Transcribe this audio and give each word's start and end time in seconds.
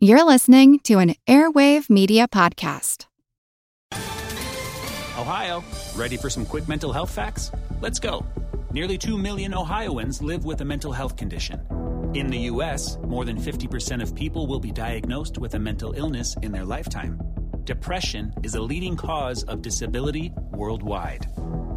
You're 0.00 0.22
listening 0.22 0.78
to 0.84 1.00
an 1.00 1.16
Airwave 1.26 1.90
Media 1.90 2.28
Podcast. 2.28 3.06
Ohio, 5.18 5.64
ready 5.96 6.16
for 6.16 6.30
some 6.30 6.46
quick 6.46 6.68
mental 6.68 6.92
health 6.92 7.10
facts? 7.10 7.50
Let's 7.80 7.98
go. 7.98 8.24
Nearly 8.70 8.96
2 8.96 9.18
million 9.18 9.52
Ohioans 9.52 10.22
live 10.22 10.44
with 10.44 10.60
a 10.60 10.64
mental 10.64 10.92
health 10.92 11.16
condition. 11.16 11.66
In 12.14 12.28
the 12.28 12.38
U.S., 12.52 12.96
more 13.08 13.24
than 13.24 13.36
50% 13.42 14.00
of 14.00 14.14
people 14.14 14.46
will 14.46 14.60
be 14.60 14.70
diagnosed 14.70 15.36
with 15.36 15.54
a 15.54 15.58
mental 15.58 15.92
illness 15.94 16.36
in 16.42 16.52
their 16.52 16.64
lifetime. 16.64 17.20
Depression 17.64 18.32
is 18.44 18.54
a 18.54 18.62
leading 18.62 18.94
cause 18.96 19.42
of 19.42 19.62
disability 19.62 20.32
worldwide. 20.52 21.26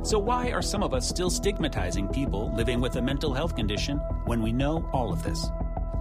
So, 0.04 0.20
why 0.20 0.52
are 0.52 0.62
some 0.62 0.84
of 0.84 0.94
us 0.94 1.10
still 1.10 1.32
stigmatizing 1.32 2.10
people 2.10 2.54
living 2.56 2.82
with 2.82 2.98
a 2.98 3.02
mental 3.02 3.34
health 3.34 3.56
condition 3.56 3.98
when 4.26 4.44
we 4.44 4.52
know 4.52 4.88
all 4.94 5.12
of 5.12 5.24
this? 5.24 5.44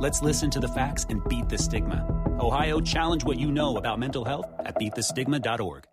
Let's 0.01 0.23
listen 0.23 0.49
to 0.53 0.61
the 0.61 0.69
facts 0.69 1.05
and 1.11 1.23
beat 1.29 1.51
the 1.51 1.59
stigma. 1.59 2.07
Ohio, 2.41 2.81
challenge 2.81 3.23
what 3.23 3.39
you 3.39 3.53
know 3.53 3.77
about 3.77 3.99
mental 3.99 4.25
health 4.25 4.47
at 4.61 4.75
beatthestigma.org. 4.77 5.85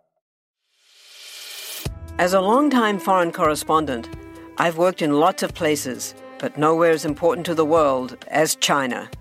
As 2.17 2.33
a 2.33 2.39
longtime 2.39 2.99
foreign 2.99 3.33
correspondent, 3.33 4.09
I've 4.57 4.77
worked 4.77 5.01
in 5.01 5.19
lots 5.19 5.43
of 5.43 5.53
places, 5.53 6.15
but 6.39 6.57
nowhere 6.57 6.91
as 6.91 7.03
important 7.03 7.45
to 7.47 7.53
the 7.53 7.65
world 7.65 8.15
as 8.29 8.55
China. 8.55 9.11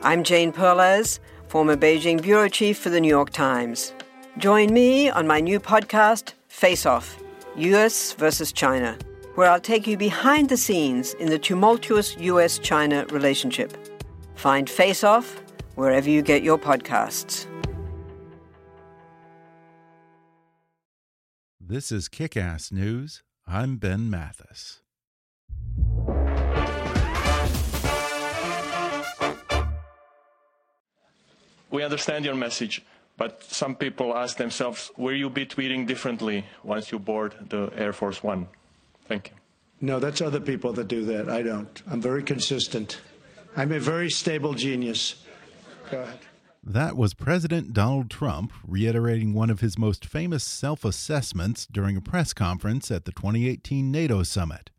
I'm 0.00 0.24
Jane 0.24 0.52
Perlez, 0.52 1.20
former 1.48 1.76
Beijing 1.76 2.22
bureau 2.22 2.48
chief 2.48 2.78
for 2.78 2.88
the 2.88 2.98
New 2.98 3.08
York 3.08 3.28
Times. 3.28 3.92
Join 4.38 4.72
me 4.72 5.10
on 5.10 5.26
my 5.26 5.40
new 5.40 5.60
podcast, 5.60 6.32
Face 6.48 6.86
Off 6.86 7.22
US 7.56 8.14
versus 8.14 8.52
China, 8.52 8.96
where 9.34 9.50
I'll 9.50 9.60
take 9.60 9.86
you 9.86 9.98
behind 9.98 10.48
the 10.48 10.56
scenes 10.56 11.12
in 11.20 11.28
the 11.28 11.38
tumultuous 11.38 12.16
US 12.16 12.58
China 12.58 13.04
relationship. 13.10 13.76
Find 14.40 14.70
Face 14.70 15.04
Off 15.04 15.42
wherever 15.74 16.08
you 16.08 16.22
get 16.22 16.42
your 16.42 16.58
podcasts. 16.58 17.44
This 21.60 21.92
is 21.92 22.08
Kick 22.08 22.38
Ass 22.38 22.72
News. 22.72 23.22
I'm 23.46 23.76
Ben 23.76 24.08
Mathis. 24.08 24.80
We 31.70 31.84
understand 31.84 32.24
your 32.24 32.34
message, 32.34 32.82
but 33.18 33.44
some 33.44 33.74
people 33.74 34.16
ask 34.16 34.38
themselves, 34.38 34.90
will 34.96 35.14
you 35.14 35.28
be 35.28 35.44
tweeting 35.44 35.86
differently 35.86 36.46
once 36.64 36.90
you 36.90 36.98
board 36.98 37.34
the 37.50 37.70
Air 37.76 37.92
Force 37.92 38.22
One? 38.22 38.48
Thank 39.06 39.28
you. 39.28 39.86
No, 39.86 39.98
that's 39.98 40.22
other 40.22 40.40
people 40.40 40.72
that 40.72 40.88
do 40.88 41.04
that. 41.04 41.28
I 41.28 41.42
don't. 41.42 41.82
I'm 41.90 42.00
very 42.00 42.22
consistent. 42.22 43.00
I'm 43.56 43.72
a 43.72 43.80
very 43.80 44.10
stable 44.10 44.54
genius. 44.54 45.24
Go 45.90 46.02
ahead. 46.02 46.20
That 46.62 46.96
was 46.96 47.14
President 47.14 47.72
Donald 47.72 48.10
Trump 48.10 48.52
reiterating 48.66 49.32
one 49.32 49.50
of 49.50 49.60
his 49.60 49.78
most 49.78 50.04
famous 50.04 50.44
self 50.44 50.84
assessments 50.84 51.66
during 51.66 51.96
a 51.96 52.02
press 52.02 52.32
conference 52.32 52.90
at 52.90 53.06
the 53.06 53.12
2018 53.12 53.90
NATO 53.90 54.22
summit. 54.22 54.70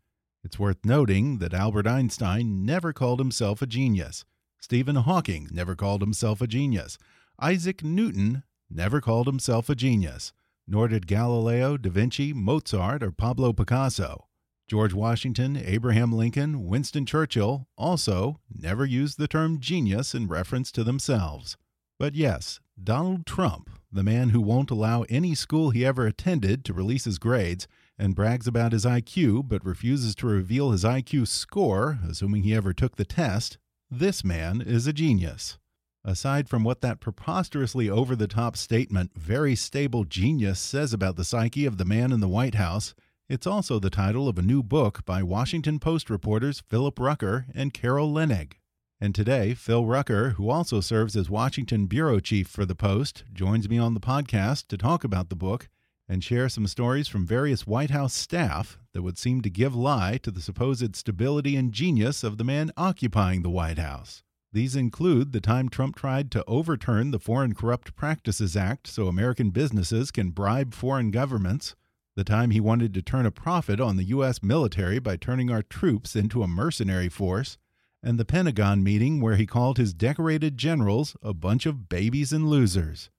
It's 0.44 0.58
worth 0.58 0.84
noting 0.84 1.38
that 1.38 1.54
Albert 1.54 1.86
Einstein 1.86 2.64
never 2.64 2.92
called 2.92 3.18
himself 3.18 3.62
a 3.62 3.66
genius. 3.66 4.24
Stephen 4.60 4.96
Hawking 4.96 5.48
never 5.50 5.74
called 5.74 6.02
himself 6.02 6.40
a 6.40 6.46
genius. 6.46 6.98
Isaac 7.40 7.82
Newton 7.82 8.44
never 8.70 9.00
called 9.00 9.26
himself 9.26 9.68
a 9.68 9.74
genius. 9.74 10.32
Nor 10.66 10.88
did 10.88 11.08
Galileo, 11.08 11.76
Da 11.76 11.90
Vinci, 11.90 12.32
Mozart, 12.32 13.02
or 13.02 13.10
Pablo 13.10 13.52
Picasso. 13.52 14.28
George 14.68 14.94
Washington, 14.94 15.56
Abraham 15.56 16.12
Lincoln, 16.12 16.66
Winston 16.66 17.04
Churchill 17.04 17.66
also 17.76 18.40
never 18.52 18.84
used 18.84 19.18
the 19.18 19.28
term 19.28 19.60
genius 19.60 20.14
in 20.14 20.28
reference 20.28 20.72
to 20.72 20.84
themselves. 20.84 21.56
But 21.98 22.14
yes, 22.14 22.60
Donald 22.82 23.26
Trump, 23.26 23.70
the 23.92 24.02
man 24.02 24.30
who 24.30 24.40
won't 24.40 24.70
allow 24.70 25.02
any 25.02 25.34
school 25.34 25.70
he 25.70 25.84
ever 25.84 26.06
attended 26.06 26.64
to 26.64 26.72
release 26.72 27.04
his 27.04 27.18
grades 27.18 27.68
and 27.98 28.14
brags 28.14 28.46
about 28.46 28.72
his 28.72 28.84
IQ 28.84 29.48
but 29.48 29.64
refuses 29.64 30.14
to 30.16 30.26
reveal 30.26 30.70
his 30.70 30.84
IQ 30.84 31.28
score, 31.28 31.98
assuming 32.08 32.42
he 32.42 32.54
ever 32.54 32.72
took 32.72 32.96
the 32.96 33.04
test, 33.04 33.58
this 33.90 34.24
man 34.24 34.60
is 34.60 34.86
a 34.86 34.92
genius. 34.92 35.58
Aside 36.04 36.48
from 36.48 36.64
what 36.64 36.80
that 36.80 36.98
preposterously 36.98 37.88
over 37.88 38.16
the 38.16 38.26
top 38.26 38.56
statement, 38.56 39.12
very 39.14 39.54
stable 39.54 40.04
genius, 40.04 40.58
says 40.58 40.92
about 40.92 41.16
the 41.16 41.24
psyche 41.24 41.66
of 41.66 41.76
the 41.76 41.84
man 41.84 42.10
in 42.10 42.18
the 42.18 42.26
White 42.26 42.56
House, 42.56 42.94
it's 43.28 43.46
also 43.46 43.78
the 43.78 43.90
title 43.90 44.28
of 44.28 44.38
a 44.38 44.42
new 44.42 44.62
book 44.62 45.04
by 45.04 45.22
Washington 45.22 45.78
Post 45.78 46.10
reporters 46.10 46.60
Philip 46.68 46.98
Rucker 46.98 47.46
and 47.54 47.72
Carol 47.72 48.12
Leonnig. 48.12 48.54
And 49.00 49.14
today, 49.14 49.54
Phil 49.54 49.86
Rucker, 49.86 50.30
who 50.30 50.50
also 50.50 50.80
serves 50.80 51.16
as 51.16 51.30
Washington 51.30 51.86
bureau 51.86 52.20
chief 52.20 52.46
for 52.46 52.64
the 52.64 52.74
Post, 52.74 53.24
joins 53.32 53.68
me 53.68 53.78
on 53.78 53.94
the 53.94 54.00
podcast 54.00 54.68
to 54.68 54.76
talk 54.76 55.02
about 55.02 55.28
the 55.28 55.36
book 55.36 55.68
and 56.08 56.22
share 56.22 56.48
some 56.48 56.66
stories 56.66 57.08
from 57.08 57.26
various 57.26 57.66
White 57.66 57.90
House 57.90 58.12
staff 58.12 58.78
that 58.92 59.02
would 59.02 59.18
seem 59.18 59.40
to 59.42 59.50
give 59.50 59.74
lie 59.74 60.18
to 60.22 60.30
the 60.30 60.42
supposed 60.42 60.94
stability 60.94 61.56
and 61.56 61.72
genius 61.72 62.22
of 62.22 62.38
the 62.38 62.44
man 62.44 62.70
occupying 62.76 63.42
the 63.42 63.50
White 63.50 63.78
House. 63.78 64.22
These 64.52 64.76
include 64.76 65.32
the 65.32 65.40
time 65.40 65.70
Trump 65.70 65.96
tried 65.96 66.30
to 66.32 66.44
overturn 66.46 67.10
the 67.10 67.18
Foreign 67.18 67.54
Corrupt 67.54 67.96
Practices 67.96 68.56
Act 68.56 68.86
so 68.86 69.08
American 69.08 69.50
businesses 69.50 70.10
can 70.10 70.30
bribe 70.30 70.74
foreign 70.74 71.10
governments 71.10 71.74
the 72.14 72.24
time 72.24 72.50
he 72.50 72.60
wanted 72.60 72.92
to 72.94 73.02
turn 73.02 73.26
a 73.26 73.30
profit 73.30 73.80
on 73.80 73.96
the 73.96 74.04
U.S. 74.04 74.42
military 74.42 74.98
by 74.98 75.16
turning 75.16 75.50
our 75.50 75.62
troops 75.62 76.14
into 76.14 76.42
a 76.42 76.48
mercenary 76.48 77.08
force, 77.08 77.58
and 78.02 78.18
the 78.18 78.24
Pentagon 78.24 78.82
meeting 78.82 79.20
where 79.20 79.36
he 79.36 79.46
called 79.46 79.78
his 79.78 79.94
decorated 79.94 80.58
generals 80.58 81.16
a 81.22 81.32
bunch 81.32 81.66
of 81.66 81.88
babies 81.88 82.32
and 82.32 82.48
losers. 82.48 83.10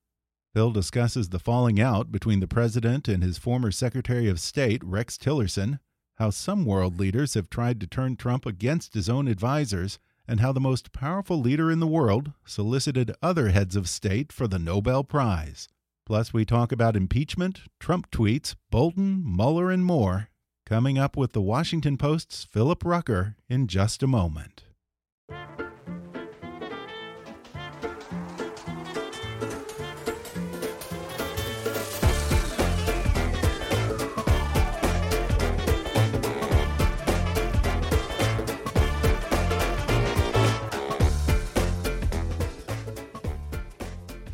Phil 0.53 0.71
discusses 0.71 1.29
the 1.29 1.39
falling 1.39 1.81
out 1.81 2.11
between 2.11 2.39
the 2.39 2.47
president 2.47 3.07
and 3.07 3.23
his 3.23 3.39
former 3.39 3.71
Secretary 3.71 4.29
of 4.29 4.39
State, 4.39 4.83
Rex 4.83 5.17
Tillerson, 5.17 5.79
how 6.17 6.29
some 6.29 6.63
world 6.63 6.99
leaders 6.99 7.33
have 7.33 7.49
tried 7.49 7.79
to 7.79 7.87
turn 7.87 8.15
Trump 8.15 8.45
against 8.45 8.93
his 8.93 9.09
own 9.09 9.27
advisers, 9.27 9.97
and 10.27 10.39
how 10.39 10.51
the 10.51 10.59
most 10.59 10.93
powerful 10.93 11.39
leader 11.39 11.71
in 11.71 11.79
the 11.79 11.87
world 11.87 12.33
solicited 12.45 13.15
other 13.21 13.49
heads 13.49 13.75
of 13.75 13.89
state 13.89 14.31
for 14.31 14.47
the 14.47 14.59
Nobel 14.59 15.03
Prize. 15.03 15.67
Plus, 16.05 16.33
we 16.33 16.43
talk 16.43 16.71
about 16.71 16.97
impeachment, 16.97 17.61
Trump 17.79 18.11
tweets, 18.11 18.55
Bolton, 18.69 19.23
Mueller, 19.25 19.71
and 19.71 19.85
more. 19.85 20.29
Coming 20.65 20.97
up 20.97 21.15
with 21.15 21.33
the 21.33 21.41
Washington 21.41 21.97
Post's 21.97 22.43
Philip 22.43 22.83
Rucker 22.83 23.35
in 23.49 23.67
just 23.67 24.03
a 24.03 24.07
moment. 24.07 24.65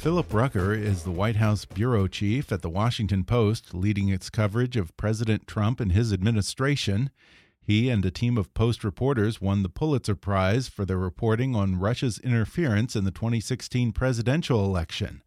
Philip 0.10 0.34
Rucker 0.34 0.74
is 0.74 1.04
the 1.04 1.12
White 1.12 1.36
House 1.36 1.66
bureau 1.66 2.08
chief 2.08 2.52
at 2.52 2.64
the 2.64 2.70
Washington 2.70 3.24
Post, 3.24 3.76
leading 3.76 4.10
its 4.10 4.32
coverage 4.32 4.76
of 4.76 4.98
President 4.98 5.46
Trump 5.46 5.80
and 5.80 5.92
his 5.92 6.12
administration. 6.12 7.12
He 7.62 7.92
and 7.92 8.04
a 8.04 8.10
team 8.10 8.36
of 8.36 8.52
Post 8.56 8.84
reporters 8.84 9.40
won 9.40 9.62
the 9.62 9.70
Pulitzer 9.70 10.16
Prize 10.16 10.68
for 10.68 10.84
their 10.84 10.98
reporting 10.98 11.56
on 11.56 11.80
Russia's 11.80 12.18
interference 12.18 12.96
in 12.96 13.04
the 13.04 13.12
2016 13.12 13.92
presidential 13.92 14.66
election. 14.66 15.22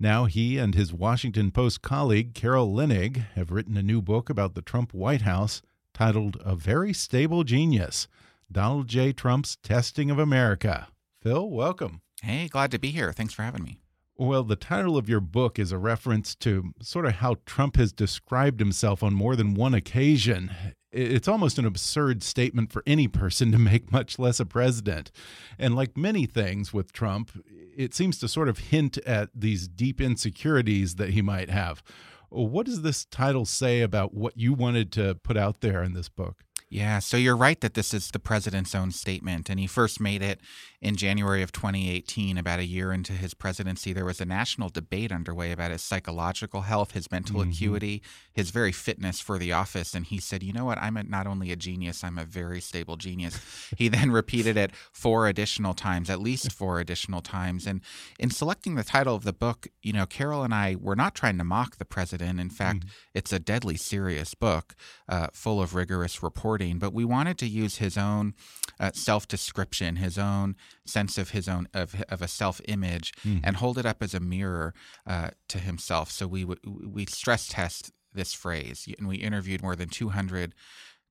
Now 0.00 0.24
he 0.24 0.56
and 0.56 0.74
his 0.74 0.94
Washington 0.94 1.50
Post 1.50 1.82
colleague, 1.82 2.32
Carol 2.32 2.72
Leonnig, 2.72 3.18
have 3.34 3.52
written 3.52 3.76
a 3.76 3.82
new 3.82 4.00
book 4.00 4.30
about 4.30 4.54
the 4.54 4.62
Trump 4.62 4.94
White 4.94 5.22
House 5.22 5.60
titled 5.92 6.38
A 6.42 6.56
Very 6.56 6.94
Stable 6.94 7.44
Genius 7.44 8.08
Donald 8.50 8.88
J. 8.88 9.12
Trump's 9.12 9.56
Testing 9.56 10.10
of 10.10 10.18
America. 10.18 10.88
Phil, 11.20 11.50
welcome. 11.50 12.00
Hey, 12.22 12.48
glad 12.48 12.70
to 12.70 12.78
be 12.78 12.92
here. 12.92 13.12
Thanks 13.12 13.34
for 13.34 13.42
having 13.42 13.62
me. 13.62 13.81
Well, 14.22 14.44
the 14.44 14.54
title 14.54 14.96
of 14.96 15.08
your 15.08 15.18
book 15.18 15.58
is 15.58 15.72
a 15.72 15.78
reference 15.78 16.36
to 16.36 16.74
sort 16.80 17.06
of 17.06 17.14
how 17.14 17.38
Trump 17.44 17.76
has 17.76 17.92
described 17.92 18.60
himself 18.60 19.02
on 19.02 19.14
more 19.14 19.34
than 19.34 19.52
one 19.52 19.74
occasion. 19.74 20.52
It's 20.92 21.26
almost 21.26 21.58
an 21.58 21.66
absurd 21.66 22.22
statement 22.22 22.70
for 22.70 22.84
any 22.86 23.08
person 23.08 23.50
to 23.50 23.58
make, 23.58 23.90
much 23.90 24.20
less 24.20 24.38
a 24.38 24.46
president. 24.46 25.10
And 25.58 25.74
like 25.74 25.96
many 25.96 26.26
things 26.26 26.72
with 26.72 26.92
Trump, 26.92 27.32
it 27.76 27.94
seems 27.94 28.16
to 28.20 28.28
sort 28.28 28.48
of 28.48 28.58
hint 28.58 28.96
at 28.98 29.30
these 29.34 29.66
deep 29.66 30.00
insecurities 30.00 30.94
that 30.94 31.10
he 31.10 31.20
might 31.20 31.50
have. 31.50 31.82
What 32.28 32.66
does 32.66 32.82
this 32.82 33.04
title 33.04 33.44
say 33.44 33.80
about 33.80 34.14
what 34.14 34.36
you 34.36 34.52
wanted 34.52 34.92
to 34.92 35.16
put 35.16 35.36
out 35.36 35.62
there 35.62 35.82
in 35.82 35.94
this 35.94 36.08
book? 36.08 36.44
Yeah, 36.72 37.00
so 37.00 37.18
you're 37.18 37.36
right 37.36 37.60
that 37.60 37.74
this 37.74 37.92
is 37.92 38.12
the 38.12 38.18
president's 38.18 38.74
own 38.74 38.92
statement. 38.92 39.50
And 39.50 39.60
he 39.60 39.66
first 39.66 40.00
made 40.00 40.22
it 40.22 40.40
in 40.80 40.96
January 40.96 41.42
of 41.42 41.52
2018, 41.52 42.38
about 42.38 42.60
a 42.60 42.64
year 42.64 42.92
into 42.92 43.12
his 43.12 43.34
presidency. 43.34 43.92
There 43.92 44.06
was 44.06 44.22
a 44.22 44.24
national 44.24 44.70
debate 44.70 45.12
underway 45.12 45.52
about 45.52 45.70
his 45.70 45.82
psychological 45.82 46.62
health, 46.62 46.92
his 46.92 47.10
mental 47.10 47.40
mm-hmm. 47.40 47.50
acuity, 47.50 48.02
his 48.32 48.50
very 48.50 48.72
fitness 48.72 49.20
for 49.20 49.38
the 49.38 49.52
office. 49.52 49.94
And 49.94 50.06
he 50.06 50.18
said, 50.18 50.42
You 50.42 50.54
know 50.54 50.64
what? 50.64 50.78
I'm 50.78 50.96
a, 50.96 51.02
not 51.02 51.26
only 51.26 51.52
a 51.52 51.56
genius, 51.56 52.02
I'm 52.02 52.16
a 52.16 52.24
very 52.24 52.62
stable 52.62 52.96
genius. 52.96 53.38
he 53.76 53.88
then 53.88 54.10
repeated 54.22 54.56
it 54.56 54.70
four 54.92 55.28
additional 55.28 55.74
times, 55.74 56.08
at 56.08 56.22
least 56.22 56.50
four 56.50 56.80
additional 56.80 57.20
times. 57.20 57.66
And 57.66 57.82
in 58.18 58.30
selecting 58.30 58.76
the 58.76 58.82
title 58.82 59.14
of 59.14 59.24
the 59.24 59.34
book, 59.34 59.68
you 59.82 59.92
know, 59.92 60.06
Carol 60.06 60.42
and 60.42 60.54
I 60.54 60.76
were 60.80 60.96
not 60.96 61.14
trying 61.14 61.36
to 61.36 61.44
mock 61.44 61.76
the 61.76 61.84
president. 61.84 62.40
In 62.40 62.48
fact, 62.48 62.80
mm-hmm. 62.80 62.88
it's 63.14 63.32
a 63.32 63.38
deadly 63.38 63.76
serious 63.76 64.32
book 64.34 64.74
uh, 65.06 65.26
full 65.34 65.60
of 65.60 65.74
rigorous 65.74 66.22
reporting 66.22 66.61
but 66.70 66.92
we 66.92 67.04
wanted 67.04 67.38
to 67.38 67.46
use 67.46 67.76
his 67.76 67.96
own 67.96 68.34
uh, 68.78 68.90
self 68.94 69.26
description, 69.28 69.96
his 69.96 70.18
own 70.18 70.56
sense 70.84 71.18
of 71.18 71.30
his 71.30 71.48
own 71.48 71.68
of, 71.74 72.02
of 72.08 72.22
a 72.22 72.28
self 72.28 72.60
image, 72.66 73.12
mm. 73.24 73.40
and 73.42 73.56
hold 73.56 73.78
it 73.78 73.86
up 73.86 74.02
as 74.02 74.14
a 74.14 74.20
mirror 74.20 74.74
uh, 75.06 75.30
to 75.48 75.58
himself. 75.58 76.10
So 76.10 76.26
we 76.26 76.44
we 76.44 77.06
stress 77.06 77.48
test 77.48 77.92
this 78.12 78.32
phrase, 78.32 78.88
and 78.98 79.08
we 79.08 79.16
interviewed 79.16 79.62
more 79.62 79.76
than 79.76 79.88
200 79.88 80.54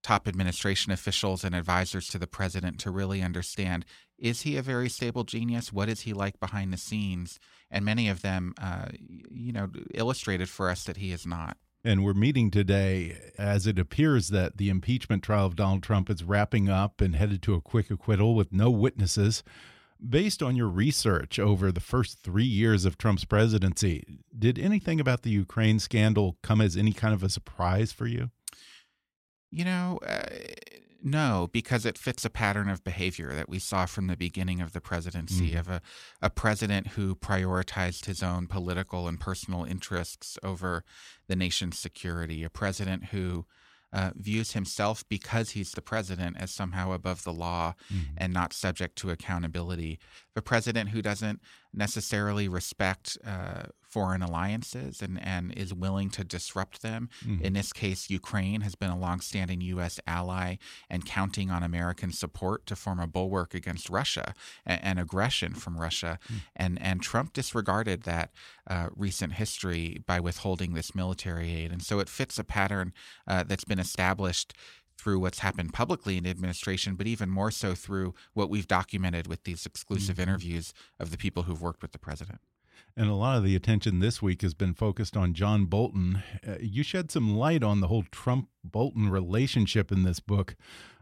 top 0.04 0.28
administration 0.28 0.92
officials 0.92 1.44
and 1.44 1.54
advisors 1.54 2.08
to 2.08 2.18
the 2.18 2.28
president 2.28 2.80
to 2.80 2.90
really 2.90 3.22
understand 3.22 3.86
is 4.18 4.42
he 4.42 4.56
a 4.56 4.62
very 4.62 4.88
stable 4.88 5.24
genius? 5.24 5.74
What 5.74 5.90
is 5.90 6.02
he 6.02 6.14
like 6.14 6.40
behind 6.40 6.72
the 6.72 6.78
scenes? 6.78 7.40
And 7.72 7.84
many 7.84 8.08
of 8.08 8.22
them, 8.22 8.54
uh, 8.62 8.90
you 9.32 9.52
know, 9.52 9.70
illustrated 9.96 10.48
for 10.48 10.70
us 10.70 10.84
that 10.84 10.98
he 10.98 11.12
is 11.12 11.26
not. 11.26 11.58
And 11.84 12.04
we're 12.04 12.14
meeting 12.14 12.52
today 12.52 13.18
as 13.40 13.66
it 13.66 13.80
appears 13.80 14.30
that 14.30 14.58
the 14.58 14.70
impeachment 14.70 15.24
trial 15.24 15.48
of 15.48 15.56
Donald 15.56 15.82
Trump 15.82 16.12
is 16.12 16.24
wrapping 16.24 16.70
up 16.70 17.02
and 17.02 17.16
headed 17.16 17.42
to 17.44 17.56
a 17.56 17.62
quick 17.62 17.90
acquittal 17.90 18.36
with 18.36 18.54
no 18.54 18.70
witnesses. 18.70 19.44
Based 20.08 20.44
on 20.44 20.56
your 20.56 20.68
research 20.68 21.40
over 21.40 21.72
the 21.72 21.80
first 21.80 22.20
three 22.20 22.46
years 22.46 22.86
of 22.86 22.98
Trump's 22.98 23.26
presidency, 23.26 24.04
did 24.38 24.60
anything 24.60 25.00
about 25.00 25.24
the 25.24 25.30
Ukraine 25.32 25.80
scandal 25.80 26.38
come 26.44 26.62
as 26.62 26.78
any 26.78 26.94
kind 26.94 27.14
of 27.14 27.24
a 27.24 27.30
surprise 27.30 27.92
for 27.92 28.06
you? 28.08 28.30
You 29.52 29.66
know, 29.66 30.00
uh, 30.06 30.26
no, 31.04 31.50
because 31.52 31.86
it 31.86 31.98
fits 31.98 32.26
a 32.26 32.30
pattern 32.30 32.70
of 32.70 32.84
behavior 32.84 33.34
that 33.34 33.50
we 33.50 33.60
saw 33.60 33.86
from 33.86 34.08
the 34.08 34.18
beginning 34.18 34.62
of 34.62 34.74
the 34.74 34.82
presidency 34.82 35.52
mm. 35.52 35.60
of 35.60 35.70
a, 35.70 35.82
a 36.22 36.30
president 36.30 36.88
who 36.90 37.16
prioritized 37.16 38.06
his 38.06 38.22
own 38.22 38.48
political 38.48 39.08
and 39.08 39.20
personal 39.20 39.64
interests 39.64 40.38
over 40.44 40.84
the 41.28 41.36
nation's 41.36 41.80
security, 41.80 42.44
a 42.44 42.50
president 42.50 43.06
who 43.06 43.46
uh, 43.94 44.12
views 44.16 44.54
himself 44.54 45.04
because 45.10 45.52
he's 45.52 45.72
the 45.72 45.82
president 45.82 46.38
as 46.40 46.52
somehow 46.52 46.92
above 46.92 47.24
the 47.24 47.34
law 47.34 47.74
mm-hmm. 47.94 48.14
and 48.18 48.34
not 48.34 48.54
subject 48.54 48.96
to 48.98 49.10
accountability. 49.10 50.00
A 50.36 50.42
president 50.42 50.90
who 50.90 51.02
doesn't 51.02 51.42
necessarily 51.74 52.48
respect 52.48 53.18
uh, 53.26 53.64
foreign 53.92 54.22
alliances 54.22 55.02
and, 55.02 55.22
and 55.22 55.54
is 55.58 55.74
willing 55.74 56.10
to 56.10 56.24
disrupt 56.24 56.82
them. 56.82 57.10
Mm-hmm. 57.26 57.44
In 57.44 57.54
this 57.54 57.74
case, 57.74 58.10
Ukraine 58.10 58.62
has 58.62 58.74
been 58.74 58.90
a 58.90 58.98
longstanding 58.98 59.60
U.S. 59.62 60.00
ally 60.08 60.56
and 60.90 61.06
counting 61.06 61.52
on 61.52 61.62
American 61.62 62.14
support 62.14 62.66
to 62.68 62.76
form 62.78 63.00
a 63.00 63.08
bulwark 63.08 63.54
against 63.54 63.90
Russia 63.90 64.34
and, 64.66 64.82
and 64.82 65.00
aggression 65.00 65.54
from 65.54 65.78
Russia. 65.78 66.20
Mm-hmm. 66.24 66.38
And, 66.56 66.82
and 66.82 67.02
Trump 67.02 67.34
disregarded 67.34 68.04
that 68.04 68.32
uh, 68.70 68.88
recent 68.96 69.34
history 69.34 70.02
by 70.08 70.22
withholding 70.22 70.74
this 70.74 70.96
military 70.96 71.54
aid. 71.54 71.72
And 71.74 71.84
so 71.84 72.00
it 72.00 72.08
fits 72.08 72.40
a 72.40 72.46
pattern 72.46 72.94
uh, 73.28 73.44
that's 73.44 73.66
been 73.66 73.80
established 73.80 74.54
through 74.98 75.20
what's 75.20 75.40
happened 75.40 75.74
publicly 75.74 76.18
in 76.18 76.24
the 76.24 76.30
administration, 76.30 76.96
but 76.96 77.08
even 77.08 77.30
more 77.30 77.52
so 77.52 77.74
through 77.74 78.14
what 78.34 78.50
we've 78.50 78.68
documented 78.68 79.28
with 79.28 79.44
these 79.44 79.66
exclusive 79.66 80.16
mm-hmm. 80.16 80.30
interviews 80.30 80.74
of 81.00 81.12
the 81.12 81.18
people 81.18 81.44
who've 81.44 81.62
worked 81.62 81.82
with 81.82 81.92
the 81.92 82.00
president. 82.00 82.40
And 82.96 83.10
a 83.10 83.14
lot 83.14 83.38
of 83.38 83.44
the 83.44 83.56
attention 83.56 84.00
this 84.00 84.22
week 84.22 84.42
has 84.42 84.54
been 84.54 84.74
focused 84.74 85.16
on 85.16 85.34
John 85.34 85.66
Bolton. 85.66 86.24
Uh, 86.46 86.56
you 86.60 86.84
shed 86.84 87.12
some 87.12 87.36
light 87.36 87.64
on 87.64 87.80
the 87.80 87.88
whole 87.88 88.04
Trump 88.12 88.50
Bolton 88.64 89.10
relationship 89.10 89.92
in 89.92 90.04
this 90.04 90.20
book. 90.20 90.56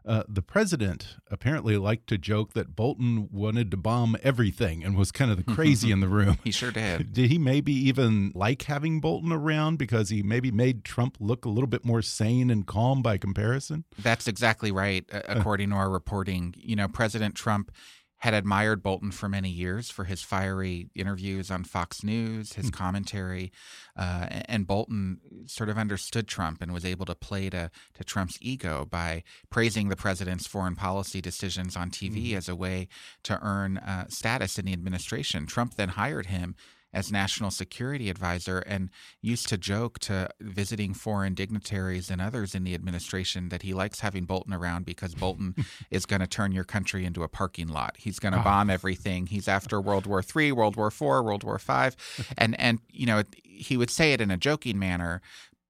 Uh, 0.06 0.24
the 0.28 0.42
president 0.42 1.18
apparently 1.30 1.78
liked 1.78 2.08
to 2.08 2.18
joke 2.18 2.54
that 2.54 2.76
Bolton 2.76 3.28
wanted 3.32 3.70
to 3.72 3.78
bomb 3.78 4.16
everything 4.24 4.84
and 4.84 4.98
was 4.98 5.12
kind 5.12 5.30
of 5.30 5.38
the 5.38 5.44
crazy 5.56 5.92
in 5.92 6.00
the 6.00 6.08
room. 6.08 6.38
He 6.44 6.52
sure 6.52 6.72
did. 6.72 7.12
Did 7.14 7.30
he 7.30 7.38
maybe 7.38 7.74
even 7.74 8.32
like 8.34 8.64
having 8.64 9.02
Bolton 9.02 9.32
around 9.32 9.78
because 9.78 10.10
he 10.10 10.24
maybe 10.24 10.52
made 10.52 10.86
Trump 10.86 11.18
look 11.20 11.46
a 11.46 11.50
little 11.50 11.68
bit 11.68 11.84
more 11.84 12.02
sane 12.02 12.50
and 12.50 12.66
calm 12.66 13.02
by 13.02 13.18
comparison? 13.18 13.84
That's 14.00 14.28
exactly 14.28 14.72
right, 14.72 15.06
according 15.12 15.70
to 15.72 15.76
our 15.76 15.90
reporting. 15.90 16.56
You 16.58 16.76
know, 16.76 16.88
President 16.88 17.36
Trump 17.36 17.72
had 18.20 18.34
admired 18.34 18.84
Bolton 18.84 19.12
for 19.12 19.30
many 19.30 19.50
years 19.50 19.90
for 19.90 20.04
his 20.04 20.22
fiery 20.22 20.90
interviews 20.94 21.50
on 21.50 21.64
Fox 21.64 22.04
News, 22.04 22.54
his 22.54 22.70
mm. 22.70 22.74
commentary, 22.74 23.52
uh, 23.98 24.28
and 24.30 24.68
Bolton 24.68 25.20
sort 25.46 25.70
of 25.70 25.78
understood 25.78 26.28
Trump 26.28 26.62
and 26.62 26.74
was 26.74 26.86
able 26.86 27.06
to 27.06 27.16
play 27.16 27.50
to, 27.50 27.72
to 27.94 28.04
Trump's 28.04 28.38
ego 28.42 28.86
by 28.86 29.24
praising 29.50 29.90
the 29.90 29.96
president's 29.96 30.48
foreign 30.48 30.76
policy 30.76 31.22
decisions 31.22 31.78
on 31.78 31.90
TV 31.90 32.32
mm. 32.32 32.38
as 32.38 32.50
a 32.50 32.56
way 32.56 32.90
to 33.24 33.40
earn 33.42 33.78
uh, 33.78 34.08
status 34.10 34.60
in 34.60 34.66
the 34.66 34.74
administration. 34.74 35.46
Trump 35.46 35.76
then 35.76 35.90
hired 35.90 36.26
him 36.26 36.56
as 36.94 37.12
national 37.12 37.52
security 37.52 38.10
advisor 38.10 38.60
and 38.60 38.90
used 39.22 39.48
to 39.50 39.58
joke 39.58 40.00
to 40.00 40.30
visiting 40.40 40.94
foreign 40.94 41.34
dignitaries 41.34 42.10
and 42.10 42.22
others 42.22 42.56
in 42.56 42.64
the 42.64 42.74
administration 42.74 43.50
that 43.50 43.62
he 43.62 43.74
likes 43.74 44.00
having 44.00 44.26
Bolton 44.26 44.54
around 44.54 44.86
because 44.86 45.14
Bolton 45.14 45.56
is 45.92 46.06
going 46.06 46.22
to 46.22 46.28
turn 46.28 46.52
your 46.52 46.64
country 46.64 47.06
into 47.06 47.24
a 47.24 47.28
parking 47.28 47.68
lot. 47.68 47.96
He's 47.98 48.20
going 48.20 48.34
to 48.34 48.40
bomb 48.40 48.70
everything. 48.70 49.28
He's 49.28 49.48
after 49.48 49.80
World 49.80 50.06
War 50.06 50.24
III, 50.24 50.52
World 50.54 50.76
War 50.76 50.88
IV, 50.88 51.02
World 51.02 51.44
War 51.44 51.60
V, 51.60 51.96
and 52.38 52.60
and 52.60 52.80
you 52.90 53.06
know 53.06 53.24
he 53.44 53.78
would 53.78 53.90
say 53.90 54.14
it 54.14 54.22
in 54.22 54.32
a 54.32 54.38
joking 54.38 54.80
manner, 54.80 55.22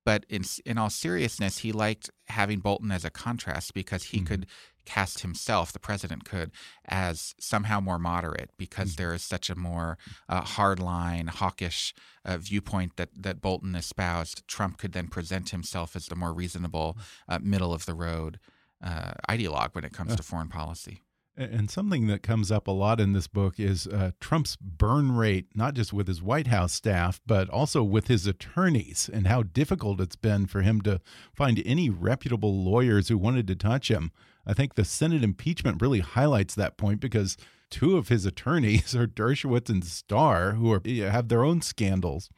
but 0.05 0.25
in 0.29 0.43
in 0.65 0.77
all 0.77 0.89
seriousness, 0.89 1.59
he 1.59 1.71
liked 1.71 2.09
having 2.27 2.59
Bolton 2.59 2.91
as 2.91 3.03
a 3.03 3.09
contrast 3.09 3.73
because 3.73 4.05
he 4.05 4.17
mm-hmm. 4.17 4.27
could 4.27 4.47
cast 4.89 5.19
himself, 5.19 5.71
the 5.71 5.79
president 5.79 6.25
could, 6.25 6.51
as 6.85 7.35
somehow 7.39 7.79
more 7.79 7.99
moderate 7.99 8.49
because 8.57 8.91
mm-hmm. 8.91 9.01
there 9.01 9.13
is 9.13 9.21
such 9.21 9.49
a 9.49 9.55
more 9.55 9.97
uh, 10.27 10.41
hardline, 10.41 11.29
hawkish 11.29 11.93
uh, 12.25 12.37
viewpoint 12.37 12.95
that, 12.97 13.09
that 13.15 13.41
Bolton 13.41 13.75
espoused. 13.75 14.47
Trump 14.47 14.77
could 14.77 14.93
then 14.93 15.07
present 15.07 15.49
himself 15.49 15.95
as 15.95 16.07
the 16.07 16.15
more 16.15 16.33
reasonable, 16.33 16.97
uh, 17.27 17.39
middle 17.41 17.73
of 17.73 17.85
the 17.85 17.93
road 17.93 18.39
uh, 18.83 19.11
ideologue 19.29 19.75
when 19.75 19.83
it 19.83 19.93
comes 19.93 20.15
to 20.15 20.23
foreign 20.23 20.49
policy. 20.49 21.03
And 21.39 21.71
something 21.71 22.07
that 22.07 22.21
comes 22.21 22.51
up 22.51 22.67
a 22.67 22.71
lot 22.71 22.99
in 22.99 23.13
this 23.13 23.27
book 23.27 23.61
is 23.61 23.87
uh, 23.87 24.11
Trump's 24.19 24.57
burn 24.57 25.13
rate, 25.13 25.47
not 25.55 25.73
just 25.73 25.93
with 25.93 26.09
his 26.09 26.21
White 26.21 26.47
House 26.47 26.73
staff, 26.73 27.21
but 27.25 27.49
also 27.49 27.81
with 27.81 28.09
his 28.09 28.27
attorneys, 28.27 29.09
and 29.11 29.25
how 29.25 29.43
difficult 29.43 30.01
it's 30.01 30.17
been 30.17 30.47
for 30.47 30.63
him 30.63 30.81
to 30.81 30.99
find 31.33 31.63
any 31.65 31.89
reputable 31.89 32.61
lawyers 32.61 33.07
who 33.07 33.17
wanted 33.17 33.47
to 33.47 33.55
touch 33.55 33.89
him. 33.89 34.11
I 34.45 34.53
think 34.53 34.75
the 34.75 34.85
Senate 34.85 35.23
impeachment 35.23 35.81
really 35.81 35.99
highlights 35.99 36.55
that 36.55 36.77
point 36.77 36.99
because 36.99 37.37
two 37.69 37.97
of 37.97 38.07
his 38.07 38.25
attorneys 38.25 38.95
are 38.99 39.07
Dershowitz 39.07 39.69
and 39.69 39.83
Starr, 39.83 40.53
who 40.53 40.71
are 40.71 40.81
have 40.85 41.27
their 41.27 41.43
own 41.43 41.61
scandals. 41.61 42.29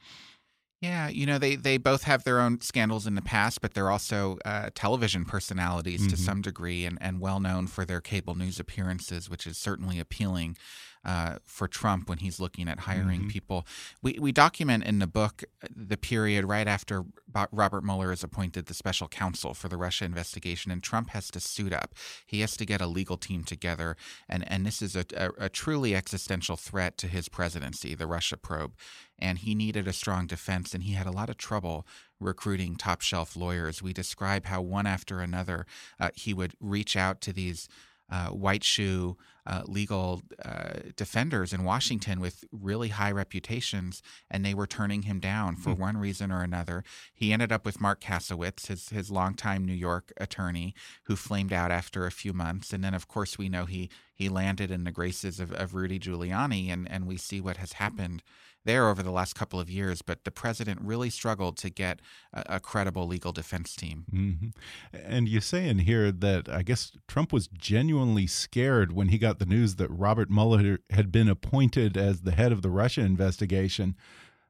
Yeah, 0.81 1.09
you 1.09 1.27
know 1.27 1.37
they 1.37 1.55
they 1.55 1.77
both 1.77 2.03
have 2.03 2.23
their 2.23 2.39
own 2.39 2.59
scandals 2.59 3.05
in 3.05 3.13
the 3.13 3.21
past, 3.21 3.61
but 3.61 3.75
they're 3.75 3.91
also 3.91 4.39
uh, 4.45 4.71
television 4.73 5.25
personalities 5.25 6.01
mm 6.01 6.07
-hmm. 6.07 6.09
to 6.09 6.15
mm-hmm. 6.15 6.25
some 6.25 6.41
degree, 6.41 6.85
and 6.87 6.97
and 7.01 7.19
well 7.19 7.39
known 7.39 7.67
for 7.67 7.85
their 7.85 8.01
cable 8.01 8.35
news 8.35 8.59
appearances, 8.59 9.29
which 9.29 9.45
is 9.45 9.57
certainly 9.57 9.99
appealing 9.99 10.57
uh, 11.03 11.37
for 11.43 11.67
Trump 11.67 12.07
when 12.07 12.19
he's 12.19 12.39
looking 12.39 12.67
at 12.67 12.81
hiring 12.81 13.21
mm-hmm. 13.21 13.29
people. 13.29 13.65
We, 14.01 14.17
we 14.19 14.31
document 14.31 14.83
in 14.83 14.99
the 14.99 15.07
book 15.07 15.43
uh, 15.63 15.67
the 15.75 15.97
period 15.97 16.45
right 16.45 16.67
after 16.67 17.05
Robert 17.51 17.83
Mueller 17.83 18.11
is 18.11 18.23
appointed 18.23 18.65
the 18.65 18.73
special 18.73 19.07
counsel 19.07 19.53
for 19.53 19.67
the 19.67 19.77
Russia 19.77 20.05
investigation, 20.05 20.71
and 20.71 20.83
Trump 20.83 21.09
has 21.09 21.31
to 21.31 21.39
suit 21.39 21.73
up. 21.73 21.95
He 22.25 22.41
has 22.41 22.55
to 22.57 22.65
get 22.65 22.81
a 22.81 22.87
legal 22.87 23.17
team 23.17 23.43
together, 23.43 23.95
and, 24.29 24.49
and 24.51 24.65
this 24.65 24.81
is 24.81 24.95
a, 24.95 25.05
a, 25.15 25.45
a 25.45 25.49
truly 25.49 25.95
existential 25.95 26.55
threat 26.55 26.97
to 26.99 27.07
his 27.07 27.29
presidency, 27.29 27.95
the 27.95 28.07
Russia 28.07 28.37
probe. 28.37 28.73
And 29.17 29.39
he 29.39 29.55
needed 29.55 29.87
a 29.87 29.93
strong 29.93 30.27
defense, 30.27 30.73
and 30.73 30.83
he 30.83 30.93
had 30.93 31.07
a 31.07 31.11
lot 31.11 31.29
of 31.29 31.37
trouble 31.37 31.85
recruiting 32.19 32.75
top 32.75 33.01
shelf 33.01 33.35
lawyers. 33.35 33.81
We 33.81 33.93
describe 33.93 34.45
how 34.45 34.61
one 34.61 34.87
after 34.87 35.19
another 35.19 35.65
uh, 35.99 36.09
he 36.13 36.33
would 36.33 36.53
reach 36.59 36.95
out 36.95 37.21
to 37.21 37.33
these 37.33 37.67
uh, 38.11 38.27
white 38.27 38.63
shoe 38.63 39.17
uh, 39.45 39.63
legal 39.65 40.21
uh, 40.43 40.73
defenders 40.95 41.51
in 41.53 41.63
Washington 41.63 42.19
with 42.19 42.45
really 42.51 42.89
high 42.89 43.11
reputations, 43.11 44.01
and 44.29 44.45
they 44.45 44.53
were 44.53 44.67
turning 44.67 45.03
him 45.03 45.19
down 45.19 45.55
for 45.55 45.73
Hmm. 45.73 45.81
one 45.81 45.97
reason 45.97 46.31
or 46.31 46.43
another. 46.43 46.83
He 47.13 47.33
ended 47.33 47.51
up 47.51 47.65
with 47.65 47.81
Marc 47.81 48.01
Kasowitz, 48.01 48.67
his 48.67 48.89
his 48.89 49.09
longtime 49.09 49.65
New 49.65 49.73
York 49.73 50.13
attorney, 50.17 50.73
who 51.03 51.15
flamed 51.15 51.53
out 51.53 51.71
after 51.71 52.05
a 52.05 52.11
few 52.11 52.33
months, 52.33 52.73
and 52.73 52.83
then 52.83 52.93
of 52.93 53.07
course 53.07 53.37
we 53.37 53.49
know 53.49 53.65
he 53.65 53.89
he 54.13 54.29
landed 54.29 54.69
in 54.69 54.83
the 54.83 54.91
graces 54.91 55.39
of, 55.39 55.51
of 55.53 55.73
Rudy 55.73 55.99
Giuliani, 55.99 56.69
and 56.71 56.89
and 56.91 57.07
we 57.07 57.17
see 57.17 57.41
what 57.41 57.57
has 57.57 57.73
happened 57.73 58.21
there 58.63 58.87
over 58.89 59.03
the 59.03 59.11
last 59.11 59.33
couple 59.33 59.59
of 59.59 59.69
years. 59.69 60.01
But 60.01 60.23
the 60.23 60.31
president 60.31 60.79
really 60.81 61.09
struggled 61.09 61.57
to 61.57 61.69
get 61.69 61.99
a, 62.33 62.55
a 62.55 62.59
credible 62.59 63.07
legal 63.07 63.31
defense 63.31 63.75
team. 63.75 64.05
hmm 64.09 64.49
And 64.93 65.27
you 65.27 65.41
say 65.41 65.67
in 65.67 65.79
here 65.79 66.11
that 66.11 66.49
I 66.49 66.63
guess 66.63 66.91
Trump 67.07 67.33
was 67.33 67.47
genuinely 67.47 68.27
scared 68.27 68.91
when 68.91 69.09
he 69.09 69.17
got 69.17 69.39
the 69.39 69.45
news 69.45 69.75
that 69.75 69.89
Robert 69.89 70.29
Mueller 70.29 70.79
had 70.89 71.11
been 71.11 71.29
appointed 71.29 71.97
as 71.97 72.21
the 72.21 72.31
head 72.31 72.51
of 72.51 72.61
the 72.61 72.69
Russia 72.69 73.01
investigation. 73.01 73.95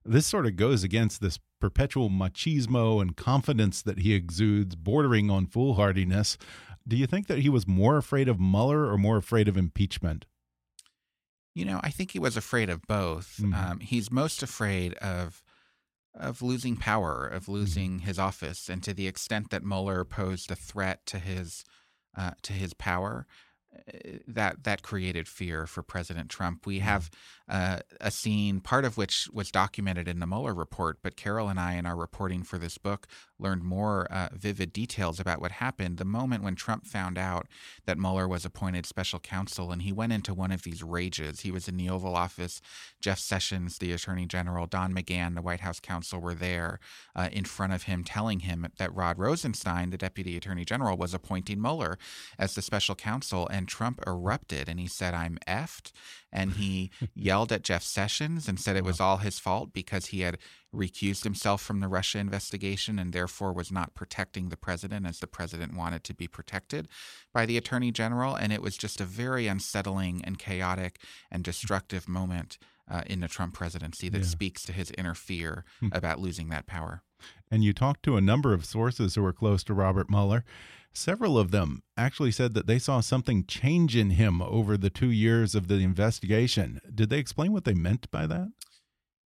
This 0.04 0.26
sort 0.26 0.48
of 0.48 0.56
goes 0.56 0.84
against 0.84 1.22
this 1.22 1.40
perpetual 1.60 2.10
machismo 2.10 3.02
and 3.02 3.16
confidence 3.16 3.84
that 3.84 4.00
he 4.00 4.14
exudes, 4.14 4.76
bordering 4.76 5.30
on 5.30 5.46
foolhardiness. 5.46 6.38
Do 6.88 6.98
you 6.98 7.06
think 7.06 7.28
that 7.28 7.40
he 7.40 7.50
was 7.50 7.68
more 7.68 7.98
afraid 7.98 8.28
of 8.28 8.40
Mueller 8.40 8.88
or 8.88 8.98
more 8.98 9.18
afraid 9.18 9.48
of 9.48 9.58
impeachment? 9.58 10.26
You 11.54 11.66
know, 11.66 11.80
I 11.84 11.90
think 11.90 12.12
he 12.12 12.20
was 12.20 12.38
afraid 12.38 12.70
of 12.70 12.82
both. 12.88 13.38
Mhm. 13.40 13.54
Um, 13.56 13.80
he's 13.80 14.12
most 14.12 14.42
afraid 14.44 14.94
of 14.96 15.44
of 16.14 16.42
losing 16.42 16.76
power, 16.76 17.26
of 17.26 17.48
losing 17.48 18.00
his 18.00 18.20
office, 18.20 18.70
and 18.70 18.84
to 18.84 18.94
the 18.94 19.08
extent 19.08 19.50
that 19.50 19.64
Mueller 19.64 20.04
posed 20.04 20.52
a 20.52 20.56
threat 20.56 21.06
to 21.08 21.20
his 21.20 21.64
uh, 22.16 22.32
to 22.42 22.54
his 22.54 22.74
power, 22.74 23.26
that 24.28 24.64
that 24.64 24.82
created 24.82 25.28
fear 25.28 25.66
for 25.66 25.82
President 25.82 26.30
Trump. 26.30 26.66
We 26.66 26.80
have 26.80 27.10
uh, 27.48 27.80
a 28.00 28.12
scene, 28.12 28.62
part 28.62 28.86
of 28.86 28.98
which 28.98 29.28
was 29.34 29.52
documented 29.52 30.08
in 30.08 30.20
the 30.20 30.28
Mueller 30.28 30.54
report, 30.54 31.00
but 31.02 31.18
Carol 31.18 31.50
and 31.50 31.60
I, 31.60 31.74
in 31.74 31.86
our 31.86 31.98
reporting 31.98 32.44
for 32.44 32.58
this 32.58 32.78
book, 32.78 33.08
learned 33.40 33.64
more 33.64 34.08
uh, 34.12 34.30
vivid 34.34 34.72
details 34.72 35.20
about 35.20 35.42
what 35.42 35.52
happened. 35.52 35.98
The 35.98 36.06
moment 36.06 36.44
when 36.44 36.56
Trump 36.56 36.86
found 36.86 37.18
out 37.18 37.48
that 37.86 37.98
Mueller 37.98 38.28
was 38.28 38.46
appointed 38.46 38.86
special 38.86 39.20
counsel, 39.20 39.72
and 39.72 39.82
he 39.82 39.92
went 39.92 40.14
into 40.14 40.34
one 40.34 40.52
of 40.52 40.64
these 40.64 40.82
rages. 40.84 41.42
He 41.42 41.52
was 41.52 41.68
in 41.68 41.78
the 41.78 41.90
Oval 41.90 42.16
Office. 42.16 42.62
Jeff 43.02 43.20
Sessions, 43.20 43.80
the 43.80 43.92
Attorney 43.92 44.26
General, 44.26 44.66
Don 44.66 44.94
McGahn, 44.94 45.36
the 45.36 45.42
White 45.42 45.62
House 45.62 45.80
counsel, 45.80 46.20
were 46.20 46.36
there 46.36 46.80
uh, 47.16 47.30
in 47.32 47.44
front 47.44 47.74
of 47.74 47.84
him, 47.84 48.04
telling 48.04 48.42
him 48.42 48.68
that 48.78 48.96
Rod 48.96 49.18
Rosenstein, 49.18 49.90
the 49.90 49.98
Deputy 49.98 50.38
Attorney 50.38 50.64
General, 50.64 50.96
was 50.96 51.14
appointing 51.14 51.62
Mueller 51.62 51.98
as 52.40 52.54
the 52.54 52.62
special 52.62 52.96
counsel. 52.96 53.48
And 53.48 53.61
Trump 53.68 54.00
erupted 54.08 54.68
and 54.70 54.80
he 54.80 54.88
said, 54.88 55.14
"I'm 55.14 55.38
effed," 55.48 55.92
and 56.32 56.54
he 56.54 56.92
yelled 57.16 57.52
at 57.52 57.64
Jeff 57.64 57.84
Sessions 57.84 58.48
and 58.48 58.60
said 58.60 58.76
it 58.76 58.84
was 58.84 59.00
all 59.00 59.18
his 59.18 59.40
fault 59.40 59.74
because 59.74 60.08
he 60.08 60.22
had 60.22 60.38
recused 60.74 61.24
himself 61.26 61.62
from 61.62 61.80
the 61.82 61.88
Russia 61.90 62.18
investigation 62.20 62.98
and 62.98 63.12
therefore 63.12 63.52
was 63.52 63.72
not 63.72 63.94
protecting 63.94 64.50
the 64.50 64.58
president 64.58 65.06
as 65.06 65.20
the 65.20 65.28
president 65.28 65.76
wanted 65.76 66.04
to 66.06 66.14
be 66.14 66.28
protected 66.28 66.88
by 67.34 67.46
the 67.46 67.58
attorney 67.58 67.92
general. 67.92 68.36
And 68.36 68.54
it 68.54 68.62
was 68.62 68.78
just 68.78 69.02
a 69.02 69.06
very 69.06 69.48
unsettling 69.48 70.22
and 70.24 70.40
chaotic 70.40 71.00
and 71.30 71.44
destructive 71.44 72.08
moment 72.08 72.58
uh, 72.90 73.04
in 73.06 73.20
the 73.20 73.28
Trump 73.28 73.54
presidency 73.54 74.08
that 74.10 74.20
Yeah. 74.20 74.28
speaks 74.28 74.64
to 74.64 74.74
his 74.74 74.92
inner 74.98 75.14
fear 75.16 75.66
about 75.92 76.20
losing 76.20 76.50
that 76.50 76.68
power. 76.68 77.04
And 77.52 77.64
you 77.64 77.74
talked 77.74 78.04
to 78.04 78.16
a 78.18 78.22
number 78.22 78.54
of 78.54 78.66
sources 78.66 79.16
who 79.16 79.22
were 79.24 79.34
close 79.34 79.64
to 79.66 79.74
Robert 79.74 80.10
Mueller. 80.10 80.44
Several 80.94 81.38
of 81.38 81.52
them 81.52 81.84
actually 81.96 82.32
said 82.32 82.54
that 82.54 82.68
they 82.68 82.80
saw 82.80 83.00
something 83.00 83.46
change 83.46 83.96
in 83.96 84.12
him 84.12 84.42
over 84.42 84.78
the 84.78 84.90
two 84.90 85.10
years 85.10 85.56
of 85.56 85.68
the 85.68 85.76
investigation. 85.76 86.82
Did 86.94 87.10
they 87.10 87.20
explain 87.20 87.54
what 87.54 87.64
they 87.64 87.74
meant 87.74 88.12
by 88.12 88.28
that? 88.28 88.50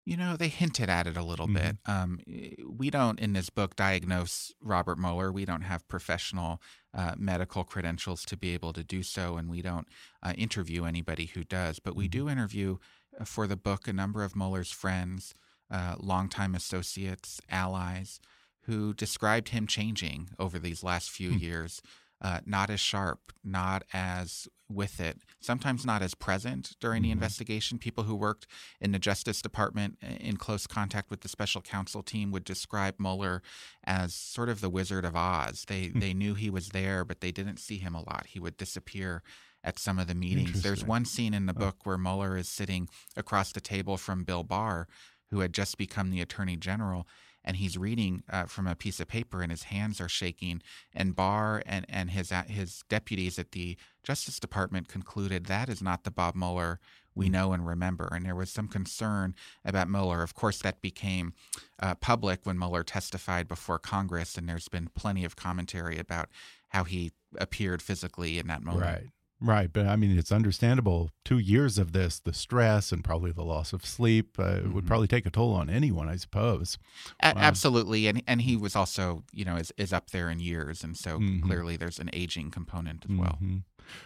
You 0.06 0.18
know, 0.18 0.36
they 0.36 0.50
hinted 0.50 0.90
at 0.90 1.08
it 1.08 1.16
a 1.16 1.24
little 1.24 1.48
Mhm. 1.48 1.54
bit. 1.54 1.78
Um, 1.86 2.20
we 2.68 2.90
don't, 2.90 3.18
in 3.22 3.32
this 3.32 3.50
book, 3.50 3.78
diagnose 3.78 4.52
Robert 4.60 5.00
Mueller. 5.00 5.32
We 5.32 5.46
don't 5.46 5.62
have 5.62 5.88
professional 5.88 6.62
uh, 6.94 7.16
medical 7.18 7.64
credentials 7.64 8.26
to 8.26 8.36
be 8.38 8.50
able 8.54 8.74
to 8.74 8.84
do 8.84 9.02
so, 9.02 9.38
and 9.38 9.50
we 9.50 9.62
don't 9.62 9.88
uh, 10.22 10.34
interview 10.38 10.84
anybody 10.84 11.28
who 11.28 11.44
does. 11.46 11.80
But 11.80 11.96
we 11.96 12.10
do 12.10 12.28
interview 12.30 12.78
uh, 13.18 13.24
for 13.24 13.48
the 13.48 13.56
book 13.56 13.88
a 13.88 13.94
number 13.94 14.24
of 14.24 14.36
Mueller's 14.36 14.72
friends, 14.72 15.34
uh, 15.72 15.96
longtime 15.98 16.54
associates, 16.54 17.40
allies, 17.50 18.20
who 18.66 18.94
described 18.94 19.50
him 19.50 19.68
changing 19.68 20.30
over 20.40 20.60
these 20.60 20.84
last 20.84 21.10
few 21.10 21.32
hmm. 21.32 21.38
years. 21.38 21.82
Uh, 22.22 22.40
not 22.46 22.70
as 22.70 22.80
sharp, 22.80 23.34
not 23.44 23.84
as 23.92 24.48
with 24.70 25.02
it, 25.02 25.18
sometimes 25.42 25.86
not 25.86 26.02
as 26.02 26.16
present 26.16 26.72
during 26.80 27.02
the 27.02 27.10
mm-hmm. 27.10 27.18
investigation. 27.18 27.78
People 27.78 28.06
who 28.06 28.16
worked 28.16 28.48
in 28.80 28.94
the 28.94 29.00
Justice 29.00 29.42
Department 29.42 29.98
in 30.02 30.38
close 30.38 30.66
contact 30.66 31.10
with 31.10 31.20
the 31.20 31.28
special 31.28 31.62
counsel 31.62 32.02
team 32.02 32.32
would 32.32 32.46
describe 32.46 32.96
Mueller 32.98 33.42
as 33.84 34.16
sort 34.16 34.48
of 34.48 34.62
the 34.62 34.70
Wizard 34.70 35.04
of 35.04 35.18
Oz. 35.18 35.66
They 35.68 35.88
hmm. 35.88 36.00
they 36.00 36.14
knew 36.14 36.34
he 36.34 36.50
was 36.50 36.70
there, 36.70 37.04
but 37.04 37.20
they 37.20 37.34
didn't 37.34 37.58
see 37.58 37.78
him 37.78 37.94
a 37.94 38.00
lot. 38.00 38.28
He 38.30 38.40
would 38.40 38.56
disappear 38.56 39.22
at 39.64 39.80
some 39.80 40.00
of 40.00 40.08
the 40.08 40.16
meetings. 40.16 40.62
There's 40.62 40.86
one 40.86 41.06
scene 41.06 41.34
in 41.34 41.46
the 41.46 41.54
book 41.54 41.86
where 41.86 41.98
Mueller 41.98 42.38
is 42.38 42.50
sitting 42.50 42.90
across 43.16 43.52
the 43.52 43.62
table 43.62 43.98
from 43.98 44.24
Bill 44.24 44.44
Barr, 44.44 44.88
who 45.30 45.40
had 45.40 45.54
just 45.54 45.78
become 45.78 46.10
the 46.10 46.22
Attorney 46.22 46.58
General. 46.58 47.08
And 47.46 47.58
he's 47.58 47.78
reading 47.78 48.24
uh, 48.30 48.46
from 48.46 48.68
a 48.68 48.76
piece 48.76 49.00
of 49.00 49.08
paper, 49.08 49.42
and 49.42 49.52
his 49.52 49.64
hands 49.64 50.00
are 50.00 50.10
shaking. 50.10 50.62
And 50.94 51.16
Barr 51.16 51.62
and, 51.66 51.86
and 51.90 52.12
his 52.12 52.32
uh, 52.32 52.44
his 52.48 52.84
deputies 52.90 53.38
at 53.38 53.52
the 53.52 53.78
Justice 54.04 54.40
Department 54.40 54.88
concluded 54.88 55.46
that 55.46 55.70
is 55.70 55.82
not 55.82 56.04
the 56.04 56.12
Bob 56.12 56.36
Mueller 56.36 56.80
we 57.16 57.30
know 57.30 57.54
and 57.54 57.66
remember. 57.66 58.10
And 58.12 58.26
there 58.26 58.36
was 58.36 58.50
some 58.50 58.68
concern 58.68 59.36
about 59.64 59.90
Mueller. 59.90 60.24
Of 60.24 60.34
course, 60.34 60.60
that 60.60 60.82
became 60.82 61.34
uh, 61.80 61.96
public 61.96 62.42
when 62.44 62.58
Mueller 62.58 62.84
testified 62.84 63.48
before 63.48 63.80
Congress, 63.80 64.38
and 64.38 64.48
there's 64.48 64.68
been 64.68 64.90
plenty 64.96 65.24
of 65.24 65.36
commentary 65.36 66.00
about 66.00 66.30
how 66.70 66.84
he 66.84 67.12
appeared 67.38 67.82
physically 67.82 68.40
in 68.40 68.48
that 68.48 68.64
moment. 68.64 68.86
Right. 68.86 69.10
Right. 69.46 69.72
But 69.72 69.88
I 69.88 69.98
mean, 69.98 70.18
it's 70.18 70.32
understandable. 70.32 71.10
Two 71.26 71.38
years 71.38 71.78
of 71.78 71.92
this, 71.92 72.18
the 72.20 72.34
stress 72.34 72.94
and 72.94 73.04
probably 73.04 73.34
the 73.34 73.44
loss 73.44 73.74
of 73.74 73.86
sleep 73.86 74.38
uh, 74.40 74.62
would 74.72 74.88
probably 74.88 75.08
take 75.08 75.26
a 75.26 75.30
toll 75.30 75.54
on 75.54 75.70
anyone, 75.70 76.08
I 76.08 76.16
suppose. 76.16 76.78
A-. 77.22 77.38
Absolutely, 77.38 78.08
and 78.08 78.24
and 78.26 78.42
he 78.44 78.56
was 78.56 78.74
also, 78.76 79.24
you 79.34 79.44
know, 79.44 79.58
is 79.58 79.74
is 79.78 79.92
up 79.92 80.12
there 80.12 80.30
in 80.30 80.40
years, 80.40 80.82
and 80.84 80.96
so 80.96 81.20
Mhm. 81.20 81.42
clearly 81.44 81.76
there's 81.76 82.00
an 82.00 82.10
aging 82.14 82.52
component 82.52 83.06
as 83.10 83.16
well. 83.18 83.38
Mhm. 83.44 83.64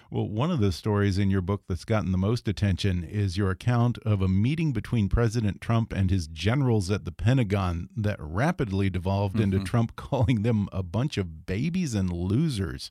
Well, 0.09 0.27
one 0.27 0.49
of 0.49 0.59
the 0.59 0.71
stories 0.71 1.19
in 1.19 1.29
your 1.29 1.41
book 1.41 1.65
that's 1.69 1.85
gotten 1.85 2.11
the 2.11 2.17
most 2.17 2.47
attention 2.47 3.03
is 3.03 3.37
your 3.37 3.51
account 3.51 3.99
of 3.99 4.23
a 4.23 4.27
meeting 4.27 4.71
between 4.73 5.07
President 5.07 5.61
Trump 5.61 5.93
and 5.93 6.09
his 6.09 6.27
generals 6.27 6.89
at 6.89 7.05
the 7.05 7.11
Pentagon 7.11 7.89
that 7.95 8.17
rapidly 8.19 8.89
devolved 8.89 9.39
into 9.39 9.59
Mhm. 9.59 9.65
Trump 9.65 9.95
calling 9.95 10.41
them 10.41 10.67
a 10.71 10.81
bunch 10.81 11.15
of 11.19 11.45
babies 11.45 11.93
and 11.93 12.11
losers. 12.11 12.89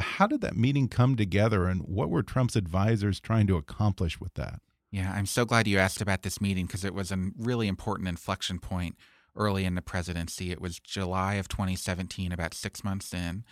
How 0.00 0.26
did 0.26 0.40
that 0.40 0.56
meeting 0.56 0.88
come 0.88 1.16
together, 1.16 1.66
and 1.66 1.82
what 1.82 2.10
were 2.10 2.22
Trump's 2.22 2.56
advisors 2.56 3.20
trying 3.20 3.46
to 3.48 3.56
accomplish 3.56 4.20
with 4.20 4.34
that? 4.34 4.60
Yeah, 4.90 5.12
I'm 5.14 5.26
so 5.26 5.44
glad 5.44 5.68
you 5.68 5.78
asked 5.78 6.00
about 6.00 6.22
this 6.22 6.40
meeting 6.40 6.66
because 6.66 6.84
it 6.84 6.94
was 6.94 7.12
a 7.12 7.30
really 7.38 7.68
important 7.68 8.08
inflection 8.08 8.58
point 8.58 8.96
early 9.36 9.64
in 9.64 9.76
the 9.76 9.82
presidency. 9.82 10.50
It 10.50 10.60
was 10.60 10.80
July 10.80 11.34
of 11.34 11.48
2017, 11.48 12.32
about 12.32 12.54
six 12.54 12.82
months 12.82 13.14
in. 13.14 13.44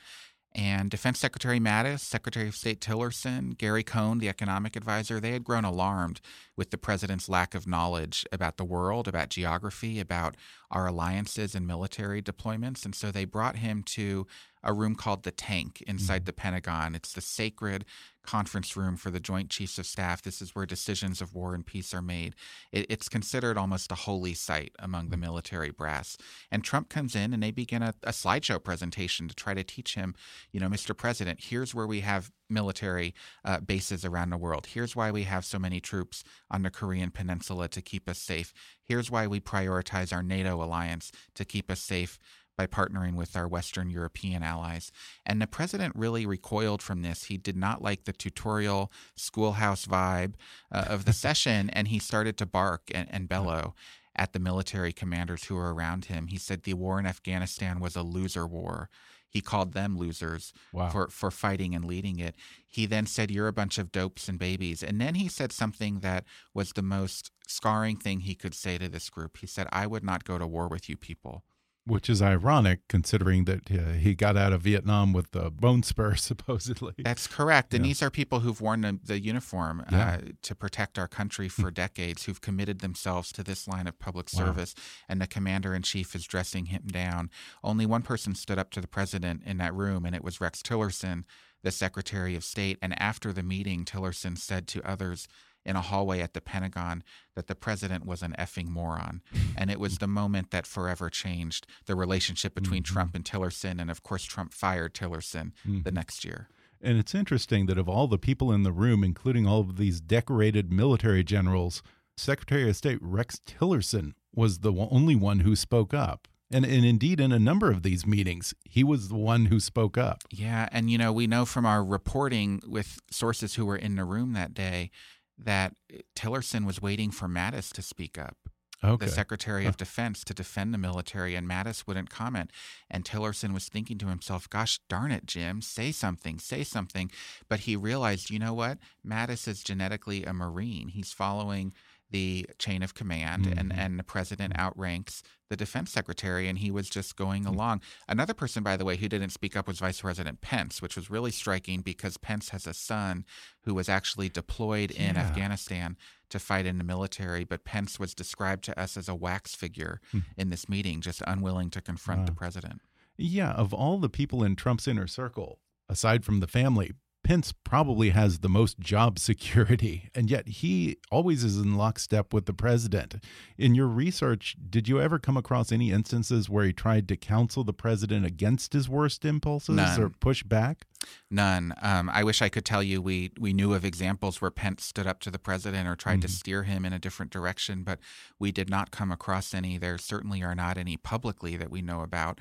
And 0.54 0.90
Defense 0.90 1.18
Secretary 1.18 1.60
Mattis, 1.60 2.00
Secretary 2.00 2.48
of 2.48 2.56
State 2.56 2.80
Tillerson, 2.80 3.56
Gary 3.56 3.84
Cohn, 3.84 4.18
the 4.18 4.28
economic 4.28 4.76
advisor, 4.76 5.20
they 5.20 5.32
had 5.32 5.44
grown 5.44 5.64
alarmed 5.64 6.20
with 6.56 6.70
the 6.70 6.78
president's 6.78 7.28
lack 7.28 7.54
of 7.54 7.66
knowledge 7.66 8.26
about 8.32 8.56
the 8.56 8.64
world, 8.64 9.06
about 9.06 9.28
geography, 9.28 10.00
about 10.00 10.36
our 10.70 10.86
alliances 10.86 11.54
and 11.54 11.66
military 11.66 12.22
deployments. 12.22 12.84
And 12.84 12.94
so 12.94 13.12
they 13.12 13.26
brought 13.26 13.56
him 13.56 13.82
to 13.84 14.26
a 14.62 14.72
room 14.72 14.94
called 14.94 15.22
the 15.22 15.30
Tank 15.30 15.82
inside 15.86 16.24
the 16.24 16.32
Pentagon. 16.32 16.94
It's 16.94 17.12
the 17.12 17.20
sacred 17.20 17.84
conference 18.28 18.76
room 18.76 18.94
for 18.94 19.10
the 19.10 19.20
Joint 19.20 19.48
Chiefs 19.48 19.78
of 19.78 19.86
Staff. 19.86 20.20
This 20.20 20.42
is 20.42 20.54
where 20.54 20.66
decisions 20.66 21.22
of 21.22 21.34
war 21.34 21.54
and 21.54 21.64
peace 21.64 21.94
are 21.94 22.02
made. 22.02 22.34
It, 22.72 22.84
it's 22.90 23.08
considered 23.08 23.56
almost 23.56 23.90
a 23.90 23.94
holy 23.94 24.34
site 24.34 24.72
among 24.78 25.08
the 25.08 25.16
military 25.16 25.70
brass. 25.70 26.18
And 26.50 26.62
Trump 26.62 26.90
comes 26.90 27.16
in 27.16 27.32
and 27.32 27.42
they 27.42 27.50
begin 27.50 27.82
a, 27.82 27.94
a 28.02 28.10
slideshow 28.10 28.62
presentation 28.62 29.28
to 29.28 29.34
try 29.34 29.54
to 29.54 29.64
teach 29.64 29.94
him, 29.94 30.14
you 30.52 30.60
know, 30.60 30.68
Mr. 30.68 30.94
President, 30.94 31.40
here's 31.44 31.74
where 31.74 31.86
we 31.86 32.00
have 32.00 32.30
military 32.50 33.14
uh, 33.46 33.60
bases 33.60 34.04
around 34.04 34.28
the 34.28 34.36
world. 34.36 34.66
Here's 34.66 34.94
why 34.94 35.10
we 35.10 35.22
have 35.22 35.46
so 35.46 35.58
many 35.58 35.80
troops 35.80 36.22
on 36.50 36.62
the 36.62 36.70
Korean 36.70 37.10
Peninsula 37.10 37.68
to 37.68 37.80
keep 37.80 38.10
us 38.10 38.18
safe. 38.18 38.52
Here's 38.82 39.10
why 39.10 39.26
we 39.26 39.40
prioritize 39.40 40.12
our 40.12 40.22
NATO 40.22 40.62
alliance 40.62 41.10
to 41.34 41.46
keep 41.46 41.70
us 41.70 41.80
safe 41.80 42.18
by 42.58 42.66
partnering 42.66 43.14
with 43.14 43.34
our 43.36 43.48
Western 43.48 43.88
European 43.88 44.42
allies. 44.42 44.92
And 45.24 45.40
the 45.40 45.46
president 45.46 45.94
really 45.96 46.26
recoiled 46.26 46.82
from 46.82 47.00
this. 47.02 47.24
He 47.24 47.38
did 47.38 47.56
not 47.56 47.80
like 47.80 48.04
the 48.04 48.12
tutorial 48.12 48.92
schoolhouse 49.16 49.86
vibe 49.86 50.34
uh, 50.70 50.84
of 50.88 51.06
the 51.06 51.12
session, 51.26 51.70
and 51.70 51.88
he 51.88 51.98
started 51.98 52.36
to 52.38 52.46
bark 52.46 52.82
and, 52.92 53.08
and 53.10 53.28
bellow 53.28 53.74
at 54.16 54.32
the 54.32 54.40
military 54.40 54.92
commanders 54.92 55.44
who 55.44 55.54
were 55.54 55.72
around 55.72 56.06
him. 56.06 56.26
He 56.26 56.38
said 56.38 56.64
the 56.64 56.74
war 56.74 56.98
in 56.98 57.06
Afghanistan 57.06 57.78
was 57.80 57.96
a 57.96 58.02
loser 58.02 58.46
war. 58.46 58.90
he 59.30 59.42
called 59.42 59.74
them 59.74 59.96
losers 59.98 60.54
Wow. 60.72 60.88
for 60.88 61.08
for 61.08 61.30
fighting 61.30 61.74
and 61.74 61.84
leading 61.84 62.18
it. 62.18 62.34
He 62.66 62.86
then 62.86 63.04
said, 63.06 63.30
"You're 63.30 63.46
a 63.46 63.52
bunch 63.52 63.76
of 63.78 63.92
dopes 63.92 64.26
and 64.28 64.38
babies," 64.38 64.82
and 64.82 64.98
then 65.02 65.14
he 65.16 65.28
said 65.28 65.52
something 65.52 66.00
that 66.00 66.24
was 66.54 66.72
the 66.72 66.82
most 66.82 67.30
scarring 67.46 67.96
thing 67.98 68.20
he 68.20 68.34
could 68.34 68.54
say 68.54 68.78
to 68.78 68.88
this 68.88 69.10
group. 69.10 69.36
He 69.36 69.46
said, 69.46 69.66
"I 69.70 69.86
would 69.86 70.02
not 70.02 70.24
go 70.24 70.38
to 70.38 70.46
war 70.46 70.66
with 70.66 70.88
you 70.88 70.96
people." 70.96 71.44
Which 71.88 72.10
is 72.10 72.20
ironic 72.20 72.80
considering 72.88 73.44
that 73.46 73.70
uh, 73.70 73.92
he 73.94 74.14
got 74.14 74.36
out 74.36 74.52
of 74.52 74.60
Vietnam 74.62 75.12
with 75.12 75.30
the 75.32 75.50
bone 75.50 75.82
spur, 75.82 76.14
supposedly. 76.30 76.92
That's 76.98 77.26
correct. 77.26 77.72
And 77.72 77.84
Yeah. 77.84 77.88
these 77.90 78.02
are 78.02 78.10
people 78.10 78.40
who've 78.40 78.60
worn 78.60 78.82
the, 78.82 78.98
the 79.02 79.18
uniform 79.18 79.84
Yeah. 79.90 80.08
uh, 80.08 80.20
to 80.42 80.54
protect 80.54 80.98
our 80.98 81.08
country 81.08 81.48
for 81.60 81.70
decades, 81.70 82.24
who've 82.24 82.40
committed 82.40 82.80
themselves 82.80 83.32
to 83.32 83.42
this 83.42 83.66
line 83.66 83.86
of 83.86 83.98
public 83.98 84.28
Wow. 84.34 84.44
service. 84.44 84.74
And 85.08 85.20
the 85.20 85.26
commander 85.26 85.74
in 85.74 85.82
chief 85.82 86.14
is 86.14 86.24
dressing 86.26 86.66
him 86.66 86.82
down. 86.86 87.30
Only 87.64 87.86
one 87.86 88.02
person 88.02 88.34
stood 88.34 88.58
up 88.58 88.70
to 88.72 88.80
the 88.80 88.88
president 88.88 89.42
in 89.46 89.56
that 89.58 89.74
room, 89.74 90.04
and 90.04 90.14
it 90.14 90.22
was 90.22 90.40
Rex 90.40 90.60
Tillerson, 90.62 91.24
the 91.62 91.70
Secretary 91.72 92.36
of 92.36 92.44
State. 92.44 92.78
And 92.82 93.00
after 93.00 93.32
the 93.32 93.42
meeting, 93.42 93.84
Tillerson 93.84 94.36
said 94.36 94.68
to 94.68 94.82
others, 94.88 95.26
in 95.68 95.76
a 95.76 95.80
hallway 95.80 96.20
at 96.20 96.32
the 96.34 96.40
Pentagon 96.40 97.04
that 97.36 97.46
the 97.46 97.54
president 97.54 98.06
was 98.06 98.22
an 98.22 98.34
effing 98.38 98.68
moron. 98.68 99.20
And 99.56 99.70
it 99.70 99.80
was 99.80 99.98
the 99.98 100.06
moment 100.06 100.50
that 100.50 100.66
forever 100.66 101.10
changed 101.10 101.66
the 101.86 101.94
relationship 101.94 102.54
between 102.54 102.82
Mm-hmm. 102.82 102.94
Trump 102.94 103.14
and 103.14 103.24
Tillerson. 103.24 103.80
And 103.80 103.90
of 103.90 104.02
course, 104.02 104.24
Trump 104.24 104.52
fired 104.52 104.94
Tillerson 104.94 105.52
the 105.64 105.90
next 105.92 106.24
year. 106.24 106.48
And 106.80 106.96
it's 106.96 107.14
interesting 107.14 107.66
that 107.66 107.76
of 107.78 107.88
all 107.88 108.06
the 108.06 108.18
people 108.18 108.52
in 108.52 108.62
the 108.62 108.72
room, 108.72 109.02
including 109.02 109.46
all 109.46 109.60
of 109.60 109.76
these 109.76 110.00
decorated 110.00 110.72
military 110.72 111.24
generals, 111.24 111.82
Secretary 112.16 112.68
of 112.68 112.76
State 112.76 112.98
Rex 113.00 113.40
Tillerson 113.46 114.12
was 114.34 114.60
the 114.60 114.72
only 114.72 115.16
one 115.16 115.40
who 115.40 115.56
spoke 115.56 115.92
up. 115.92 116.28
And, 116.50 116.64
and 116.64 116.84
indeed, 116.84 117.20
in 117.20 117.30
a 117.32 117.38
number 117.38 117.70
of 117.70 117.82
these 117.82 118.06
meetings, 118.06 118.54
he 118.64 118.82
was 118.82 119.08
the 119.08 119.16
one 119.16 119.46
who 119.46 119.60
spoke 119.60 119.98
up. 119.98 120.22
Yeah, 120.30 120.68
and 120.72 120.88
you 120.90 120.96
know, 120.96 121.12
we 121.12 121.26
know 121.26 121.44
from 121.44 121.66
our 121.66 121.84
reporting 121.84 122.62
with 122.66 123.00
sources 123.10 123.56
who 123.56 123.66
were 123.66 123.76
in 123.76 123.96
the 123.96 124.04
room 124.04 124.32
that 124.32 124.54
day 124.54 124.90
that 125.38 125.74
eh, 125.92 126.00
Tillerson 126.16 126.66
was 126.66 126.82
waiting 126.82 127.10
for 127.10 127.28
Mattis 127.28 127.72
to 127.72 127.82
speak 127.82 128.18
up. 128.18 128.36
Okay. 128.82 129.06
The 129.06 129.10
Secretary 129.10 129.66
of 129.66 129.76
Defense 129.76 130.22
to 130.22 130.32
defend 130.32 130.72
the 130.72 130.78
military, 130.78 131.34
and 131.34 131.48
Mattis 131.48 131.84
wouldn't 131.86 132.10
comment. 132.10 132.52
And 132.88 133.04
Tillerson 133.04 133.52
was 133.52 133.68
thinking 133.68 133.98
to 133.98 134.06
himself, 134.06 134.48
"Gosh 134.48 134.78
darn 134.88 135.10
it, 135.10 135.26
Jim, 135.26 135.62
say 135.62 135.90
something, 135.90 136.38
say 136.38 136.62
something." 136.62 137.10
But 137.48 137.60
he 137.60 137.74
realized, 137.74 138.30
you 138.30 138.38
know 138.38 138.54
what? 138.54 138.78
Mattis 139.04 139.48
is 139.48 139.64
genetically 139.64 140.24
a 140.24 140.32
Marine. 140.32 140.88
He's 140.90 141.12
following 141.12 141.72
the 142.10 142.46
chain 142.58 142.82
of 142.82 142.94
command, 142.94 143.46
and 143.46 143.70
Mhm. 143.72 143.76
and 143.78 143.98
the 143.98 144.02
president 144.04 144.58
outranks 144.58 145.22
the 145.50 145.56
defense 145.56 145.90
secretary, 145.90 146.48
and 146.48 146.58
he 146.58 146.70
was 146.70 146.88
just 146.90 147.16
going 147.16 147.44
Mm. 147.44 147.48
along. 147.48 147.82
Another 148.06 148.34
person, 148.34 148.62
by 148.62 148.76
the 148.76 148.84
way, 148.84 148.96
who 148.96 149.08
didn't 149.08 149.30
speak 149.30 149.56
up 149.56 149.66
was 149.66 149.78
Vice 149.78 150.00
President 150.02 150.40
Pence, 150.40 150.80
which 150.82 150.94
was 150.96 151.08
really 151.10 151.30
striking 151.30 151.80
because 151.80 152.16
Pence 152.18 152.50
has 152.50 152.66
a 152.66 152.74
son 152.74 153.24
who 153.62 153.74
was 153.74 153.88
actually 153.88 154.28
deployed 154.28 154.90
in 154.90 155.14
Yeah. 155.14 155.22
Afghanistan 155.22 155.96
to 156.28 156.38
fight 156.38 156.66
in 156.66 156.76
the 156.78 156.84
military, 156.84 157.44
but 157.44 157.64
Pence 157.64 157.98
was 157.98 158.14
described 158.14 158.64
to 158.64 158.78
us 158.78 158.96
as 158.98 159.08
a 159.08 159.14
wax 159.14 159.54
figure 159.54 160.00
in 160.36 160.50
this 160.50 160.68
meeting, 160.68 161.00
just 161.00 161.22
unwilling 161.26 161.70
to 161.70 161.80
confront 161.80 162.26
the. 162.26 162.32
President. 162.32 162.80
Yeah, 163.16 163.50
of 163.52 163.72
all 163.74 163.98
the 163.98 164.08
people 164.10 164.44
in 164.44 164.54
Trump's 164.54 164.86
inner 164.86 165.06
circle, 165.06 165.60
aside 165.88 166.24
from 166.24 166.40
the 166.40 166.46
family, 166.46 166.92
Pence 167.28 167.52
probably 167.52 168.08
has 168.08 168.38
the 168.38 168.48
most 168.48 168.80
job 168.80 169.18
security, 169.30 170.08
and 170.14 170.30
yet 170.30 170.48
he 170.48 170.96
always 171.10 171.44
is 171.44 171.58
in 171.58 171.74
lockstep 171.74 172.32
with 172.32 172.46
the 172.46 172.54
president. 172.54 173.16
In 173.58 173.74
your 173.74 173.86
research, 173.86 174.56
did 174.70 174.88
you 174.88 174.98
ever 174.98 175.18
come 175.18 175.36
across 175.36 175.70
any 175.70 175.92
instances 175.92 176.48
where 176.48 176.64
he 176.64 176.72
tried 176.72 177.06
to 177.08 177.18
counsel 177.18 177.64
the 177.64 177.74
president 177.74 178.24
against 178.24 178.72
his 178.72 178.88
worst 178.88 179.26
impulses 179.26 179.76
None. 179.76 180.00
or 180.00 180.08
push 180.08 180.42
back? 180.42 180.86
None. 181.30 181.74
Um, 181.82 182.08
I 182.14 182.24
wish 182.24 182.40
I 182.40 182.48
could 182.48 182.64
tell 182.64 182.82
you 182.82 183.02
we 183.02 183.30
we 183.38 183.52
knew 183.52 183.74
of 183.74 183.84
examples 183.84 184.40
where 184.40 184.50
Pence 184.50 184.82
stood 184.82 185.06
up 185.06 185.20
to 185.20 185.30
the 185.30 185.38
president 185.38 185.86
or 185.86 185.96
tried 185.96 186.22
to 186.22 186.28
steer 186.28 186.62
him 186.62 186.86
in 186.86 186.94
a 186.94 186.98
different 186.98 187.30
direction, 187.30 187.82
but 187.82 187.98
we 188.38 188.52
did 188.52 188.70
not 188.70 188.90
come 188.90 189.12
across 189.12 189.52
any. 189.52 189.76
There 189.76 189.98
certainly 189.98 190.42
are 190.42 190.54
not 190.54 190.78
any 190.78 190.96
publicly 190.96 191.58
that 191.58 191.70
we 191.70 191.82
know 191.82 192.00
about. 192.00 192.38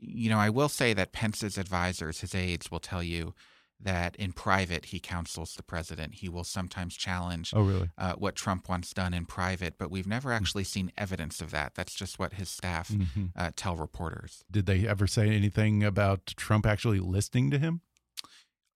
You 0.00 0.30
know, 0.30 0.38
I 0.38 0.50
will 0.50 0.68
say 0.68 0.94
that 0.94 1.12
Pence's 1.12 1.56
advisors, 1.56 2.22
his 2.22 2.34
aides, 2.34 2.72
will 2.72 2.80
tell 2.80 3.04
you 3.04 3.32
that 3.80 4.16
in 4.16 4.32
private 4.32 4.86
he 4.86 4.98
counsels 4.98 5.54
the 5.54 5.62
president. 5.62 6.14
He 6.14 6.28
will 6.28 6.44
sometimes 6.44 6.96
challenge 6.96 7.52
Oh, 7.54 7.62
really? 7.62 7.90
uh, 7.98 8.14
what 8.14 8.34
Trump 8.34 8.68
wants 8.68 8.92
done 8.94 9.12
in 9.12 9.26
private, 9.26 9.76
but 9.78 9.90
we've 9.90 10.06
never 10.06 10.32
actually 10.32 10.64
seen 10.64 10.92
evidence 10.96 11.40
of 11.40 11.50
that. 11.50 11.74
That's 11.74 11.94
just 11.94 12.18
what 12.18 12.34
his 12.34 12.48
staff 12.48 12.88
Mhm. 12.90 13.32
uh, 13.36 13.50
tell 13.54 13.76
reporters. 13.76 14.44
Did 14.50 14.66
they 14.66 14.86
ever 14.88 15.06
say 15.06 15.28
anything 15.28 15.84
about 15.84 16.26
Trump 16.36 16.64
actually 16.66 17.00
listening 17.00 17.50
to 17.50 17.58
him? 17.58 17.82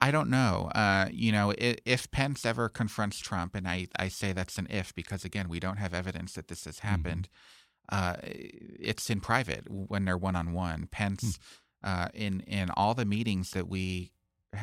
I 0.03 0.11
don't 0.11 0.31
know. 0.31 0.71
Uh, 0.75 1.09
you 1.13 1.31
know, 1.33 1.51
if, 1.59 1.77
if 1.85 2.11
Pence 2.11 2.47
ever 2.47 2.69
confronts 2.69 3.19
Trump, 3.19 3.55
and 3.55 3.69
I, 3.69 3.89
I 3.97 4.09
say 4.09 4.33
that's 4.33 4.57
an 4.59 4.67
if 4.71 4.95
because, 4.95 5.25
again, 5.25 5.49
we 5.49 5.61
don't 5.61 5.77
have 5.77 5.93
evidence 5.93 6.33
that 6.35 6.49
this 6.49 6.65
has 6.65 6.79
happened, 6.81 7.29
uh, 7.91 8.17
it's 8.23 9.11
in 9.11 9.21
private 9.21 9.65
when 9.69 10.05
they're 10.05 10.17
one 10.17 10.37
on 10.37 10.53
one. 10.53 10.87
Pence, 10.91 11.39
uh, 11.83 12.09
in, 12.15 12.41
in 12.41 12.71
all 12.71 12.95
the 12.95 13.05
meetings 13.05 13.51
that 13.51 13.69
we 13.69 14.13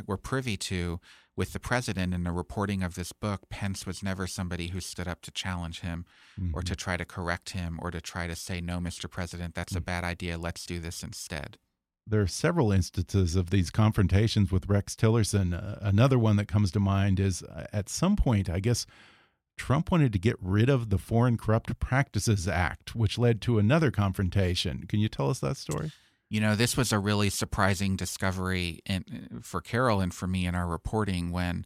were 0.05 0.17
privy 0.17 0.57
to 0.57 0.99
with 1.35 1.53
the 1.53 1.59
president 1.59 2.13
in 2.13 2.23
the 2.23 2.31
reporting 2.31 2.81
of 2.81 2.95
this 2.95 3.11
book, 3.11 3.41
Pence 3.49 3.85
was 3.85 4.01
never 4.01 4.25
somebody 4.25 4.69
who 4.69 4.79
stood 4.79 5.07
up 5.07 5.21
to 5.21 5.31
challenge 5.31 5.81
him 5.81 6.05
or 6.51 6.63
to 6.63 6.75
try 6.75 6.97
to 6.97 7.05
correct 7.05 7.51
him 7.51 7.77
or 7.81 7.91
to 7.91 8.01
try 8.01 8.25
to 8.25 8.35
say, 8.35 8.59
no, 8.59 8.79
Mr. 8.79 9.09
President, 9.09 9.53
that's 9.53 9.75
a 9.75 9.81
bad 9.81 10.03
idea. 10.03 10.37
Let's 10.37 10.65
do 10.65 10.79
this 10.79 11.03
instead. 11.03 11.57
there 12.09 12.21
are 12.21 12.27
several 12.27 12.71
instances 12.71 13.35
of 13.35 13.49
these 13.49 13.69
confrontations 13.69 14.51
with 14.51 14.69
Rex 14.69 14.95
Tillerson. 14.95 15.53
Uh, 15.53 15.77
another 15.81 16.17
one 16.17 16.37
that 16.37 16.47
comes 16.47 16.71
to 16.71 16.79
mind 16.79 17.19
is 17.19 17.43
uh, 17.43 17.67
at 17.73 17.89
some 17.89 18.15
point, 18.15 18.49
I 18.49 18.59
guess 18.59 18.85
Trump 19.57 19.91
wanted 19.91 20.13
to 20.13 20.19
get 20.19 20.37
rid 20.41 20.69
of 20.69 20.89
the 20.89 20.97
Foreign 20.97 21.37
Corrupt 21.37 21.77
Practices 21.79 22.47
Act, 22.47 22.95
which 22.95 23.17
led 23.17 23.41
to 23.41 23.59
another 23.59 23.91
confrontation. 23.91 24.85
Can 24.87 24.99
you 24.99 25.09
tell 25.09 25.29
us 25.29 25.39
that 25.39 25.57
story? 25.57 25.91
You 26.29 26.41
know, 26.41 26.55
this 26.55 26.75
was 26.75 26.91
a 26.91 26.99
really 26.99 27.29
surprising 27.29 27.95
discovery 27.95 28.81
in, 28.85 29.39
for 29.41 29.61
Carol 29.61 30.01
and 30.01 30.13
for 30.13 30.27
me 30.27 30.45
in 30.45 30.55
our 30.55 30.67
reporting 30.67 31.31
when 31.31 31.65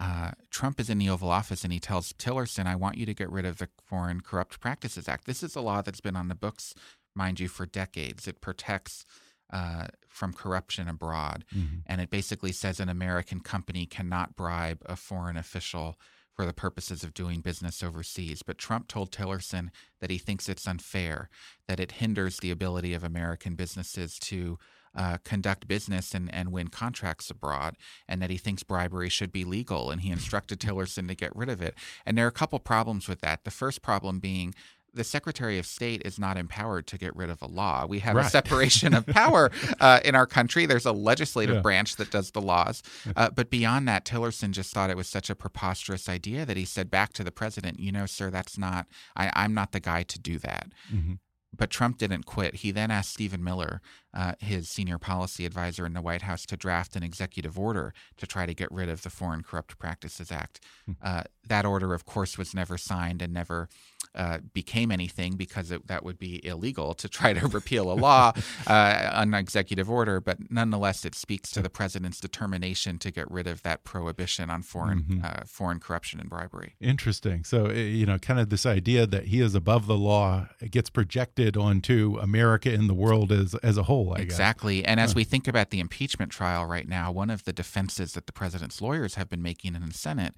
uh, 0.00 0.32
Trump 0.50 0.80
is 0.80 0.90
in 0.90 0.98
the 0.98 1.08
Oval 1.08 1.30
Office 1.30 1.64
and 1.64 1.72
he 1.72 1.78
tells 1.78 2.12
Tillerson, 2.14 2.66
I 2.66 2.74
want 2.74 2.96
you 2.96 3.06
to 3.06 3.14
get 3.14 3.30
rid 3.30 3.44
of 3.44 3.58
the 3.58 3.68
Foreign 3.84 4.20
Corrupt 4.20 4.58
Practices 4.58 5.08
Act. 5.08 5.26
This 5.26 5.42
is 5.42 5.54
a 5.54 5.60
law 5.60 5.82
that's 5.82 6.00
been 6.00 6.16
on 6.16 6.28
the 6.28 6.34
books, 6.34 6.74
mind 7.14 7.38
you, 7.38 7.46
for 7.46 7.66
decades. 7.66 8.26
It 8.26 8.40
protects 8.40 9.04
uh, 9.52 9.88
from 10.08 10.32
corruption 10.32 10.88
abroad. 10.88 11.44
And 11.86 12.00
it 12.00 12.10
basically 12.10 12.52
says 12.52 12.80
an 12.80 12.88
American 12.88 13.40
company 13.40 13.86
cannot 13.86 14.34
bribe 14.34 14.82
a 14.86 14.96
foreign 14.96 15.36
official 15.36 15.96
for 16.34 16.46
the 16.46 16.52
purposes 16.52 17.04
of 17.04 17.14
doing 17.14 17.40
business 17.40 17.82
overseas. 17.82 18.42
But 18.42 18.58
Trump 18.58 18.88
told 18.88 19.10
Tillerson 19.10 19.68
that 20.00 20.10
he 20.10 20.18
thinks 20.18 20.48
it's 20.48 20.66
unfair, 20.66 21.28
that 21.68 21.80
it 21.80 21.92
hinders 21.92 22.38
the 22.38 22.50
ability 22.50 22.94
of 22.94 23.04
American 23.04 23.54
businesses 23.54 24.18
to 24.20 24.58
uh, 24.94 25.18
conduct 25.24 25.66
business 25.66 26.14
and, 26.14 26.32
and 26.34 26.52
win 26.52 26.68
contracts 26.68 27.30
abroad, 27.30 27.76
and 28.06 28.20
that 28.20 28.30
he 28.30 28.36
thinks 28.36 28.62
bribery 28.62 29.08
should 29.08 29.32
be 29.32 29.44
legal. 29.44 29.90
And 29.90 30.02
he 30.02 30.10
instructed 30.10 30.60
Tillerson 30.60 31.08
to 31.08 31.14
get 31.14 31.34
rid 31.34 31.48
of 31.48 31.62
it. 31.62 31.74
And 32.04 32.16
there 32.16 32.26
are 32.26 32.28
a 32.28 32.32
couple 32.32 32.58
problems 32.58 33.08
with 33.08 33.20
that. 33.20 33.44
The 33.44 33.50
first 33.50 33.82
problem 33.82 34.18
being 34.18 34.54
the 34.94 35.04
Secretary 35.04 35.58
of 35.58 35.66
State 35.66 36.02
is 36.04 36.18
not 36.18 36.36
empowered 36.36 36.86
to 36.88 36.98
get 36.98 37.16
rid 37.16 37.30
of 37.30 37.40
a 37.40 37.46
law. 37.46 37.86
We 37.86 38.00
have 38.00 38.16
a 38.16 38.28
separation 38.28 38.92
of 38.92 39.06
power 39.06 39.50
uh, 39.80 40.00
in 40.04 40.14
our 40.14 40.26
country. 40.26 40.66
There's 40.66 40.84
a 40.86 40.92
legislative 40.92 41.56
Yeah. 41.56 41.60
branch 41.62 41.96
that 41.96 42.10
does 42.10 42.32
the 42.32 42.42
laws. 42.42 42.82
Uh, 43.16 43.30
but 43.30 43.48
beyond 43.50 43.88
that, 43.88 44.04
Tillerson 44.04 44.50
just 44.50 44.72
thought 44.74 44.90
it 44.90 44.96
was 44.96 45.08
such 45.08 45.30
a 45.30 45.34
preposterous 45.34 46.08
idea 46.08 46.44
that 46.44 46.56
he 46.56 46.64
said 46.64 46.90
back 46.90 47.12
to 47.14 47.24
the 47.24 47.32
president, 47.32 47.80
you 47.80 47.90
know, 47.90 48.04
sir, 48.06 48.30
that's 48.30 48.58
not, 48.58 48.86
I, 49.16 49.30
I'm 49.34 49.54
not 49.54 49.72
the 49.72 49.80
guy 49.80 50.02
to 50.02 50.18
do 50.18 50.38
that. 50.40 50.72
Mhm. 50.92 51.18
But 51.56 51.70
Trump 51.70 51.98
didn't 51.98 52.24
quit. 52.24 52.56
He 52.56 52.70
then 52.70 52.90
asked 52.90 53.10
Stephen 53.10 53.44
Miller, 53.44 53.80
uh, 54.14 54.34
his 54.38 54.68
senior 54.68 54.98
policy 54.98 55.44
advisor 55.46 55.84
in 55.84 55.92
the 55.92 56.00
White 56.00 56.22
House, 56.22 56.46
to 56.46 56.56
draft 56.56 56.96
an 56.96 57.02
executive 57.02 57.58
order 57.58 57.92
to 58.16 58.26
try 58.26 58.46
to 58.46 58.54
get 58.54 58.70
rid 58.72 58.88
of 58.88 59.02
the 59.02 59.10
Foreign 59.10 59.42
Corrupt 59.42 59.78
Practices 59.78 60.32
Act. 60.32 60.60
Uh, 61.02 61.24
that 61.46 61.64
order, 61.64 61.94
of 61.94 62.04
course, 62.04 62.38
was 62.38 62.54
never 62.54 62.78
signed 62.78 63.20
and 63.20 63.32
never 63.32 63.68
uh, 64.14 64.38
became 64.52 64.90
anything 64.90 65.36
because 65.36 65.70
it, 65.70 65.86
that 65.86 66.04
would 66.04 66.18
be 66.18 66.44
illegal 66.44 66.94
to 66.94 67.08
try 67.08 67.32
to 67.32 67.46
repeal 67.58 67.90
a 67.90 67.94
law, 67.94 68.32
uh, 68.66 69.10
an 69.14 69.32
executive 69.34 69.90
order. 69.90 70.20
But 70.20 70.50
nonetheless, 70.50 71.04
it 71.04 71.14
speaks 71.14 71.50
to 71.52 71.62
the 71.62 71.70
president's 71.70 72.20
determination 72.20 72.98
to 72.98 73.10
get 73.10 73.30
rid 73.30 73.46
of 73.46 73.62
that 73.62 73.84
prohibition 73.84 74.50
on 74.50 74.62
foreign 74.62 75.22
uh, 75.24 75.44
foreign 75.46 75.80
corruption 75.80 76.20
and 76.20 76.28
bribery. 76.28 76.74
Interesting. 76.80 77.44
So, 77.44 77.66
uh, 77.66 77.72
you 77.72 78.06
know, 78.06 78.18
kind 78.18 78.38
of 78.38 78.50
this 78.50 78.66
idea 78.66 79.06
that 79.06 79.26
he 79.26 79.40
is 79.40 79.54
above 79.54 79.86
the 79.86 79.96
law 79.96 80.48
gets 80.70 80.90
projected 80.90 81.41
onto 81.56 82.18
America 82.20 82.72
and 82.72 82.88
the 82.88 82.94
world 82.94 83.32
as, 83.32 83.54
as 83.56 83.76
a 83.76 83.84
whole, 83.84 84.12
I 84.12 84.18
guess. 84.18 84.24
Exactly. 84.24 84.84
And 84.84 85.00
as 85.00 85.14
we 85.14 85.24
think 85.24 85.48
about 85.48 85.70
the 85.70 85.80
impeachment 85.80 86.32
trial 86.32 86.66
right 86.66 86.88
now, 86.88 87.10
one 87.10 87.30
of 87.30 87.44
the 87.44 87.52
defenses 87.52 88.12
that 88.12 88.26
the 88.26 88.32
president's 88.32 88.80
lawyers 88.80 89.16
have 89.16 89.28
been 89.28 89.42
making 89.42 89.74
in 89.74 89.86
the 89.86 89.94
Senate 89.94 90.34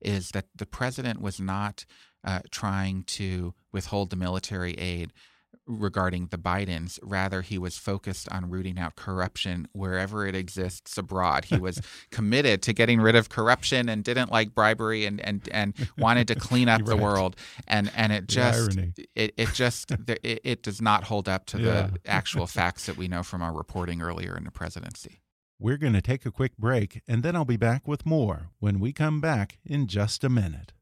is 0.00 0.30
that 0.30 0.46
the 0.54 0.66
president 0.66 1.20
was 1.20 1.40
not 1.40 1.84
uh, 2.24 2.40
trying 2.50 3.04
to 3.04 3.54
withhold 3.72 4.10
the 4.10 4.16
military 4.16 4.72
aid 4.74 5.12
regarding 5.66 6.26
the 6.26 6.38
Bidens. 6.38 6.98
Rather, 7.02 7.42
he 7.42 7.58
was 7.58 7.76
focused 7.78 8.28
on 8.30 8.50
rooting 8.50 8.78
out 8.78 8.96
corruption 8.96 9.68
wherever 9.72 10.26
it 10.26 10.34
exists 10.34 10.96
abroad. 10.96 11.46
He 11.46 11.58
was 11.58 11.80
committed 12.10 12.62
to 12.62 12.72
getting 12.72 13.00
rid 13.00 13.16
of 13.16 13.28
corruption 13.28 13.88
and 13.88 14.04
didn't 14.04 14.30
like 14.30 14.54
bribery 14.54 15.04
and 15.06 15.20
and, 15.20 15.48
and 15.52 15.74
wanted 15.98 16.28
to 16.28 16.34
clean 16.34 16.68
up 16.68 16.80
right. 16.86 16.88
the 16.88 16.96
world. 16.96 17.36
And 17.66 17.90
and 17.94 18.12
it 18.12 18.28
just 18.28 18.78
it, 19.14 19.34
it 19.36 19.52
just 19.52 19.90
it, 19.90 20.40
it, 20.44 20.62
does 20.62 20.80
not 20.80 21.04
hold 21.04 21.28
up 21.28 21.46
to 21.46 21.60
yeah. 21.60 21.88
the 21.92 22.00
actual 22.06 22.46
facts 22.46 22.86
that 22.86 22.96
we 22.96 23.08
know 23.08 23.22
from 23.22 23.42
our 23.42 23.52
reporting 23.52 24.02
earlier 24.02 24.36
in 24.36 24.44
the 24.44 24.50
presidency. 24.50 25.20
We're 25.58 25.78
going 25.78 25.94
to 25.94 26.02
take 26.02 26.26
a 26.26 26.30
quick 26.30 26.58
break, 26.58 27.00
and 27.08 27.22
then 27.22 27.34
I'll 27.34 27.46
be 27.46 27.56
back 27.56 27.88
with 27.88 28.04
more 28.04 28.50
when 28.58 28.78
we 28.78 28.92
come 28.92 29.22
back 29.22 29.58
in 29.64 29.86
just 29.86 30.22
a 30.22 30.28
minute. 30.28 30.74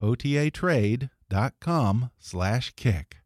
otatrade 0.00 1.10
com 1.58 2.12
slash 2.16 2.72
kick. 2.76 3.16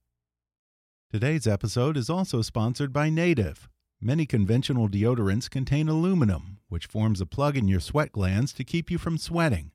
Today's 1.13 1.47
episode 1.47 1.95
is 1.99 2.09
also 2.09 2.41
sponsored 2.41 2.91
by 2.91 3.11
Native. 3.11 3.69
Many 4.01 4.25
conventional 4.25 4.89
deodorants 4.89 5.51
contain 5.51 5.91
aluminum, 5.91 6.57
which 6.71 6.87
forms 6.87 7.21
a 7.21 7.27
plug 7.27 7.55
in 7.55 7.69
your 7.69 7.81
sweat 7.81 8.11
glands 8.11 8.55
to 8.55 8.65
keep 8.65 8.91
you 8.91 8.97
from 8.97 9.19
sweating. 9.19 9.73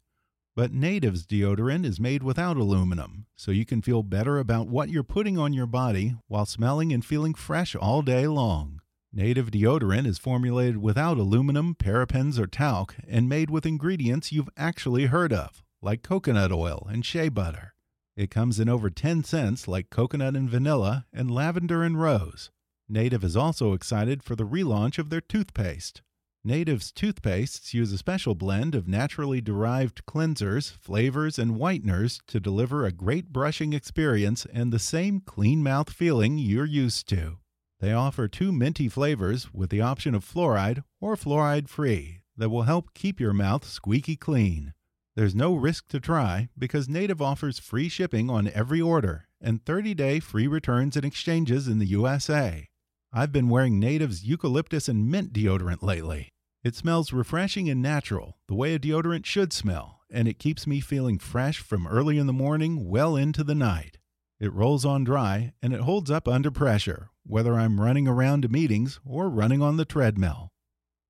But 0.55 0.73
Native's 0.73 1.27
deodorant 1.27 1.85
is 1.85 1.99
made 1.99 2.23
without 2.23 2.57
aluminum, 2.57 3.27
so 3.35 3.51
you 3.51 3.67
can 3.67 3.83
feel 3.83 4.01
better 4.01 4.39
about 4.39 4.67
what 4.67 4.89
you're 4.89 5.03
putting 5.03 5.37
on 5.37 5.53
your 5.53 5.67
body 5.67 6.15
while 6.27 6.47
smelling 6.47 6.91
and 6.91 7.05
feeling 7.05 7.35
fresh 7.35 7.75
all 7.75 8.01
day 8.01 8.25
long. 8.25 8.79
Native 9.11 9.51
deodorant 9.51 10.07
is 10.07 10.17
formulated 10.17 10.77
without 10.77 11.19
aluminum, 11.19 11.75
parabens, 11.75 12.39
or 12.39 12.47
talc 12.47 12.95
and 13.07 13.29
made 13.29 13.51
with 13.51 13.67
ingredients 13.67 14.31
you've 14.31 14.49
actually 14.57 15.05
heard 15.05 15.31
of, 15.31 15.61
like 15.83 16.01
coconut 16.01 16.51
oil 16.51 16.87
and 16.89 17.05
shea 17.05 17.29
butter. 17.29 17.72
It 18.15 18.29
comes 18.29 18.59
in 18.59 18.69
over 18.69 18.91
10 18.91 19.23
scents 19.23 19.67
like 19.67 19.89
coconut 19.89 20.35
and 20.35 20.49
vanilla 20.49 21.05
and 21.11 21.31
lavender 21.31 21.83
and 21.83 21.99
rose. 21.99 22.51
Native 22.87 23.23
is 23.23 23.35
also 23.35 23.73
excited 23.73 24.21
for 24.21 24.35
the 24.35 24.45
relaunch 24.45 24.99
of 24.99 25.09
their 25.09 25.21
toothpaste. 25.21 26.03
Native's 26.45 26.91
toothpastes 26.91 27.73
use 27.73 27.91
a 27.91 27.97
special 27.97 28.35
blend 28.35 28.75
of 28.75 28.87
naturally 28.87 29.41
derived 29.41 30.05
cleansers, 30.05 30.71
flavors, 30.77 31.39
and 31.39 31.55
whiteners 31.55 32.19
to 32.27 32.39
deliver 32.39 32.85
a 32.85 32.91
great 32.91 33.31
brushing 33.31 33.73
experience 33.73 34.45
and 34.53 34.71
the 34.71 34.79
same 34.79 35.21
clean 35.21 35.63
mouth 35.63 35.89
feeling 35.89 36.37
you're 36.37 36.65
used 36.65 37.07
to. 37.09 37.37
They 37.79 37.93
offer 37.93 38.27
two 38.27 38.51
minty 38.51 38.89
flavors 38.89 39.53
with 39.53 39.69
the 39.69 39.81
option 39.81 40.13
of 40.13 40.25
fluoride 40.25 40.83
or 41.01 41.15
fluoride 41.15 41.69
free 41.69 42.19
that 42.37 42.49
will 42.49 42.63
help 42.63 42.93
keep 42.93 43.19
your 43.19 43.33
mouth 43.33 43.65
squeaky 43.65 44.17
clean. 44.17 44.73
There's 45.15 45.35
no 45.35 45.53
risk 45.53 45.89
to 45.89 45.99
try 45.99 46.49
because 46.57 46.89
Native 46.89 47.21
offers 47.21 47.59
free 47.59 47.87
shipping 47.87 48.31
on 48.31 48.47
every 48.47 48.81
order 48.81 49.27
and 49.39 49.63
30 49.63 49.93
day 49.93 50.19
free 50.19 50.47
returns 50.47 50.95
and 50.95 51.05
exchanges 51.05 51.67
in 51.67 51.77
the 51.77 51.85
USA. 51.85 52.67
I've 53.11 53.31
been 53.31 53.49
wearing 53.49 53.79
Native's 53.79 54.23
eucalyptus 54.23 54.87
and 54.87 55.11
mint 55.11 55.31
deodorant 55.31 55.83
lately. 55.83 56.29
It 56.63 56.75
smells 56.75 57.13
refreshing 57.13 57.69
and 57.69 57.79
natural, 57.79 58.37
the 58.47 58.55
way 58.55 58.73
a 58.73 58.79
deodorant 58.79 59.25
should 59.25 59.53
smell, 59.53 59.99
and 60.09 60.27
it 60.27 60.39
keeps 60.39 60.65
me 60.65 60.79
feeling 60.79 61.19
fresh 61.19 61.59
from 61.59 61.85
early 61.85 62.17
in 62.17 62.25
the 62.25 62.33
morning 62.33 62.89
well 62.89 63.15
into 63.15 63.43
the 63.43 63.53
night. 63.53 63.99
It 64.39 64.51
rolls 64.51 64.83
on 64.83 65.03
dry 65.03 65.53
and 65.61 65.73
it 65.73 65.81
holds 65.81 66.09
up 66.09 66.27
under 66.27 66.49
pressure, 66.49 67.09
whether 67.23 67.53
I'm 67.53 67.79
running 67.79 68.07
around 68.07 68.41
to 68.41 68.49
meetings 68.49 68.99
or 69.05 69.29
running 69.29 69.61
on 69.61 69.77
the 69.77 69.85
treadmill. 69.85 70.49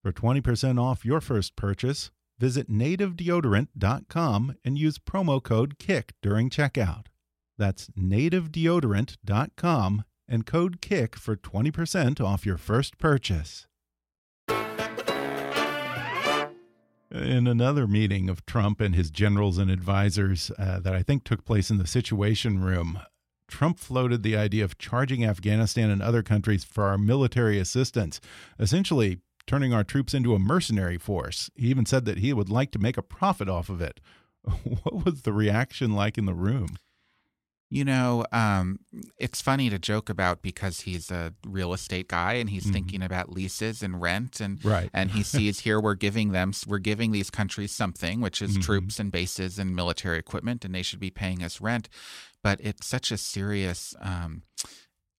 For 0.02 0.12
20% 0.12 0.78
off 0.78 1.06
your 1.06 1.22
first 1.22 1.56
purchase, 1.56 2.12
Visit 2.40 2.70
nativedeodorant.com 2.70 4.56
and 4.66 4.78
use 4.78 4.98
promo 4.98 5.42
code 5.42 5.78
KICK 5.78 6.14
during 6.22 6.50
checkout. 6.50 7.06
That's 7.58 7.88
nativedeodorant.com 7.90 10.04
and 10.28 10.46
code 10.46 10.82
KICK 10.82 11.16
for 11.16 11.36
20% 11.36 12.22
off 12.22 12.46
your 12.46 12.58
first 12.58 12.98
purchase. 12.98 13.68
In 17.12 17.46
another 17.46 17.86
meeting 17.86 18.28
of 18.28 18.44
Trump 18.48 18.82
and 18.82 18.96
his 18.96 19.12
generals 19.12 19.60
and 19.60 19.70
advisors 19.70 20.52
uh, 20.58 20.80
that 20.80 20.96
I 20.96 21.04
think 21.04 21.24
took 21.24 21.46
place 21.46 21.70
in 21.70 21.78
the 21.78 21.86
Situation 21.86 22.64
Room, 22.64 23.00
Trump 23.48 23.78
floated 23.78 24.24
the 24.24 24.36
idea 24.36 24.64
of 24.64 24.80
charging 24.80 25.24
Afghanistan 25.24 25.92
and 25.92 26.02
other 26.02 26.24
countries 26.24 26.64
for 26.64 26.86
our 26.86 26.98
military 26.98 27.60
assistance, 27.60 28.20
essentially 28.58 29.20
turning 29.48 29.74
our 29.74 29.84
troops 29.84 30.14
into 30.14 30.36
a 30.36 30.40
mercenary 30.40 30.98
force. 30.98 31.50
He 31.56 31.68
even 31.68 31.86
said 31.86 32.06
that 32.06 32.20
he 32.20 32.34
would 32.34 32.50
like 32.50 32.72
to 32.72 32.80
make 32.80 32.98
a 32.98 33.04
profit 33.04 33.50
off 33.50 33.70
of 33.70 33.82
it. 33.82 34.00
What 34.84 35.06
was 35.06 35.22
the 35.22 35.34
reaction 35.34 35.94
like 35.94 36.18
in 36.18 36.26
the 36.26 36.34
room? 36.34 36.78
You 37.70 37.86
know, 37.86 38.24
um, 38.32 38.82
it's 39.18 39.42
funny 39.42 39.70
to 39.72 39.80
joke 39.80 40.08
about 40.08 40.44
because 40.44 40.82
he's 40.82 41.10
a 41.10 41.34
real 41.44 41.74
estate 41.74 42.08
guy 42.08 42.34
and 42.34 42.50
he's 42.50 42.66
mm 42.66 42.70
-hmm. 42.70 42.74
thinking 42.74 43.02
about 43.02 43.34
leases 43.34 43.82
and 43.82 44.00
rent 44.00 44.42
and 44.42 44.64
right. 44.64 44.90
and 44.94 45.12
he 45.12 45.24
sees 45.34 45.62
here 45.62 45.80
we're 45.82 45.96
giving 45.96 46.34
them 46.34 46.52
we're 46.68 46.78
giving 46.92 47.12
these 47.14 47.32
countries 47.32 47.72
something 47.72 48.22
which 48.22 48.42
is 48.42 48.52
mm 48.52 48.58
-hmm. 48.58 48.66
troops 48.66 49.00
and 49.00 49.12
bases 49.12 49.60
and 49.60 49.76
military 49.76 50.20
equipment 50.20 50.66
and 50.66 50.74
they 50.74 50.84
should 50.84 51.00
be 51.00 51.10
paying 51.10 51.42
us 51.44 51.62
rent, 51.62 51.90
but 52.44 52.60
it's 52.62 52.86
such 52.86 53.12
a 53.12 53.18
serious. 53.18 53.96
Um, 54.02 54.44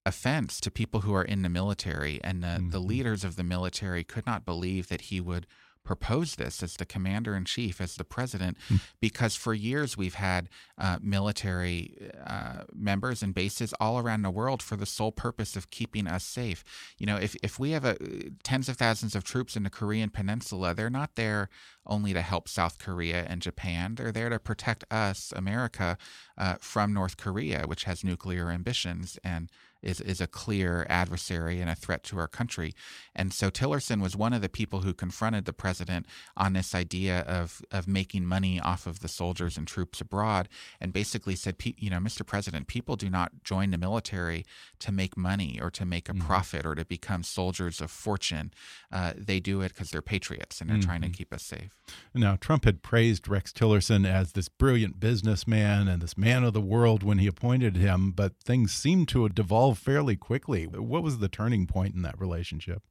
offense 0.07 0.61
to 0.61 0.71
people 0.71 1.01
who 1.01 1.15
are 1.15 1.25
in 1.25 1.43
the 1.43 1.49
military. 1.49 2.21
And 2.23 2.43
the, 2.43 2.49
mm-hmm. 2.49 2.71
the 2.71 2.79
leaders 2.79 3.25
of 3.25 3.37
the 3.37 3.45
military 3.45 4.05
could 4.05 4.27
not 4.27 4.45
believe 4.45 4.89
that 4.89 5.03
he 5.03 5.21
would 5.21 5.47
propose 5.85 6.37
this 6.37 6.63
as 6.63 6.77
the 6.77 6.87
commander 6.87 7.37
in 7.37 7.45
chief, 7.45 7.81
as 7.81 7.97
the 7.97 8.05
president, 8.05 8.57
mm. 8.69 8.81
because 9.01 9.37
for 9.37 9.53
years 9.53 9.97
we've 9.97 10.15
had 10.15 10.49
uh, 10.79 10.99
military 11.01 12.11
uh, 12.27 12.63
members 12.75 13.23
and 13.23 13.35
bases 13.35 13.75
all 13.79 13.99
around 13.99 14.23
the 14.23 14.31
world 14.31 14.63
for 14.63 14.77
the 14.77 14.87
sole 14.87 15.13
purpose 15.13 15.57
of 15.57 15.71
keeping 15.71 16.07
us 16.07 16.25
safe. 16.25 16.65
You 16.99 17.07
know, 17.07 17.17
if, 17.17 17.37
if 17.43 17.59
we 17.59 17.73
have 17.73 17.85
a, 17.85 17.97
tens 18.43 18.69
of 18.69 18.79
thousands 18.79 19.15
of 19.15 19.25
troops 19.25 19.57
in 19.57 19.63
the 19.63 19.71
Korean 19.71 20.09
Peninsula, 20.09 20.75
they're 20.75 20.89
not 20.89 21.17
there 21.17 21.51
only 21.87 22.15
to 22.15 22.23
help 22.23 22.49
South 22.49 22.79
Korea 22.79 23.27
and 23.29 23.43
Japan. 23.43 23.95
They're 23.95 24.11
there 24.11 24.31
to 24.31 24.39
protect 24.39 24.85
us, 24.91 25.35
America, 25.37 25.99
uh, 26.39 26.55
from 26.61 26.95
North 26.95 27.19
Korea, 27.19 27.65
which 27.67 27.85
has 27.85 28.03
nuclear 28.03 28.51
ambitions 28.51 29.19
and 29.23 29.51
is, 29.85 30.01
is 30.01 30.21
a 30.21 30.27
clear 30.27 30.87
adversary 30.89 31.61
and 31.61 31.71
a 31.71 31.75
threat 31.75 32.03
to 32.05 32.19
our 32.19 32.27
country. 32.27 32.75
And 33.15 33.33
so 33.33 33.51
Tillerson 33.51 34.01
was 34.01 34.17
one 34.17 34.33
of 34.33 34.43
the 34.43 34.49
people 34.49 34.81
who 34.81 34.95
confronted 34.95 35.45
the 35.45 35.53
president 35.53 36.07
on 36.37 36.55
this 36.55 36.75
idea 36.75 37.21
of, 37.21 37.63
of 37.71 37.87
making 37.87 38.27
money 38.27 38.59
off 38.59 38.87
of 38.87 39.01
the 39.01 39.09
soldiers 39.09 39.57
and 39.57 39.67
troops 39.67 40.01
abroad 40.01 40.49
and 40.81 40.93
basically 40.93 41.37
said, 41.37 41.57
you 41.77 41.91
know, 41.91 41.99
Mr. 41.99 42.27
President, 42.27 42.67
people 42.67 42.97
do 42.97 43.11
not 43.11 43.45
join 43.45 43.71
the 43.71 43.79
military 43.79 44.45
to 44.81 44.91
make 44.91 45.17
money 45.17 45.59
or 45.61 45.71
to 45.71 45.85
make 45.85 46.09
a 46.09 46.13
mm-hmm. 46.13 46.27
profit 46.27 46.67
or 46.67 46.75
to 46.75 46.85
become 46.85 47.23
soldiers 47.23 47.81
of 47.81 47.91
fortune. 47.91 48.53
Uh, 48.91 49.13
they 49.17 49.41
do 49.41 49.61
it 49.61 49.69
because 49.69 49.91
they're 49.91 50.03
patriots 50.03 50.61
and 50.61 50.71
they're 50.71 50.79
mm-hmm. 50.79 50.89
trying 50.89 51.01
to 51.03 51.09
mm-hmm. 51.09 51.15
keep 51.15 51.33
us 51.33 51.43
safe. 51.43 51.77
Now, 52.15 52.37
Trump 52.37 52.65
had 52.65 52.83
praised 52.83 53.29
Rex 53.29 53.53
Tillerson 53.53 54.07
as 54.07 54.33
this 54.33 54.49
brilliant 54.49 54.99
businessman 54.99 55.89
and 55.89 56.03
this 56.03 56.17
man 56.17 56.45
of 56.45 56.53
the 56.53 56.61
world 56.61 57.03
when 57.03 57.19
he 57.19 57.27
appointed 57.27 57.77
him, 57.77 58.11
but 58.11 58.33
things 58.43 58.73
seem 58.73 59.07
to 59.07 59.25
have 59.25 59.35
fairly 59.75 60.17
quickly. 60.17 60.67
What 60.67 61.03
was 61.03 61.19
the 61.19 61.29
turning 61.29 61.67
point 61.67 61.95
in 61.95 62.03
that 62.03 62.19
relationship? 62.19 62.83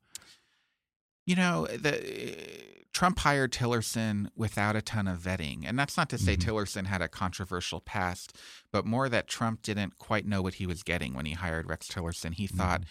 You 1.25 1.35
know, 1.35 1.67
the 1.67 2.83
Trump 2.91 3.19
hired 3.19 3.51
Tillerson 3.51 4.27
without 4.35 4.75
a 4.75 4.81
ton 4.81 5.07
of 5.07 5.19
vetting. 5.19 5.63
And 5.65 5.79
that's 5.79 5.97
not 5.97 6.09
to 6.09 6.17
say 6.17 6.35
Mhm. 6.35 6.41
Tillerson 6.41 6.85
had 6.85 7.01
a 7.01 7.07
controversial 7.07 7.79
past, 7.79 8.37
but 8.71 8.85
more 8.85 9.09
that 9.09 9.27
Trump 9.27 9.61
didn't 9.63 9.97
quite 9.97 10.27
know 10.27 10.41
what 10.41 10.55
he 10.55 10.67
was 10.67 10.83
getting 10.83 11.13
when 11.13 11.25
he 11.25 11.33
hired 11.33 11.67
Rex 11.67 11.87
Tillerson. 11.87 12.33
He 12.33 12.45
thought, 12.45 12.83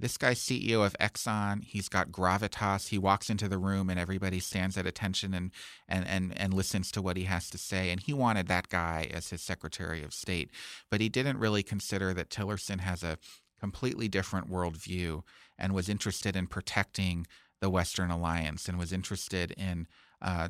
this 0.00 0.16
guy's 0.16 0.40
CEO 0.40 0.84
of 0.84 0.96
Exxon. 0.98 1.62
He's 1.64 1.88
got 1.88 2.10
gravitas. 2.10 2.88
He 2.88 2.98
walks 2.98 3.30
into 3.30 3.48
the 3.48 3.58
room 3.58 3.90
and 3.90 4.00
everybody 4.00 4.40
stands 4.40 4.76
at 4.76 4.86
attention 4.86 5.34
and, 5.34 5.50
and, 5.88 6.06
and, 6.06 6.36
and 6.38 6.54
listens 6.54 6.90
to 6.92 7.02
what 7.02 7.16
he 7.16 7.24
has 7.24 7.50
to 7.50 7.58
say. 7.58 7.90
And 7.90 8.00
he 8.00 8.12
wanted 8.12 8.48
that 8.48 8.68
guy 8.68 9.10
as 9.12 9.30
his 9.30 9.42
Secretary 9.42 10.02
of 10.02 10.14
State. 10.14 10.50
But 10.90 11.00
he 11.00 11.08
didn't 11.08 11.38
really 11.38 11.62
consider 11.62 12.14
that 12.14 12.30
Tillerson 12.30 12.80
has 12.80 13.02
a 13.02 13.18
completely 13.60 14.08
different 14.08 14.50
worldview 14.50 15.22
and 15.58 15.74
was 15.74 15.88
interested 15.88 16.34
in 16.34 16.46
protecting 16.46 17.26
the 17.60 17.70
Western 17.70 18.10
alliance 18.10 18.68
and 18.68 18.78
was 18.78 18.92
interested 18.92 19.50
in 19.52 19.86
uh, 20.22 20.48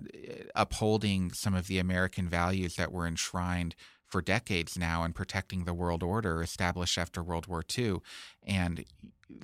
upholding 0.55 1.33
some 1.33 1.55
of 1.55 1.67
the 1.67 1.79
American 1.79 2.29
values 2.29 2.77
that 2.77 2.93
were 2.93 3.07
enshrined 3.07 3.75
for 4.11 4.21
decades 4.21 4.77
now 4.77 5.05
in 5.05 5.13
protecting 5.13 5.65
the 5.65 5.75
world 5.75 6.03
order 6.03 6.43
established 6.43 6.99
after 6.99 7.23
World 7.23 7.47
War 7.47 7.63
II. 7.77 7.99
And 8.47 8.85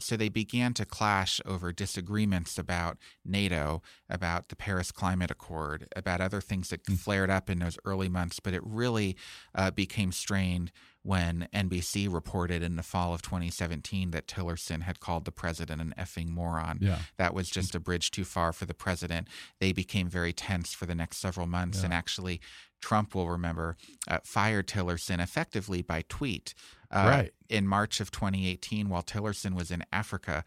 so 0.01 0.17
they 0.17 0.29
began 0.29 0.75
to 0.75 0.85
clash 0.85 1.41
over 1.47 1.73
disagreements 1.73 2.59
about 2.59 2.99
NATO, 3.25 3.83
about 4.11 4.49
the 4.49 4.57
Paris 4.57 4.91
Climate 4.91 5.31
Accord, 5.31 5.89
about 5.95 6.21
other 6.21 6.41
things 6.41 6.69
that 6.71 6.85
flared 6.87 7.31
up 7.31 7.49
in 7.49 7.61
those 7.61 7.79
early 7.85 8.09
months. 8.09 8.41
But 8.41 8.55
it 8.55 8.63
really 8.65 9.17
uh, 9.55 9.71
became 9.71 10.13
strained 10.13 10.73
when 11.03 11.49
NBC 11.55 12.13
reported 12.13 12.65
in 12.65 12.75
the 12.75 12.83
fall 12.83 13.15
of 13.15 13.23
2017 13.23 14.11
that 14.11 14.27
Tillerson 14.27 14.83
had 14.83 14.99
called 14.99 15.25
the 15.25 15.31
president 15.31 15.81
an 15.81 15.95
effing 15.97 16.29
moron. 16.29 16.79
Yeah. 16.81 16.99
That 17.17 17.33
was 17.33 17.49
just 17.49 17.77
a 17.77 17.81
bridge 17.81 18.11
too 18.11 18.25
far 18.25 18.53
for 18.53 18.67
the 18.67 18.75
president. 18.75 19.29
They 19.61 19.73
became 19.73 20.09
very 20.09 20.33
tense 20.33 20.75
for 20.75 20.85
the 20.85 20.97
next 20.97 21.19
several 21.19 21.47
months. 21.47 21.85
And 21.85 21.95
actually, 21.95 22.41
Trump 22.81 23.15
will 23.15 23.29
remember 23.29 23.77
uh, 24.09 24.19
fired 24.25 24.69
Tillerson 24.69 25.21
effectively 25.21 25.83
by 25.83 26.05
tweet. 26.09 26.55
Uh, 26.91 27.07
Right. 27.09 27.33
In 27.49 27.67
March 27.67 28.01
of 28.01 28.11
2018, 28.11 28.89
while 28.89 29.03
Tillerson 29.03 29.55
was 29.55 29.71
in 29.71 29.85
Africa, 29.93 30.45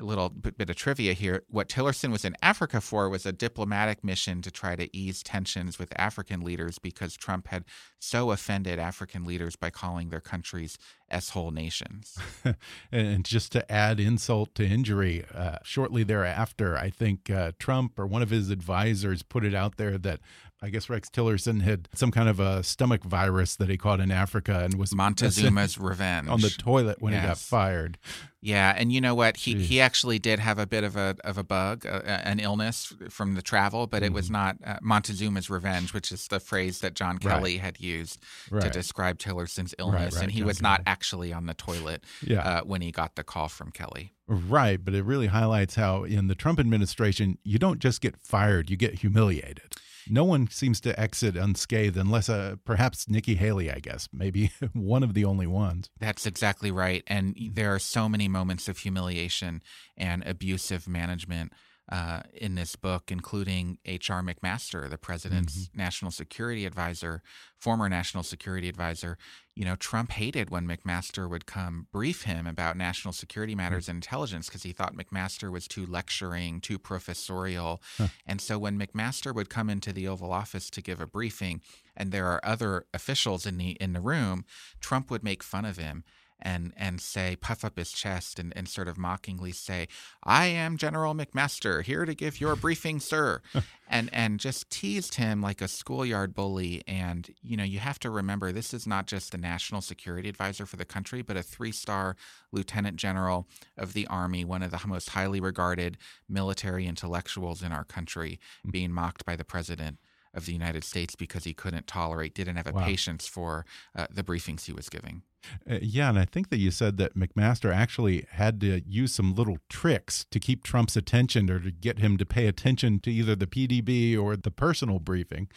a 0.00 0.04
little 0.04 0.28
bit, 0.28 0.58
bit 0.58 0.70
of 0.70 0.76
trivia 0.76 1.12
here. 1.12 1.44
What 1.48 1.68
Tillerson 1.68 2.10
was 2.10 2.24
in 2.24 2.36
Africa 2.42 2.80
for 2.80 3.08
was 3.08 3.24
a 3.24 3.32
diplomatic 3.32 4.02
mission 4.02 4.42
to 4.42 4.50
try 4.50 4.74
to 4.74 4.94
ease 4.96 5.22
tensions 5.22 5.78
with 5.78 5.92
African 5.98 6.40
leaders 6.40 6.78
because 6.78 7.16
Trump 7.16 7.48
had 7.48 7.64
so 8.00 8.30
offended 8.32 8.78
African 8.78 9.24
leaders 9.24 9.54
by 9.54 9.70
calling 9.70 10.10
their 10.10 10.20
countries 10.20 10.76
s-hole 11.14 11.50
nations. 11.50 12.18
and 12.92 13.24
just 13.24 13.52
to 13.52 13.70
add 13.72 14.00
insult 14.00 14.54
to 14.56 14.64
injury, 14.66 15.24
uh, 15.34 15.58
shortly 15.62 16.02
thereafter, 16.02 16.76
I 16.76 16.90
think 16.90 17.30
uh, 17.30 17.52
Trump 17.58 17.98
or 17.98 18.06
one 18.06 18.22
of 18.22 18.30
his 18.30 18.50
advisors 18.50 19.22
put 19.22 19.44
it 19.44 19.54
out 19.54 19.76
there 19.76 19.96
that 19.98 20.20
I 20.62 20.70
guess 20.70 20.88
Rex 20.88 21.10
Tillerson 21.10 21.60
had 21.60 21.88
some 21.94 22.10
kind 22.10 22.28
of 22.28 22.40
a 22.40 22.62
stomach 22.62 23.04
virus 23.04 23.54
that 23.56 23.68
he 23.68 23.76
caught 23.76 24.00
in 24.00 24.10
Africa 24.10 24.60
and 24.64 24.76
was 24.78 24.94
Montezuma's 24.94 25.76
revenge 25.90 26.28
on 26.28 26.40
the 26.40 26.48
toilet 26.48 27.02
when 27.02 27.12
he 27.12 27.20
got 27.20 27.36
fired. 27.36 27.98
Yeah, 28.40 28.74
and 28.76 28.92
you 28.92 29.00
know 29.00 29.14
what? 29.14 29.38
He 29.38 29.54
Jeez. 29.54 29.60
he 29.62 29.80
actually 29.80 30.18
did 30.18 30.38
have 30.38 30.58
a 30.58 30.66
bit 30.66 30.84
of 30.84 30.96
a 30.96 31.16
of 31.24 31.38
a 31.38 31.42
bug, 31.44 31.86
uh, 31.86 32.00
an 32.04 32.40
illness 32.40 32.92
from 33.08 33.34
the 33.34 33.42
travel, 33.42 33.86
but 33.86 34.02
it 34.02 34.12
was 34.12 34.26
Mm-hmm. 34.26 34.32
not 34.32 34.56
uh, 34.64 34.76
Montezuma's 34.82 35.48
revenge, 35.50 35.92
which 35.94 36.12
is 36.12 36.28
the 36.28 36.40
phrase 36.40 36.80
that 36.80 36.94
John 36.94 37.14
Right. 37.16 37.22
Kelly 37.22 37.56
had 37.58 37.80
used 37.80 38.20
to 38.50 38.68
describe 38.70 39.18
Tillerson's 39.18 39.74
illness, 39.78 40.14
right, 40.14 40.22
and 40.24 40.32
he 40.32 40.40
John 40.40 40.46
was 40.46 40.60
not 40.62 40.84
Kelly. 40.84 40.94
Actually 41.04 41.32
on 41.34 41.44
the 41.46 41.52
toilet 41.54 42.02
Yeah. 42.22 42.40
uh, 42.40 42.62
when 42.62 42.80
he 42.80 42.90
got 42.90 43.14
the 43.14 43.24
call 43.24 43.48
from 43.48 43.70
Kelly. 43.70 44.12
Right, 44.26 44.82
but 44.82 44.94
it 44.94 45.04
really 45.04 45.26
highlights 45.26 45.74
how 45.74 46.04
in 46.04 46.28
the 46.28 46.34
Trump 46.34 46.58
administration, 46.58 47.36
you 47.44 47.58
don't 47.58 47.78
just 47.78 48.00
get 48.00 48.16
fired, 48.16 48.70
you 48.70 48.76
get 48.78 49.00
humiliated. 49.00 49.74
No 50.08 50.24
one 50.24 50.48
seems 50.50 50.80
to 50.82 50.98
exit 50.98 51.36
unscathed 51.36 51.96
unless 51.98 52.28
uh, 52.30 52.56
perhaps 52.64 53.06
Nikki 53.08 53.34
Haley, 53.34 53.70
I 53.70 53.80
guess, 53.80 54.08
maybe 54.14 54.50
one 54.72 55.02
of 55.02 55.12
the 55.12 55.26
only 55.26 55.46
ones. 55.46 55.90
That's 56.00 56.24
exactly 56.26 56.70
right. 56.70 57.02
And 57.06 57.36
there 57.52 57.74
are 57.74 57.78
so 57.78 58.08
many 58.08 58.26
moments 58.28 58.66
of 58.66 58.78
humiliation 58.78 59.62
and 59.96 60.22
abusive 60.26 60.88
management 60.88 61.52
uh, 61.92 62.22
in 62.32 62.54
this 62.54 62.76
book, 62.76 63.10
including 63.10 63.76
H.R. 63.84 64.22
McMaster, 64.22 64.88
the 64.88 64.96
president's 64.96 65.68
national 65.74 66.10
security 66.12 66.64
advisor, 66.64 67.22
former 67.58 67.90
national 67.90 68.22
security 68.22 68.70
advisor. 68.70 69.18
You 69.54 69.64
know, 69.64 69.76
Trump 69.76 70.10
hated 70.10 70.50
when 70.50 70.66
McMaster 70.66 71.28
would 71.30 71.46
come 71.46 71.86
brief 71.92 72.22
him 72.22 72.46
about 72.46 72.76
national 72.76 73.12
security 73.12 73.52
hmm. 73.52 73.58
matters 73.58 73.88
and 73.88 73.96
intelligence 73.96 74.48
because 74.48 74.64
he 74.64 74.72
thought 74.72 74.96
McMaster 74.96 75.50
was 75.50 75.68
too 75.68 75.86
lecturing, 75.86 76.60
too 76.60 76.78
professorial. 76.78 77.80
And 78.26 78.40
so 78.40 78.58
when 78.58 78.78
McMaster 78.78 79.34
would 79.34 79.50
come 79.50 79.70
into 79.70 79.92
the 79.92 80.08
Oval 80.08 80.32
Office 80.32 80.70
to 80.70 80.82
give 80.82 81.00
a 81.00 81.06
briefing, 81.06 81.60
and 81.96 82.10
there 82.10 82.26
are 82.26 82.40
other 82.44 82.86
officials 82.92 83.46
in 83.46 83.58
the 83.58 83.72
in 83.72 83.92
the 83.92 84.00
room, 84.00 84.44
Trump 84.80 85.10
would 85.10 85.22
make 85.22 85.42
fun 85.42 85.64
of 85.64 85.76
him 85.76 86.04
and 86.40 86.72
and 86.76 87.00
say, 87.00 87.36
puff 87.36 87.64
up 87.64 87.76
his 87.78 87.92
chest 87.92 88.38
and, 88.38 88.52
and 88.56 88.68
sort 88.68 88.88
of 88.88 88.98
mockingly 88.98 89.52
say, 89.52 89.88
I 90.24 90.46
am 90.46 90.76
General 90.76 91.14
McMaster, 91.14 91.82
here 91.82 92.04
to 92.04 92.14
give 92.14 92.40
your 92.40 92.56
briefing, 92.56 93.00
sir. 93.00 93.40
and 93.88 94.10
and 94.12 94.40
just 94.40 94.68
teased 94.70 95.14
him 95.14 95.40
like 95.40 95.60
a 95.62 95.68
schoolyard 95.68 96.34
bully. 96.34 96.82
And, 96.86 97.30
you 97.42 97.56
know, 97.56 97.64
you 97.64 97.78
have 97.78 97.98
to 98.00 98.10
remember 98.10 98.52
this 98.52 98.74
is 98.74 98.86
not 98.86 99.06
just 99.06 99.32
the 99.32 99.38
national 99.38 99.80
security 99.80 100.28
advisor 100.28 100.66
for 100.66 100.76
the 100.76 100.84
country, 100.84 101.22
but 101.22 101.36
a 101.36 101.42
three-star 101.42 102.16
lieutenant 102.52 102.96
general 102.96 103.46
of 103.76 103.92
the 103.92 104.06
army, 104.08 104.44
one 104.44 104.62
of 104.62 104.70
the 104.70 104.80
most 104.86 105.10
highly 105.10 105.40
regarded 105.40 105.98
military 106.28 106.86
intellectuals 106.86 107.62
in 107.62 107.72
our 107.72 107.84
country, 107.84 108.38
being 108.70 108.92
mocked 108.92 109.24
by 109.24 109.36
the 109.36 109.44
president 109.44 109.98
of 110.34 110.46
the 110.46 110.52
United 110.52 110.82
States 110.82 111.14
because 111.14 111.44
he 111.44 111.54
couldn't 111.54 111.86
tolerate, 111.86 112.34
didn't 112.34 112.56
have 112.56 112.66
a 112.66 112.72
Wow. 112.72 112.84
patience 112.84 113.26
for 113.26 113.64
uh, 113.94 114.06
the 114.10 114.24
briefings 114.24 114.64
he 114.64 114.72
was 114.72 114.88
giving. 114.88 115.22
Uh, 115.68 115.78
yeah, 115.80 116.08
and 116.08 116.18
I 116.18 116.24
think 116.24 116.50
that 116.50 116.58
you 116.58 116.70
said 116.70 116.96
that 116.98 117.16
McMaster 117.16 117.74
actually 117.74 118.26
had 118.30 118.60
to 118.62 118.82
use 118.86 119.14
some 119.14 119.34
little 119.34 119.58
tricks 119.68 120.26
to 120.30 120.40
keep 120.40 120.62
Trump's 120.64 120.96
attention 120.96 121.50
or 121.50 121.60
to 121.60 121.70
get 121.70 121.98
him 121.98 122.16
to 122.18 122.26
pay 122.26 122.46
attention 122.46 123.00
to 123.00 123.10
either 123.10 123.34
the 123.36 123.46
PDB 123.46 124.18
or 124.18 124.36
the 124.36 124.50
personal 124.50 124.98
briefing. 124.98 125.48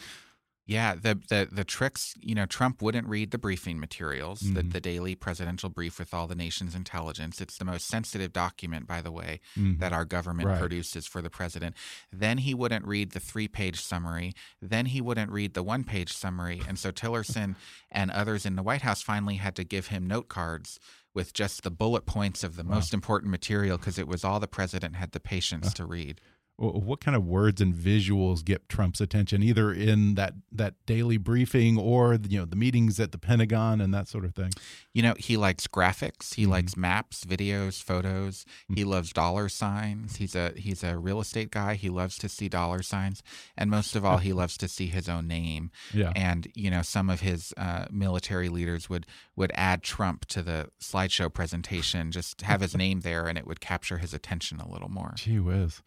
Yeah, 0.68 0.94
the 0.94 1.18
the 1.30 1.48
the 1.50 1.64
tricks. 1.64 2.14
You 2.20 2.34
know, 2.34 2.44
Trump 2.44 2.82
wouldn't 2.82 3.08
read 3.08 3.30
the 3.30 3.38
briefing 3.38 3.80
materials, 3.80 4.40
the, 4.40 4.60
mm-hmm. 4.60 4.68
the 4.68 4.80
daily 4.80 5.14
presidential 5.14 5.70
brief 5.70 5.98
with 5.98 6.12
all 6.12 6.26
the 6.26 6.34
nation's 6.34 6.74
intelligence. 6.74 7.40
It's 7.40 7.56
the 7.56 7.64
most 7.64 7.86
sensitive 7.86 8.34
document, 8.34 8.86
by 8.86 9.00
the 9.00 9.10
way, 9.10 9.40
that 9.56 9.60
mm-hmm. 9.60 9.94
our 9.94 10.04
government 10.04 10.48
Right. 10.48 10.60
produces 10.60 11.06
for 11.06 11.22
the 11.22 11.30
president. 11.30 11.74
Then 12.12 12.38
he 12.38 12.52
wouldn't 12.52 12.84
read 12.86 13.12
the 13.12 13.20
three-page 13.20 13.80
summary. 13.80 14.34
Then 14.60 14.86
he 14.86 15.00
wouldn't 15.00 15.32
read 15.32 15.54
the 15.54 15.62
one-page 15.62 16.12
summary. 16.12 16.60
And 16.68 16.78
so 16.78 16.90
Tillerson 16.90 17.56
and 17.90 18.10
others 18.10 18.44
in 18.44 18.56
the 18.56 18.62
White 18.62 18.82
House 18.82 19.00
finally 19.00 19.36
had 19.36 19.56
to 19.56 19.64
give 19.64 19.86
him 19.86 20.06
note 20.06 20.28
cards 20.28 20.78
with 21.14 21.32
just 21.32 21.62
the 21.62 21.70
bullet 21.70 22.04
points 22.04 22.44
of 22.44 22.56
the 22.56 22.64
most 22.64 22.92
important 22.92 23.30
material 23.30 23.78
because 23.78 23.98
it 23.98 24.06
was 24.06 24.22
all 24.22 24.38
the 24.38 24.46
president 24.46 24.96
had 24.96 25.12
the 25.12 25.20
patience 25.20 25.68
uh. 25.68 25.70
to 25.70 25.86
read. 25.86 26.20
Wh- 26.58 26.74
What 26.86 27.00
kind 27.00 27.16
of 27.16 27.24
words 27.24 27.60
and 27.60 27.74
visuals 27.74 28.44
get 28.44 28.68
Trump's 28.68 29.00
attention, 29.00 29.42
either 29.42 29.72
in 29.72 30.14
that 30.16 30.34
that 30.52 30.74
daily 30.86 31.16
briefing 31.16 31.78
or 31.78 32.18
you 32.28 32.38
know 32.38 32.44
the 32.44 32.56
meetings 32.56 33.00
at 33.00 33.12
the 33.12 33.18
Pentagon 33.18 33.80
and 33.80 33.94
that 33.94 34.08
sort 34.08 34.24
of 34.24 34.34
thing? 34.34 34.50
You 34.92 35.02
know, 35.02 35.14
he 35.18 35.36
likes 35.36 35.66
graphics. 35.66 36.34
He 36.34 36.44
likes 36.46 36.76
maps, 36.76 37.24
videos, 37.24 37.82
photos. 37.82 38.44
He 38.74 38.84
loves 38.84 39.12
dollar 39.12 39.48
signs. 39.48 40.16
He's 40.16 40.34
a 40.34 40.52
he's 40.56 40.82
a 40.84 40.98
real 40.98 41.20
estate 41.20 41.50
guy. 41.50 41.74
He 41.74 41.88
loves 41.88 42.18
to 42.18 42.28
see 42.28 42.48
dollar 42.48 42.82
signs, 42.82 43.22
and 43.56 43.70
most 43.70 43.94
of 43.96 44.04
all, 44.04 44.18
he 44.18 44.32
loves 44.32 44.56
to 44.58 44.68
see 44.68 44.86
his 44.86 45.08
own 45.08 45.28
name. 45.28 45.70
Yeah. 45.94 46.12
And 46.16 46.48
you 46.54 46.70
know, 46.70 46.82
some 46.82 47.08
of 47.08 47.20
his 47.20 47.54
uh, 47.56 47.86
military 47.90 48.48
leaders 48.48 48.90
would 48.90 49.06
would 49.36 49.52
add 49.54 49.82
Trump 49.84 50.24
to 50.26 50.42
the 50.42 50.70
slideshow 50.80 51.32
presentation, 51.32 52.10
just 52.10 52.42
have 52.42 52.60
his 52.60 52.76
name 52.84 53.00
there, 53.00 53.28
and 53.28 53.38
it 53.38 53.46
would 53.46 53.60
capture 53.60 53.98
his 53.98 54.12
attention 54.12 54.58
a 54.60 54.68
little 54.68 54.88
more. 54.88 55.12
Gee 55.16 55.38
whiz. 55.38 55.80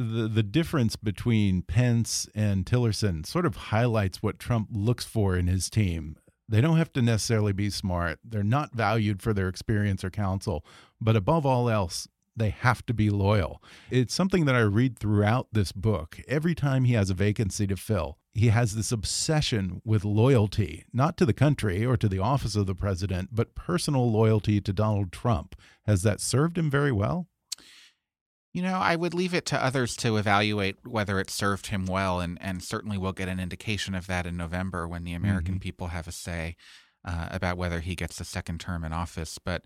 The 0.00 0.28
the 0.28 0.42
difference 0.42 0.96
between 0.96 1.60
Pence 1.60 2.26
and 2.34 2.64
Tillerson 2.64 3.26
sort 3.26 3.44
of 3.44 3.56
highlights 3.56 4.22
what 4.22 4.38
Trump 4.38 4.68
looks 4.72 5.04
for 5.04 5.36
in 5.36 5.46
his 5.46 5.68
team. 5.68 6.16
They 6.48 6.62
don't 6.62 6.78
have 6.78 6.92
to 6.94 7.02
necessarily 7.02 7.52
be 7.52 7.68
smart. 7.68 8.18
They're 8.24 8.42
not 8.42 8.74
valued 8.74 9.20
for 9.20 9.34
their 9.34 9.46
experience 9.46 10.02
or 10.02 10.08
counsel, 10.08 10.64
but 11.02 11.16
above 11.16 11.44
all 11.44 11.68
else, 11.68 12.08
they 12.34 12.48
have 12.48 12.86
to 12.86 12.94
be 12.94 13.10
loyal. 13.10 13.62
It's 13.90 14.14
something 14.14 14.46
that 14.46 14.54
I 14.54 14.60
read 14.60 14.98
throughout 14.98 15.48
this 15.52 15.70
book. 15.70 16.18
Every 16.26 16.54
time 16.54 16.84
he 16.84 16.94
has 16.94 17.10
a 17.10 17.14
vacancy 17.14 17.66
to 17.66 17.76
fill, 17.76 18.16
he 18.32 18.48
has 18.48 18.74
this 18.74 18.92
obsession 18.92 19.82
with 19.84 20.02
loyalty, 20.02 20.86
not 20.94 21.18
to 21.18 21.26
the 21.26 21.34
country 21.34 21.84
or 21.84 21.98
to 21.98 22.08
the 22.08 22.20
office 22.20 22.56
of 22.56 22.66
the 22.66 22.74
president, 22.74 23.28
but 23.32 23.54
personal 23.54 24.10
loyalty 24.10 24.62
to 24.62 24.72
Donald 24.72 25.12
Trump. 25.12 25.54
Has 25.84 26.02
that 26.04 26.22
served 26.22 26.56
him 26.56 26.70
very 26.70 26.92
well? 26.92 27.28
You 28.52 28.62
know, 28.62 28.78
I 28.78 28.96
would 28.96 29.14
leave 29.14 29.32
it 29.32 29.46
to 29.46 29.64
others 29.64 29.94
to 29.98 30.16
evaluate 30.16 30.76
whether 30.84 31.20
it 31.20 31.30
served 31.30 31.68
him 31.68 31.86
well, 31.86 32.18
and, 32.18 32.36
and 32.40 32.62
certainly 32.62 32.98
we'll 32.98 33.12
get 33.12 33.28
an 33.28 33.38
indication 33.38 33.94
of 33.94 34.08
that 34.08 34.26
in 34.26 34.36
November 34.36 34.88
when 34.88 35.04
the 35.04 35.14
American 35.14 35.60
people 35.60 35.88
have 35.88 36.08
a 36.08 36.12
say 36.12 36.56
uh, 37.04 37.28
about 37.30 37.56
whether 37.56 37.78
he 37.78 37.94
gets 37.94 38.20
a 38.20 38.24
second 38.24 38.58
term 38.58 38.82
in 38.82 38.92
office. 38.92 39.38
But 39.38 39.62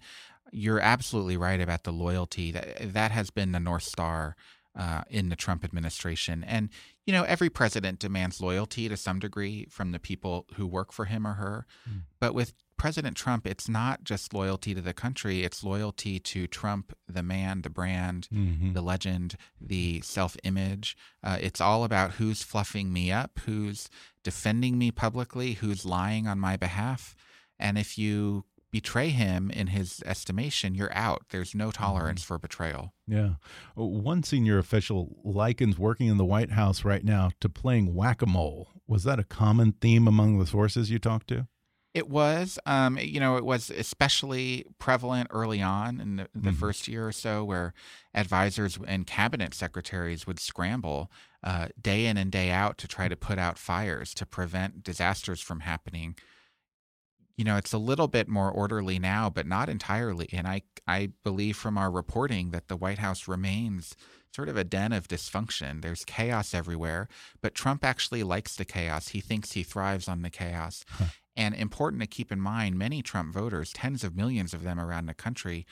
you're 0.52 0.80
absolutely 0.80 1.38
right 1.38 1.60
about 1.60 1.84
the 1.84 1.92
loyalty. 1.92 2.52
That, 2.52 2.92
that 2.92 3.10
has 3.10 3.30
been 3.30 3.52
the 3.52 3.60
North 3.60 3.84
Star 3.84 4.36
uh, 4.78 5.02
in 5.08 5.30
the 5.30 5.36
Trump 5.36 5.64
administration. 5.64 6.44
And, 6.44 6.68
you 7.06 7.12
know, 7.12 7.22
every 7.22 7.48
president 7.48 8.00
demands 8.00 8.40
loyalty 8.40 8.88
to 8.88 8.96
some 8.96 9.18
degree 9.18 9.66
from 9.70 9.92
the 9.92 9.98
people 9.98 10.46
who 10.56 10.66
work 10.66 10.92
for 10.92 11.06
him 11.06 11.26
or 11.26 11.34
her. 11.34 11.66
Mm. 11.88 12.02
But 12.20 12.34
with 12.34 12.52
President 12.76 13.16
Trump, 13.16 13.46
it's 13.46 13.68
not 13.68 14.04
just 14.04 14.34
loyalty 14.34 14.74
to 14.74 14.80
the 14.80 14.92
country, 14.92 15.42
it's 15.42 15.64
loyalty 15.64 16.18
to 16.18 16.46
Trump, 16.46 16.92
the 17.08 17.22
man, 17.22 17.62
the 17.62 17.70
brand, 17.70 18.28
mm-hmm. 18.32 18.72
the 18.72 18.82
legend, 18.82 19.36
the 19.60 20.00
self 20.02 20.36
image. 20.44 20.96
Uh, 21.22 21.38
it's 21.40 21.60
all 21.60 21.84
about 21.84 22.12
who's 22.12 22.42
fluffing 22.42 22.92
me 22.92 23.12
up, 23.12 23.38
who's 23.46 23.88
defending 24.22 24.78
me 24.78 24.90
publicly, 24.90 25.54
who's 25.54 25.84
lying 25.84 26.26
on 26.26 26.38
my 26.38 26.56
behalf. 26.56 27.14
And 27.58 27.78
if 27.78 27.96
you 27.96 28.44
betray 28.74 29.10
him 29.10 29.52
in 29.52 29.68
his 29.68 30.02
estimation, 30.04 30.74
you're 30.74 30.92
out. 30.92 31.22
There's 31.30 31.54
no 31.54 31.70
tolerance 31.70 32.22
mm-hmm. 32.22 32.34
for 32.34 32.38
betrayal. 32.40 32.92
Yeah. 33.06 33.34
One 33.76 34.24
senior 34.24 34.58
official 34.58 35.16
likens 35.22 35.78
working 35.78 36.08
in 36.08 36.16
the 36.16 36.24
White 36.24 36.50
House 36.50 36.84
right 36.84 37.04
now 37.04 37.30
to 37.40 37.48
playing 37.48 37.94
whack 37.94 38.20
a 38.20 38.26
mole. 38.26 38.70
Was 38.88 39.04
that 39.04 39.20
a 39.20 39.24
common 39.24 39.74
theme 39.80 40.08
among 40.08 40.40
the 40.40 40.46
sources 40.46 40.90
you 40.90 40.98
talked 40.98 41.28
to? 41.28 41.46
It 41.94 42.08
was, 42.08 42.58
um, 42.66 42.98
you 42.98 43.20
know, 43.20 43.36
it 43.36 43.44
was 43.44 43.70
especially 43.70 44.66
prevalent 44.78 45.28
early 45.30 45.62
on 45.62 46.00
in 46.00 46.16
the, 46.16 46.28
the 46.34 46.50
mm-hmm. 46.50 46.58
first 46.58 46.88
year 46.88 47.06
or 47.06 47.12
so, 47.12 47.44
where 47.44 47.72
advisors 48.12 48.78
and 48.86 49.06
cabinet 49.06 49.54
secretaries 49.54 50.26
would 50.26 50.40
scramble 50.40 51.10
uh, 51.44 51.68
day 51.80 52.06
in 52.06 52.16
and 52.16 52.32
day 52.32 52.50
out 52.50 52.78
to 52.78 52.88
try 52.88 53.08
to 53.08 53.16
put 53.16 53.38
out 53.38 53.58
fires 53.58 54.12
to 54.14 54.26
prevent 54.26 54.82
disasters 54.82 55.40
from 55.40 55.60
happening 55.60 56.16
you 57.36 57.44
know, 57.44 57.56
it's 57.56 57.72
a 57.72 57.78
little 57.78 58.08
bit 58.08 58.28
more 58.28 58.50
orderly 58.50 58.98
now, 58.98 59.28
but 59.28 59.46
not 59.46 59.68
entirely. 59.68 60.28
And 60.32 60.46
I, 60.46 60.62
I 60.86 61.10
believe 61.24 61.56
from 61.56 61.76
our 61.76 61.90
reporting 61.90 62.50
that 62.50 62.68
the 62.68 62.76
White 62.76 62.98
House 62.98 63.26
remains 63.26 63.96
sort 64.32 64.48
of 64.48 64.56
a 64.56 64.64
den 64.64 64.92
of 64.92 65.08
dysfunction. 65.08 65.82
There's 65.82 66.04
chaos 66.04 66.54
everywhere, 66.54 67.08
but 67.40 67.54
Trump 67.54 67.84
actually 67.84 68.22
likes 68.22 68.56
the 68.56 68.64
chaos. 68.64 69.08
He 69.08 69.20
thinks 69.20 69.52
he 69.52 69.62
thrives 69.62 70.08
on 70.08 70.22
the 70.22 70.30
chaos. 70.30 70.84
Huh. 70.88 71.06
And 71.36 71.54
important 71.54 72.00
to 72.02 72.06
keep 72.06 72.30
in 72.30 72.40
mind, 72.40 72.78
many 72.78 73.02
Trump 73.02 73.34
voters, 73.34 73.72
tens 73.72 74.04
of 74.04 74.14
millions 74.14 74.54
of 74.54 74.62
them 74.62 74.78
around 74.78 75.06
the 75.06 75.14
country, 75.14 75.66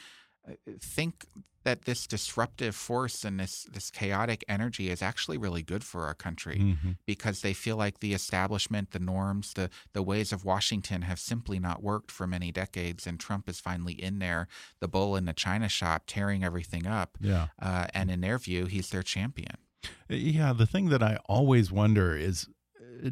uh, 0.48 0.54
think 0.80 1.26
that 1.64 1.84
this 1.84 2.06
disruptive 2.06 2.74
force 2.74 3.24
and 3.24 3.38
this 3.38 3.66
this 3.72 3.90
chaotic 3.90 4.44
energy 4.48 4.90
is 4.90 5.02
actually 5.02 5.38
really 5.38 5.62
good 5.62 5.84
for 5.84 6.04
our 6.06 6.14
country 6.14 6.58
mm-hmm. 6.58 6.90
because 7.06 7.40
they 7.40 7.52
feel 7.52 7.76
like 7.76 8.00
the 8.00 8.14
establishment, 8.14 8.90
the 8.90 8.98
norms, 8.98 9.54
the 9.54 9.70
the 9.92 10.02
ways 10.02 10.32
of 10.32 10.44
Washington 10.44 11.02
have 11.02 11.18
simply 11.18 11.58
not 11.58 11.82
worked 11.82 12.10
for 12.10 12.26
many 12.26 12.50
decades, 12.50 13.06
and 13.06 13.18
Trump 13.18 13.48
is 13.48 13.60
finally 13.60 13.94
in 13.94 14.18
there, 14.18 14.48
the 14.80 14.88
bull 14.88 15.16
in 15.16 15.24
the 15.24 15.32
china 15.32 15.68
shop, 15.68 16.04
tearing 16.06 16.44
everything 16.44 16.86
up. 16.86 17.16
Yeah, 17.20 17.48
uh, 17.60 17.86
and 17.94 18.10
in 18.10 18.20
their 18.20 18.38
view, 18.38 18.66
he's 18.66 18.90
their 18.90 19.02
champion. 19.02 19.56
Uh, 19.84 20.14
yeah, 20.14 20.52
the 20.52 20.66
thing 20.66 20.88
that 20.88 21.02
I 21.02 21.18
always 21.26 21.70
wonder 21.70 22.16
is 22.16 22.48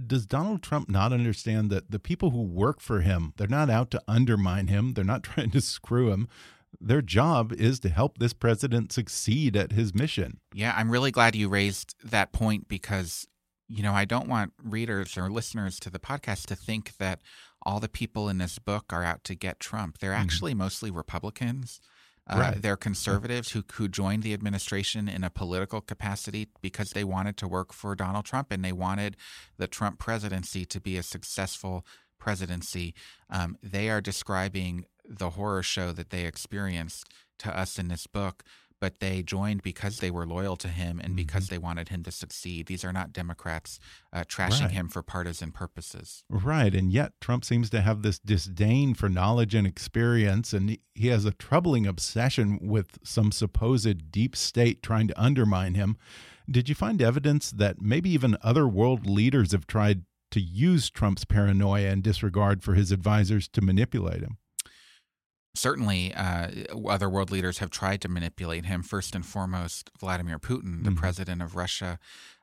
does 0.07 0.27
Donald 0.27 0.63
Trump 0.63 0.89
not 0.89 1.13
understand 1.13 1.71
that 1.71 1.91
the 1.91 1.99
people 1.99 2.31
who 2.31 2.43
work 2.43 2.81
for 2.81 3.01
him, 3.01 3.33
they're 3.37 3.47
not 3.47 3.71
out 3.71 3.91
to 3.91 4.03
undermine 4.07 4.69
him, 4.69 4.95
they're 4.95 5.05
not 5.05 5.23
trying 5.31 5.51
to 5.51 5.61
screw 5.61 6.11
him 6.11 6.29
their 6.81 7.03
job 7.03 7.53
is 7.53 7.81
to 7.81 7.89
help 7.89 8.19
this 8.19 8.33
president 8.33 8.93
succeed 8.93 9.57
at 9.57 9.73
his 9.73 9.95
mission. 9.95 10.39
Yeah, 10.55 10.75
I'm 10.77 10.91
really 10.91 11.11
glad 11.11 11.35
you 11.35 11.49
raised 11.49 11.95
that 12.05 12.33
point 12.33 12.69
because, 12.69 13.27
you 13.69 13.83
know, 13.83 13.93
I 13.93 14.05
don't 14.05 14.29
want 14.29 14.53
readers 14.63 15.17
or 15.17 15.31
listeners 15.31 15.81
to 15.81 15.91
the 15.91 15.99
podcast 15.99 16.47
to 16.47 16.57
think 16.57 16.97
that 16.99 17.21
all 17.63 17.81
the 17.81 17.89
people 17.89 18.29
in 18.29 18.39
this 18.39 18.59
book 18.59 18.87
are 18.91 19.05
out 19.05 19.25
to 19.25 19.35
get 19.35 19.61
Trump. 19.61 19.99
They're 19.99 20.13
mm-hmm. 20.13 20.23
actually 20.23 20.53
mm 20.53 20.61
-hmm. 20.61 20.65
mostly 20.65 20.91
Republicans. 20.91 21.81
Uh, 22.31 22.39
right. 22.39 22.63
They're 22.63 22.77
conservatives 22.77 23.51
who 23.51 23.65
who 23.73 23.89
joined 23.89 24.23
the 24.23 24.33
administration 24.33 25.09
in 25.09 25.25
a 25.25 25.31
political 25.31 25.81
capacity 25.81 26.49
because 26.61 26.91
they 26.91 27.03
wanted 27.03 27.37
to 27.39 27.49
work 27.49 27.73
for 27.73 27.97
Donald 27.97 28.25
Trump 28.25 28.53
and 28.53 28.65
they 28.65 28.73
wanted 28.73 29.17
the 29.59 29.67
Trump 29.67 29.99
presidency 29.99 30.65
to 30.67 30.81
be 30.81 30.97
a 30.97 31.03
successful 31.03 31.85
presidency. 32.19 32.95
Um, 33.29 33.59
they 33.63 33.91
are 33.91 34.01
describing 34.01 34.85
the 35.05 35.31
horror 35.31 35.65
show 35.65 35.91
that 35.93 36.11
they 36.11 36.25
experienced 36.25 37.05
to 37.41 37.59
us 37.59 37.79
in 37.79 37.89
this 37.89 38.07
book, 38.07 38.45
but 38.81 39.01
they 39.01 39.23
joined 39.23 39.63
because 39.63 39.99
they 39.99 40.11
were 40.11 40.27
loyal 40.27 40.57
to 40.57 40.69
him 40.69 40.99
and 40.99 41.11
mm-hmm. 41.11 41.17
because 41.17 41.49
they 41.49 41.59
wanted 41.59 41.91
him 41.91 42.03
to 42.03 42.11
succeed. 42.11 42.67
These 42.67 42.85
are 42.85 42.93
not 42.93 43.13
Democrats 43.13 43.79
uh, 44.13 44.25
trashing 44.25 44.63
right. 44.63 44.71
him 44.71 44.89
for 44.89 45.03
partisan 45.03 45.53
purposes. 45.53 46.25
Right. 46.29 46.75
And 46.75 46.91
yet 46.93 47.13
Trump 47.21 47.45
seems 47.45 47.71
to 47.71 47.83
have 47.83 48.03
this 48.03 48.19
disdain 48.19 48.95
for 48.95 49.09
knowledge 49.09 49.55
and 49.55 49.67
experience, 49.67 50.53
and 50.53 50.79
he 50.95 51.09
has 51.09 51.25
a 51.25 51.33
troubling 51.33 51.87
obsession 51.87 52.59
with 52.63 52.99
some 53.05 53.31
supposed 53.33 54.11
deep 54.11 54.35
state 54.35 54.83
trying 54.83 55.09
to 55.09 55.23
undermine 55.23 55.75
him. 55.75 55.97
Did 56.51 56.69
you 56.69 56.75
find 56.75 57.01
evidence 57.01 57.51
that 57.53 57.81
maybe 57.81 58.11
even 58.11 58.37
other 58.43 58.67
world 58.67 59.07
leaders 59.07 59.53
have 59.53 59.67
tried 59.67 60.05
to 60.33 60.41
use 60.41 60.91
Trump's 60.91 61.25
paranoia 61.25 61.89
and 61.89 62.03
disregard 62.03 62.63
for 62.63 62.75
his 62.75 62.93
advisors 62.93 63.49
to 63.49 63.61
manipulate 63.61 64.23
him? 64.23 64.39
Certainly 65.55 66.15
uh, 66.15 66.49
other 66.89 67.09
world 67.09 67.31
leaders 67.31 67.59
have 67.59 67.71
tried 67.71 68.01
to 68.03 68.09
manipulate 68.09 68.67
him. 68.67 68.83
First 68.83 69.15
and 69.15 69.25
foremost, 69.25 69.91
Vladimir 69.99 70.39
Putin, 70.39 70.85
the 70.85 70.91
mm-hmm. 70.91 70.99
president 70.99 71.43
of 71.43 71.57
Russia. 71.57 71.99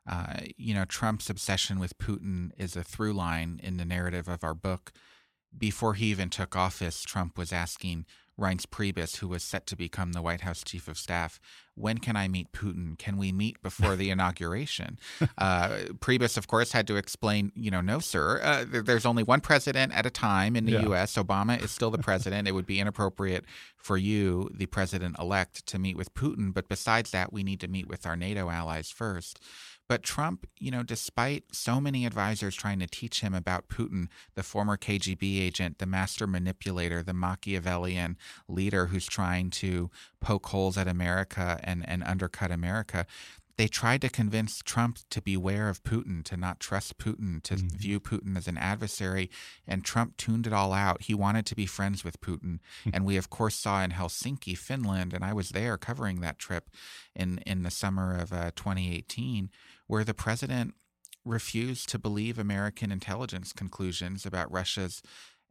Uh, 0.10 0.41
you 0.56 0.74
know, 0.74 0.86
Trump's 0.86 1.30
obsession 1.30 1.80
with 1.80 1.98
Putin 1.98 2.52
is 2.58 2.76
a 2.76 2.84
through 2.84 3.13
line 3.13 3.60
in 3.63 3.78
the 3.78 3.86
narrative 3.86 4.28
of 4.28 4.43
our 4.43 4.54
book. 4.54 4.91
Before 5.58 5.96
he 5.96 6.08
even 6.08 6.30
took 6.30 6.56
office, 6.56 7.02
Trump 7.04 7.38
was 7.38 7.52
asking 7.52 8.06
Reince 8.39 8.65
Priebus, 8.67 9.17
who 9.17 9.28
was 9.28 9.43
set 9.43 9.65
to 9.67 9.76
become 9.76 10.13
the 10.13 10.21
White 10.21 10.41
House 10.41 10.63
chief 10.63 10.88
of 10.88 10.97
staff, 10.97 11.39
when 11.76 11.97
can 11.97 12.15
I 12.15 12.28
meet 12.28 12.52
Putin? 12.52 12.97
Can 12.97 13.17
we 13.17 13.32
meet 13.32 13.62
before 13.62 13.95
the 13.95 14.10
inauguration? 14.12 15.00
Uh, 15.38 15.69
Priebus, 16.00 16.38
of 16.38 16.47
course, 16.47 16.71
had 16.71 16.88
to 16.88 16.95
explain, 16.95 17.52
you 17.56 17.71
know, 17.71 17.82
no, 17.82 18.00
sir, 18.00 18.39
uh, 18.43 18.65
there's 18.67 19.06
only 19.06 19.23
one 19.23 19.41
president 19.41 19.93
at 19.95 20.06
a 20.06 20.10
time 20.10 20.56
in 20.56 20.65
the 20.65 20.73
yeah. 20.73 20.82
U.S. 20.84 21.15
Obama 21.15 21.62
is 21.62 21.71
still 21.71 21.91
the 21.91 21.97
president. 22.10 22.47
it 22.47 22.52
would 22.52 22.65
be 22.65 22.80
inappropriate 22.80 23.45
for 23.78 23.97
you, 23.97 24.50
the 24.54 24.65
president 24.65 25.17
elect, 25.19 25.65
to 25.67 25.80
meet 25.80 25.97
with 25.97 26.13
Putin. 26.13 26.54
But 26.54 26.69
besides 26.69 27.12
that, 27.12 27.34
we 27.34 27.43
need 27.43 27.60
to 27.62 27.67
meet 27.67 27.88
with 27.88 28.06
our 28.06 28.15
NATO 28.15 28.50
allies 28.50 28.89
first. 28.89 29.39
But 29.88 30.04
Trump, 30.04 30.47
you 30.60 30.69
know, 30.69 30.84
despite 30.84 31.56
so 31.56 31.80
many 31.80 32.06
advisors 32.06 32.56
trying 32.56 32.80
to 32.80 32.88
teach 32.88 33.21
him 33.21 33.34
about 33.34 33.69
Putin, 33.69 34.08
the 34.36 34.43
former 34.43 34.76
KGB 34.78 35.41
agent, 35.41 35.80
the 35.80 35.86
master 35.86 36.28
manipulator, 36.28 37.02
the 37.02 37.13
Machiavellian 37.13 38.17
leader 38.50 38.88
who's 38.88 39.06
trying 39.06 39.50
to 39.52 39.89
poke 40.19 40.47
holes 40.47 40.78
at 40.78 40.88
America 40.88 41.60
and, 41.63 41.88
and 41.88 42.04
undercut 42.04 42.52
America, 42.52 43.06
they 43.58 43.67
tried 43.67 44.02
to 44.02 44.10
convince 44.10 44.60
Trump 44.60 45.00
to 45.10 45.19
beware 45.19 45.67
of 45.67 45.84
Putin, 45.84 46.23
to 46.26 46.38
not 46.38 46.60
trust 46.60 47.00
Putin, 47.00 47.41
to 47.41 47.56
mm-hmm. 47.56 47.76
view 47.76 48.00
Putin 48.00 48.38
as 48.38 48.47
an 48.47 48.58
adversary. 48.58 49.32
And 49.67 49.84
Trump 49.84 50.15
tuned 50.15 50.45
it 50.45 50.54
all 50.54 50.73
out. 50.73 51.02
He 51.04 51.15
wanted 51.15 51.47
to 51.47 51.56
be 51.56 51.65
friends 51.65 52.04
with 52.04 52.21
Putin. 52.21 52.60
and 52.93 53.04
we, 53.04 53.17
of 53.17 53.32
course, 53.32 53.56
saw 53.56 53.82
in 53.84 53.91
Helsinki, 53.91 54.56
Finland, 54.56 55.13
and 55.13 55.23
I 55.23 55.34
was 55.34 55.50
there 55.50 55.78
covering 55.78 56.21
that 56.21 56.38
trip 56.38 56.69
in, 57.15 57.39
in 57.39 57.63
the 57.63 57.71
summer 57.71 58.15
of 58.15 58.32
uh, 58.32 58.52
2018, 58.56 59.50
where 59.88 60.04
the 60.04 60.13
president 60.13 60.73
refused 61.26 61.89
to 61.89 62.00
believe 62.00 62.39
American 62.39 62.91
intelligence 62.91 63.52
conclusions 63.52 64.26
about 64.26 64.52
Russia's 64.52 65.02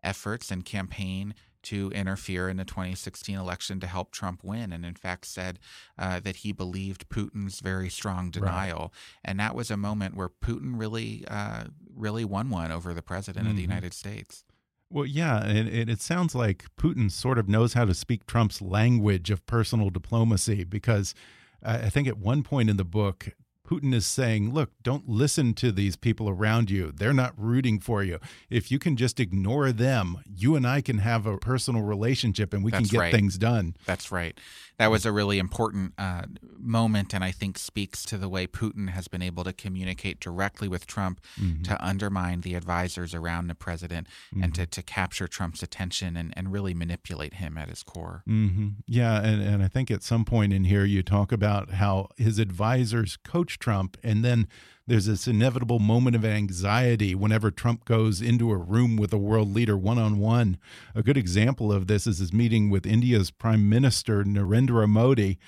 efforts 0.03 0.51
and 0.51 0.64
campaign 0.64 1.35
to 1.66 1.90
interfere 1.90 2.49
in 2.49 2.59
the 2.59 2.64
2016 2.64 3.37
election 3.37 3.81
to 3.81 3.88
help 3.88 4.12
Trump 4.12 4.44
win, 4.44 4.72
and 4.72 4.87
in 4.87 4.94
fact 4.94 5.25
said 5.25 5.59
uh, 5.99 6.20
that 6.20 6.37
he 6.37 6.53
believed 6.53 7.09
Putin's 7.09 7.59
very 7.59 7.88
strong 7.88 8.31
denial, 8.31 8.79
right. 8.79 8.90
and 9.25 9.40
that 9.40 9.55
was 9.55 9.70
a 9.70 9.77
moment 9.77 10.16
where 10.16 10.29
Putin 10.29 10.79
really, 10.79 11.25
uh, 11.27 11.64
really 11.94 12.25
won 12.25 12.51
one 12.51 12.70
over 12.70 12.94
the 12.94 13.03
president 13.03 13.44
mm-hmm. 13.44 13.51
of 13.51 13.57
the 13.57 13.62
mm-hmm. 13.64 13.72
United 13.72 13.94
States. 13.94 14.44
Well, 14.88 15.07
yeah, 15.07 15.44
and 15.44 15.68
it, 15.68 15.88
it, 15.88 16.01
sounds 16.01 16.37
like 16.37 16.66
Putin 16.79 17.11
sort 17.11 17.38
of 17.38 17.49
knows 17.49 17.72
how 17.72 17.85
to 17.85 17.94
speak 17.94 18.27
Trump's 18.27 18.62
language 18.62 19.31
of 19.33 19.44
personal 19.46 19.90
diplomacy 19.90 20.62
because 20.62 21.12
I 21.61 21.90
think 21.90 22.07
at 22.07 22.18
one 22.18 22.44
point 22.44 22.70
in 22.70 22.77
the 22.77 22.85
book, 22.85 23.31
Putin 23.66 23.92
is 23.92 24.07
saying, 24.07 24.55
look, 24.55 24.70
don't 24.83 25.09
listen 25.09 25.52
to 25.55 25.72
these 25.72 25.96
people 25.96 26.29
around 26.29 26.70
you. 26.70 26.92
They're 26.92 27.12
not 27.12 27.35
rooting 27.37 27.81
for 27.81 28.02
you. 28.02 28.18
If 28.48 28.70
you 28.70 28.79
can 28.79 28.96
just 28.96 29.18
ignore 29.18 29.72
them, 29.72 30.18
you 30.33 30.55
and 30.57 30.66
I 30.66 30.81
can 30.81 30.98
have 30.98 31.26
a 31.26 31.37
personal 31.38 31.83
relationship 31.83 32.55
and 32.55 32.62
we 32.64 32.70
That's 32.70 32.88
can 32.88 32.88
get 32.88 32.98
right. 32.98 33.12
things 33.12 33.38
done. 33.38 33.76
That's 33.85 34.12
right. 34.12 34.38
That 34.79 34.90
was 34.90 35.07
a 35.07 35.12
really 35.12 35.38
important 35.38 35.94
uh, 35.96 36.24
moment, 36.59 37.14
and 37.14 37.24
I 37.24 37.31
think 37.31 37.57
speaks 37.57 38.05
to 38.07 38.18
the 38.18 38.29
way 38.29 38.46
Putin 38.46 38.90
has 38.90 39.09
been 39.09 39.22
able 39.22 39.42
to 39.44 39.52
communicate 39.52 40.20
directly 40.20 40.68
with 40.68 40.87
Trump 40.87 41.20
mm 41.40 41.52
-hmm. 41.52 41.64
to 41.64 41.88
undermine 41.88 42.42
the 42.42 42.55
advisors 42.57 43.14
around 43.14 43.48
the 43.48 43.55
president 43.55 44.07
mm 44.07 44.38
-hmm. 44.38 44.44
and 44.44 44.55
to, 44.55 44.62
mm-hmm. 44.62 44.70
to 44.70 44.83
capture 44.83 45.29
Trump's 45.29 45.62
attention 45.62 46.16
and, 46.16 46.37
and 46.37 46.52
really 46.52 46.74
manipulate 46.74 47.37
him 47.37 47.57
at 47.57 47.68
his 47.68 47.83
core. 47.83 48.22
Mm 48.26 48.48
-hmm. 48.48 48.72
Yeah, 48.87 49.24
and, 49.24 49.42
and 49.42 49.62
I 49.62 49.68
think 49.68 49.90
at 49.90 50.05
some 50.05 50.24
point 50.24 50.52
in 50.52 50.64
here 50.64 50.87
you 50.87 51.02
talk 51.02 51.33
about 51.33 51.70
how 51.70 52.09
his 52.16 52.38
advisors 52.38 53.16
coach 53.33 53.56
Trump. 53.59 53.97
And 54.03 54.25
then 54.25 54.49
there's 54.87 55.07
this 55.07 55.27
inevitable 55.27 55.79
moment 55.79 56.14
of 56.14 56.25
anxiety 56.25 57.14
whenever 57.14 57.51
Trump 57.51 57.85
goes 57.85 58.23
into 58.23 58.51
a 58.53 58.57
room 58.57 58.97
with 58.97 59.12
a 59.12 59.19
world 59.19 59.53
leader 59.53 59.77
one 59.77 59.99
on 59.99 60.19
one. 60.19 60.59
A 60.95 61.03
good 61.03 61.16
example 61.16 61.73
of 61.73 61.87
this 61.87 62.07
is 62.07 62.19
his 62.19 62.33
meeting 62.33 62.71
with 62.71 62.87
India's 62.87 63.31
Prime 63.31 63.69
Minister, 63.69 64.23
Narendra 64.23 64.88
Modi. 64.88 65.38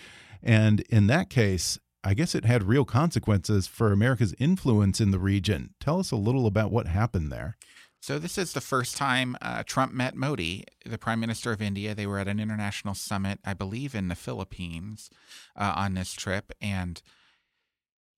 And 0.42 0.80
in 0.90 1.06
that 1.06 1.30
case, 1.30 1.78
I 2.02 2.14
guess 2.14 2.34
it 2.34 2.44
had 2.44 2.64
real 2.64 2.84
consequences 2.84 3.66
for 3.66 3.92
America's 3.92 4.34
influence 4.38 5.00
in 5.00 5.10
the 5.10 5.18
region. 5.18 5.74
Tell 5.80 6.00
us 6.00 6.10
a 6.10 6.16
little 6.16 6.46
about 6.46 6.70
what 6.70 6.86
happened 6.86 7.30
there. 7.30 7.56
So, 8.00 8.18
this 8.18 8.38
is 8.38 8.52
the 8.52 8.60
first 8.60 8.96
time 8.96 9.36
uh, 9.42 9.64
Trump 9.66 9.92
met 9.92 10.14
Modi, 10.14 10.64
the 10.86 10.98
Prime 10.98 11.18
Minister 11.18 11.50
of 11.50 11.60
India. 11.60 11.94
They 11.94 12.06
were 12.06 12.20
at 12.20 12.28
an 12.28 12.38
international 12.38 12.94
summit, 12.94 13.40
I 13.44 13.54
believe, 13.54 13.94
in 13.94 14.06
the 14.06 14.14
Philippines 14.14 15.10
uh, 15.56 15.72
on 15.76 15.94
this 15.94 16.12
trip. 16.12 16.52
And 16.60 17.02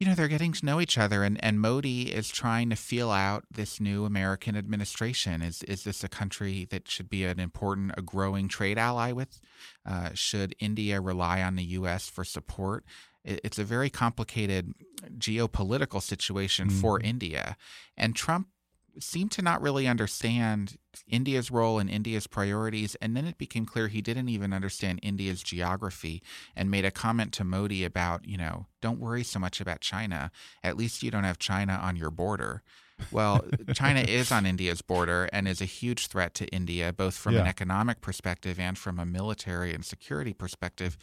you 0.01 0.07
know, 0.07 0.15
they're 0.15 0.29
getting 0.29 0.53
to 0.55 0.65
know 0.65 0.81
each 0.81 0.97
other, 0.97 1.23
and, 1.23 1.43
and 1.45 1.61
Modi 1.61 2.11
is 2.11 2.31
trying 2.31 2.71
to 2.71 2.77
feel 2.77 3.11
out 3.11 3.45
this 3.51 3.79
new 3.79 4.07
American 4.07 4.57
administration. 4.57 5.43
Is 5.43 5.63
is 5.65 5.85
this 5.85 6.03
a 6.03 6.09
country 6.09 6.67
that 6.71 6.89
should 6.89 7.11
be 7.11 7.27
an 7.27 7.39
important, 7.39 7.93
a 7.99 8.03
growing 8.03 8.49
trade 8.49 8.79
ally 8.79 9.13
with? 9.13 9.43
Uh, 9.85 10.09
should 10.15 10.57
India 10.59 11.03
rely 11.03 11.43
on 11.43 11.57
the 11.57 11.65
U.S. 11.65 12.09
for 12.09 12.25
support? 12.25 12.87
It, 13.25 13.43
it's 13.45 13.59
a 13.59 13.65
very 13.65 13.91
complicated 13.91 14.73
geopolitical 15.19 16.01
situation 16.01 16.69
mm-hmm. 16.69 16.81
for 16.81 16.99
India, 16.99 17.59
and 17.95 18.17
Trump 18.17 18.49
seemed 18.99 19.30
to 19.32 19.43
not 19.43 19.62
really 19.62 19.86
understand 19.86 20.76
India's 21.07 21.51
role 21.51 21.78
and 21.78 21.88
India's 21.88 22.26
priorities. 22.26 22.95
And 22.97 23.16
then 23.16 23.26
it 23.26 23.38
became 23.38 23.66
clear 23.66 23.88
he 23.88 24.03
didn't 24.03 24.28
even 24.28 24.53
understand 24.53 25.01
India's 25.03 25.43
geography 25.43 26.22
and 26.57 26.70
made 26.70 26.84
a 26.84 26.91
comment 26.91 27.32
to 27.34 27.45
Modi 27.45 27.84
about, 27.84 28.26
you 28.26 28.36
know, 28.36 28.66
don't 28.80 29.01
worry 29.01 29.22
so 29.22 29.38
much 29.38 29.61
about 29.61 29.80
China. 29.80 30.30
At 30.64 30.76
least 30.76 31.03
you 31.03 31.11
don't 31.11 31.24
have 31.24 31.38
China 31.38 31.78
on 31.82 31.97
your 31.97 32.11
border. 32.11 32.62
Well, 33.11 33.45
China 33.74 34.01
is 34.01 34.30
on 34.30 34.45
India's 34.45 34.82
border 34.82 35.28
and 35.32 35.49
is 35.49 35.61
a 35.61 35.66
huge 35.66 36.09
threat 36.09 36.34
to 36.34 36.47
India, 36.49 36.93
both 36.93 37.14
from 37.14 37.34
yeah. 37.34 37.41
an 37.41 37.47
economic 37.47 38.03
perspective 38.03 38.61
and 38.61 38.76
from 38.76 38.99
a 38.99 39.07
military 39.07 39.72
and 39.72 39.84
security 39.84 40.34
perspective. 40.34 40.99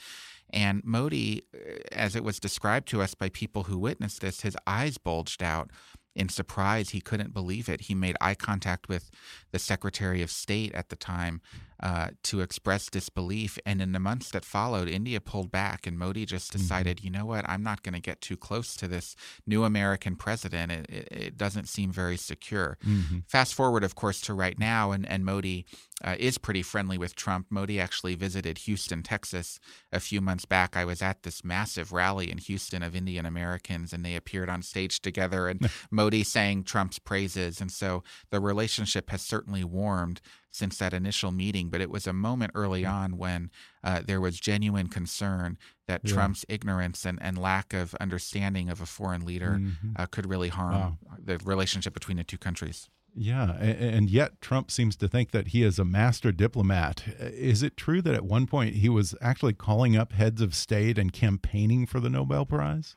And 0.51 0.83
Modi, 0.85 1.43
as 1.91 2.15
it 2.15 2.23
was 2.23 2.39
described 2.39 2.87
to 2.89 3.01
us 3.01 3.15
by 3.15 3.29
people 3.29 3.63
who 3.63 3.77
witnessed 3.79 4.21
this, 4.21 4.41
his 4.41 4.55
eyes 4.67 4.97
bulged 4.97 5.41
out 5.41 5.71
in 6.17 6.29
surprise, 6.29 6.89
he 6.89 6.99
couldn't 6.99 7.33
believe 7.33 7.69
it. 7.69 7.81
He 7.81 7.95
made 7.95 8.17
eye 8.19 8.35
contact 8.35 8.89
with 8.89 9.11
the 9.51 9.59
Secretary 9.59 10.21
of 10.23 10.31
State 10.31 10.73
at 10.73 10.89
the 10.89 10.95
time 10.95 11.41
uh, 11.81 12.09
to 12.23 12.41
express 12.41 12.89
disbelief. 12.89 13.59
And 13.65 13.81
in 13.81 13.91
the 13.91 13.99
months 13.99 14.31
that 14.31 14.45
followed, 14.45 14.87
India 14.87 15.21
pulled 15.21 15.51
back, 15.51 15.85
and 15.85 15.97
Modi 15.97 16.25
just 16.25 16.51
mm-hmm. 16.51 16.59
decided, 16.59 16.97
mm-hmm. 16.97 17.05
you 17.05 17.11
know 17.11 17.25
what, 17.25 17.47
I'm 17.47 17.63
not 17.63 17.83
going 17.83 17.93
to 17.93 18.01
get 18.01 18.21
too 18.21 18.37
close 18.37 18.75
to 18.77 18.87
this 18.87 19.15
new 19.45 19.63
American 19.63 20.15
president. 20.15 20.71
It, 20.71 20.89
it, 20.89 21.07
it 21.11 21.37
doesn't 21.37 21.67
seem 21.67 21.91
very 21.91 22.17
secure. 22.17 22.77
Mm-hmm. 22.85 23.19
Fast 23.27 23.53
forward, 23.53 23.83
of 23.83 23.95
course, 23.95 24.21
to 24.21 24.33
right 24.33 24.57
now, 24.57 24.91
and, 24.91 25.07
and 25.07 25.25
Modi 25.25 25.65
uh, 26.03 26.15
is 26.19 26.37
pretty 26.37 26.61
friendly 26.61 26.97
with 26.97 27.15
Trump. 27.15 27.47
Modi 27.49 27.79
actually 27.79 28.15
visited 28.15 28.59
Houston, 28.59 29.03
Texas 29.03 29.59
a 29.91 29.99
few 29.99 30.21
months 30.21 30.45
back. 30.45 30.75
I 30.75 30.85
was 30.85 31.01
at 31.01 31.23
this 31.23 31.43
massive 31.43 31.91
rally 31.91 32.31
in 32.31 32.37
Houston 32.37 32.83
of 32.83 32.95
Indian 32.95 33.25
Americans, 33.25 33.93
and 33.93 34.05
they 34.05 34.15
appeared 34.15 34.49
on 34.49 34.61
stage 34.61 35.01
together, 35.01 35.47
and 35.47 35.69
Modi 35.91 36.23
sang 36.23 36.63
Trump's 36.63 36.99
praises. 36.99 37.61
And 37.61 37.71
so 37.71 38.03
the 38.29 38.39
relationship 38.39 39.09
has 39.09 39.21
certainly 39.21 39.63
warmed 39.63 40.21
since 40.57 40.77
that 40.77 40.93
initial 40.93 41.31
meeting, 41.31 41.69
but 41.69 41.81
it 41.81 41.89
was 41.89 42.07
a 42.07 42.13
moment 42.13 42.51
early 42.55 42.83
mm. 42.83 42.91
on 42.91 43.17
when 43.17 43.51
uh, 43.83 44.01
there 44.05 44.19
was 44.19 44.39
genuine 44.39 44.87
concern 44.87 45.57
that 45.87 46.01
yeah. 46.03 46.13
Trump's 46.13 46.45
ignorance 46.49 47.05
and, 47.05 47.19
and 47.21 47.37
lack 47.37 47.73
of 47.73 47.95
understanding 47.95 48.69
of 48.69 48.81
a 48.81 48.85
foreign 48.85 49.25
leader 49.25 49.59
mm-hmm. 49.59 49.91
uh, 49.95 50.05
could 50.07 50.29
really 50.29 50.49
harm 50.49 50.73
wow. 50.73 50.97
the 51.23 51.37
relationship 51.43 51.93
between 51.93 52.17
the 52.17 52.23
two 52.23 52.37
countries. 52.37 52.89
Yeah, 53.19 53.53
and 53.53 54.11
yet 54.11 54.41
Trump 54.41 54.69
seems 54.69 54.95
to 54.97 55.07
think 55.07 55.31
that 55.31 55.47
he 55.47 55.63
is 55.63 55.79
a 55.79 55.85
master 55.85 56.31
diplomat. 56.31 57.03
Is 57.19 57.63
it 57.63 57.75
true 57.75 57.99
that 58.03 58.13
at 58.13 58.25
one 58.25 58.45
point 58.45 58.75
he 58.75 58.89
was 58.89 59.15
actually 59.21 59.53
calling 59.53 59.95
up 59.95 60.11
heads 60.11 60.39
of 60.39 60.53
state 60.53 60.99
and 60.99 61.11
campaigning 61.11 61.87
for 61.87 61.99
the 61.99 62.11
Nobel 62.11 62.45
Prize? 62.45 62.95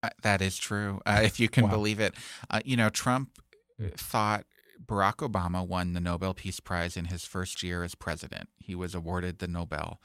Uh, 0.00 0.10
that 0.22 0.42
is 0.42 0.58
true, 0.58 1.00
uh, 1.06 1.20
if 1.24 1.40
you 1.40 1.48
can 1.48 1.64
wow. 1.64 1.70
believe 1.70 1.98
it. 1.98 2.14
Uh, 2.50 2.60
you 2.64 2.76
know, 2.76 2.88
Trump 2.88 3.30
thought 3.96 4.44
Barack 4.86 5.16
Obama 5.16 5.66
won 5.66 5.92
the 5.92 6.00
Nobel 6.00 6.34
Peace 6.34 6.60
Prize 6.60 6.96
in 6.96 7.06
his 7.06 7.24
first 7.24 7.62
year 7.62 7.82
as 7.82 7.94
president. 7.94 8.48
He 8.58 8.74
was 8.74 8.94
awarded 8.94 9.38
the 9.38 9.48
Nobel. 9.48 10.00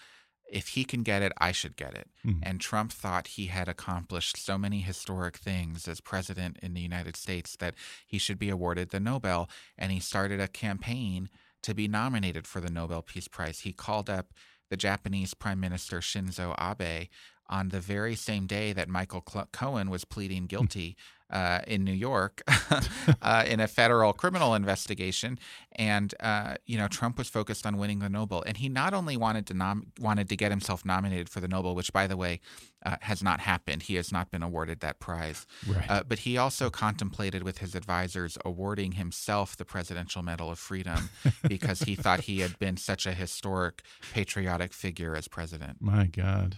If 0.50 0.70
he 0.70 0.86
can 0.86 1.04
get 1.04 1.22
it, 1.22 1.34
I 1.38 1.52
should 1.52 1.76
get 1.76 1.94
it. 1.94 2.10
Mm-hmm. 2.26 2.40
And 2.44 2.62
Trump 2.62 2.94
thought 2.94 3.28
he 3.28 3.48
had 3.48 3.68
accomplished 3.68 4.38
so 4.38 4.58
many 4.58 4.80
historic 4.80 5.38
things 5.38 5.88
as 5.88 6.00
president 6.00 6.58
in 6.62 6.74
the 6.74 6.82
United 6.82 7.18
States 7.18 7.58
that 7.58 7.76
he 8.06 8.18
should 8.18 8.40
be 8.40 8.50
awarded 8.50 8.90
the 8.90 9.00
Nobel. 9.00 9.50
And 9.78 9.92
he 9.92 10.00
started 10.00 10.40
a 10.40 10.48
campaign 10.48 11.30
to 11.64 11.74
be 11.74 11.88
nominated 11.88 12.48
for 12.48 12.62
the 12.62 12.72
Nobel 12.72 13.02
Peace 13.02 13.28
Prize. 13.28 13.62
He 13.62 13.74
called 13.74 14.10
up 14.10 14.34
the 14.70 14.78
Japanese 14.78 15.34
Prime 15.34 15.60
Minister 15.60 16.00
Shinzo 16.00 16.56
Abe 16.58 17.10
on 17.50 17.70
the 17.70 17.80
very 17.80 18.16
same 18.16 18.46
day 18.46 18.74
that 18.74 18.90
Michael 18.90 19.22
Cohen 19.22 19.90
was 19.90 20.06
pleading 20.06 20.44
hmm. 20.44 20.48
guilty 20.48 20.98
uh, 21.30 21.60
in 21.68 21.84
New 21.84 21.92
York 21.94 22.42
uh, 23.22 23.44
in 23.48 23.60
a 23.60 23.68
federal 23.68 24.14
criminal 24.14 24.56
investigation, 24.56 25.38
and 25.78 26.16
uh, 26.20 26.56
you 26.66 26.78
know 26.78 26.88
Trump 26.88 27.18
was 27.18 27.28
focused 27.28 27.66
on 27.66 27.78
winning 27.78 28.00
the 28.00 28.10
Nobel, 28.10 28.44
and 28.46 28.58
he 28.58 28.70
not 28.70 28.94
only 28.94 29.18
wanted 29.18 29.46
to 29.48 29.54
nom- 29.54 29.92
wanted 30.00 30.30
to 30.30 30.38
get 30.38 30.52
himself 30.52 30.86
nominated 30.86 31.30
for 31.30 31.42
the 31.42 31.48
Nobel, 31.48 31.76
which 31.76 31.92
by 31.92 32.08
the 32.08 32.16
way 32.16 32.40
uh, 32.86 32.96
has 33.02 33.22
not 33.22 33.42
happened. 33.42 33.84
He 33.84 33.96
has 33.96 34.12
not 34.12 34.32
been 34.32 34.42
awarded 34.42 34.80
that 34.80 35.00
prize, 35.00 35.46
right. 35.68 35.90
Uh, 35.90 36.04
but 36.08 36.20
he 36.20 36.38
also 36.38 36.70
contemplated 36.70 37.44
with 37.44 37.58
his 37.58 37.76
advisors 37.76 38.38
awarding 38.46 38.94
himself 38.94 39.58
the 39.58 39.66
Presidential 39.66 40.24
Medal 40.24 40.50
of 40.50 40.60
Freedom 40.60 41.10
because 41.48 41.82
he 41.82 41.96
thought 41.96 42.22
he 42.22 42.40
had 42.40 42.58
been 42.60 42.78
such 42.78 43.06
a 43.06 43.12
historic, 43.12 43.84
patriotic 44.14 44.72
figure 44.72 45.16
as 45.16 45.28
president. 45.28 45.78
My 45.82 46.06
God, 46.06 46.56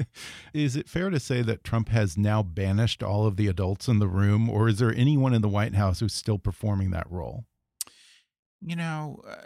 is 0.52 0.74
it 0.74 0.88
fair 0.88 1.10
to 1.10 1.20
say 1.20 1.42
that 1.42 1.62
Trump 1.62 1.90
has 1.90 2.18
now 2.18 2.42
banished 2.42 3.02
all 3.02 3.26
of 3.26 3.36
the 3.36 3.46
adults 3.46 3.86
in 3.86 4.00
the 4.00 4.08
the 4.08 4.16
room, 4.16 4.48
or 4.48 4.68
is 4.68 4.78
there 4.78 4.94
anyone 4.94 5.34
in 5.34 5.42
the 5.42 5.48
White 5.48 5.74
House 5.74 6.00
who's 6.00 6.14
still 6.14 6.38
performing 6.38 6.90
that 6.90 7.10
role? 7.10 7.44
You 8.60 8.76
know, 8.76 9.22
uh, 9.28 9.36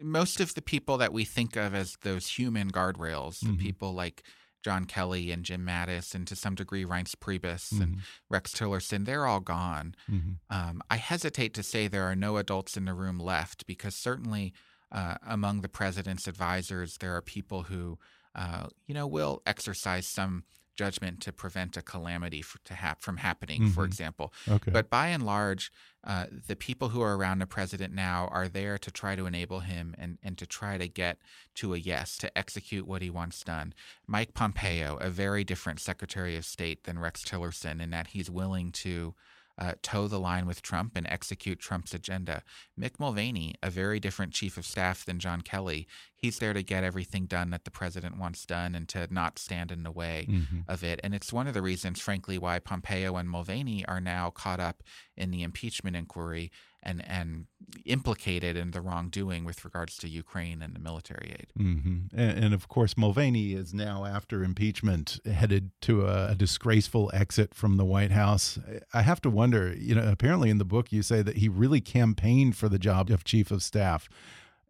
most 0.00 0.40
of 0.40 0.54
the 0.54 0.62
people 0.62 0.98
that 0.98 1.12
we 1.12 1.24
think 1.24 1.56
of 1.56 1.74
as 1.74 1.96
those 2.02 2.26
human 2.26 2.70
guardrails, 2.70 3.42
mm-hmm. 3.44 3.56
people 3.56 3.92
like 3.92 4.24
John 4.62 4.84
Kelly 4.84 5.30
and 5.30 5.44
Jim 5.44 5.66
Mattis, 5.66 6.14
and 6.14 6.26
to 6.26 6.36
some 6.36 6.54
degree 6.54 6.84
Reince 6.84 7.14
Priebus 7.14 7.72
mm-hmm. 7.72 7.82
and 7.82 7.96
Rex 8.28 8.52
Tillerson, 8.52 9.04
they're 9.04 9.26
all 9.26 9.40
gone. 9.40 9.94
Mm-hmm. 10.10 10.32
Um, 10.50 10.82
I 10.90 10.96
hesitate 10.96 11.54
to 11.54 11.62
say 11.62 11.88
there 11.88 12.04
are 12.04 12.16
no 12.16 12.36
adults 12.36 12.76
in 12.76 12.84
the 12.84 12.94
room 12.94 13.18
left 13.18 13.66
because 13.66 13.94
certainly 13.94 14.52
uh, 14.90 15.16
among 15.26 15.60
the 15.60 15.68
president's 15.68 16.28
advisors, 16.28 16.98
there 16.98 17.16
are 17.16 17.22
people 17.22 17.64
who, 17.64 17.98
uh, 18.34 18.66
you 18.86 18.94
know, 18.94 19.06
will 19.06 19.42
exercise 19.46 20.06
some 20.06 20.44
judgment 20.76 21.20
to 21.20 21.32
prevent 21.32 21.76
a 21.76 21.82
calamity 21.82 22.42
for, 22.42 22.58
to 22.64 22.74
hap- 22.74 23.00
from 23.00 23.18
happening, 23.18 23.62
mm-hmm. 23.62 23.70
for 23.70 23.84
example. 23.84 24.32
Okay. 24.48 24.70
But 24.70 24.90
by 24.90 25.08
and 25.08 25.24
large, 25.24 25.72
uh, 26.04 26.26
the 26.48 26.56
people 26.56 26.88
who 26.88 27.00
are 27.00 27.16
around 27.16 27.38
the 27.38 27.46
president 27.46 27.94
now 27.94 28.28
are 28.32 28.48
there 28.48 28.78
to 28.78 28.90
try 28.90 29.14
to 29.14 29.26
enable 29.26 29.60
him 29.60 29.94
and, 29.98 30.18
and 30.22 30.36
to 30.38 30.46
try 30.46 30.78
to 30.78 30.88
get 30.88 31.18
to 31.56 31.74
a 31.74 31.78
yes, 31.78 32.16
to 32.18 32.36
execute 32.36 32.86
what 32.86 33.02
he 33.02 33.10
wants 33.10 33.42
done. 33.44 33.72
Mike 34.06 34.34
Pompeo, 34.34 34.96
a 34.96 35.10
very 35.10 35.44
different 35.44 35.80
Secretary 35.80 36.36
of 36.36 36.44
State 36.44 36.84
than 36.84 36.98
Rex 36.98 37.22
Tillerson, 37.24 37.80
in 37.80 37.90
that 37.90 38.08
he's 38.08 38.30
willing 38.30 38.72
to 38.72 39.14
uh, 39.58 39.72
toe 39.82 40.08
the 40.08 40.18
line 40.18 40.46
with 40.46 40.62
Trump 40.62 40.96
and 40.96 41.06
execute 41.06 41.58
Trump's 41.58 41.94
agenda. 41.94 42.42
Mick 42.78 42.98
Mulvaney, 42.98 43.54
a 43.62 43.70
very 43.70 44.00
different 44.00 44.32
chief 44.32 44.56
of 44.56 44.64
staff 44.64 45.04
than 45.04 45.18
John 45.18 45.40
Kelly, 45.40 45.86
he's 46.16 46.38
there 46.38 46.52
to 46.52 46.62
get 46.62 46.84
everything 46.84 47.26
done 47.26 47.50
that 47.50 47.64
the 47.64 47.70
president 47.70 48.18
wants 48.18 48.46
done 48.46 48.74
and 48.74 48.88
to 48.88 49.12
not 49.12 49.38
stand 49.38 49.70
in 49.70 49.82
the 49.82 49.90
way 49.90 50.26
mm-hmm. 50.28 50.60
of 50.68 50.82
it. 50.82 51.00
And 51.02 51.14
it's 51.14 51.32
one 51.32 51.46
of 51.46 51.54
the 51.54 51.62
reasons, 51.62 52.00
frankly, 52.00 52.38
why 52.38 52.58
Pompeo 52.58 53.16
and 53.16 53.28
Mulvaney 53.28 53.84
are 53.86 54.00
now 54.00 54.30
caught 54.30 54.60
up 54.60 54.82
in 55.16 55.30
the 55.30 55.42
impeachment 55.42 55.96
inquiry 55.96 56.50
and 56.82 57.06
and 57.08 57.46
implicated 57.84 58.56
in 58.56 58.72
the 58.72 58.80
wrongdoing 58.80 59.44
with 59.44 59.64
regards 59.64 59.96
to 59.96 60.08
Ukraine 60.08 60.62
and 60.62 60.74
the 60.74 60.78
military 60.78 61.30
aid. 61.30 61.46
Mm 61.58 61.80
-hmm. 61.82 62.18
and, 62.18 62.44
and, 62.44 62.54
of 62.54 62.68
course, 62.68 62.96
Mulvaney 62.96 63.52
is 63.52 63.72
now, 63.72 64.04
after 64.04 64.44
impeachment, 64.44 65.20
headed 65.24 65.70
to 65.80 66.06
a, 66.06 66.28
a, 66.30 66.34
disgraceful 66.34 67.10
exit 67.12 67.54
from 67.54 67.76
the 67.76 67.84
White 67.84 68.14
House. 68.14 68.60
I 68.92 69.02
have 69.02 69.20
to 69.20 69.30
wonder, 69.30 69.74
you 69.78 69.94
know, 69.94 70.10
apparently 70.10 70.50
in 70.50 70.58
the 70.58 70.64
book 70.64 70.92
you 70.92 71.02
say 71.02 71.22
that 71.22 71.36
he 71.36 71.48
really 71.48 71.80
campaigned 71.80 72.56
for 72.56 72.68
the 72.68 72.78
job 72.78 73.10
of 73.10 73.24
chief 73.24 73.50
of 73.50 73.62
staff. 73.62 74.08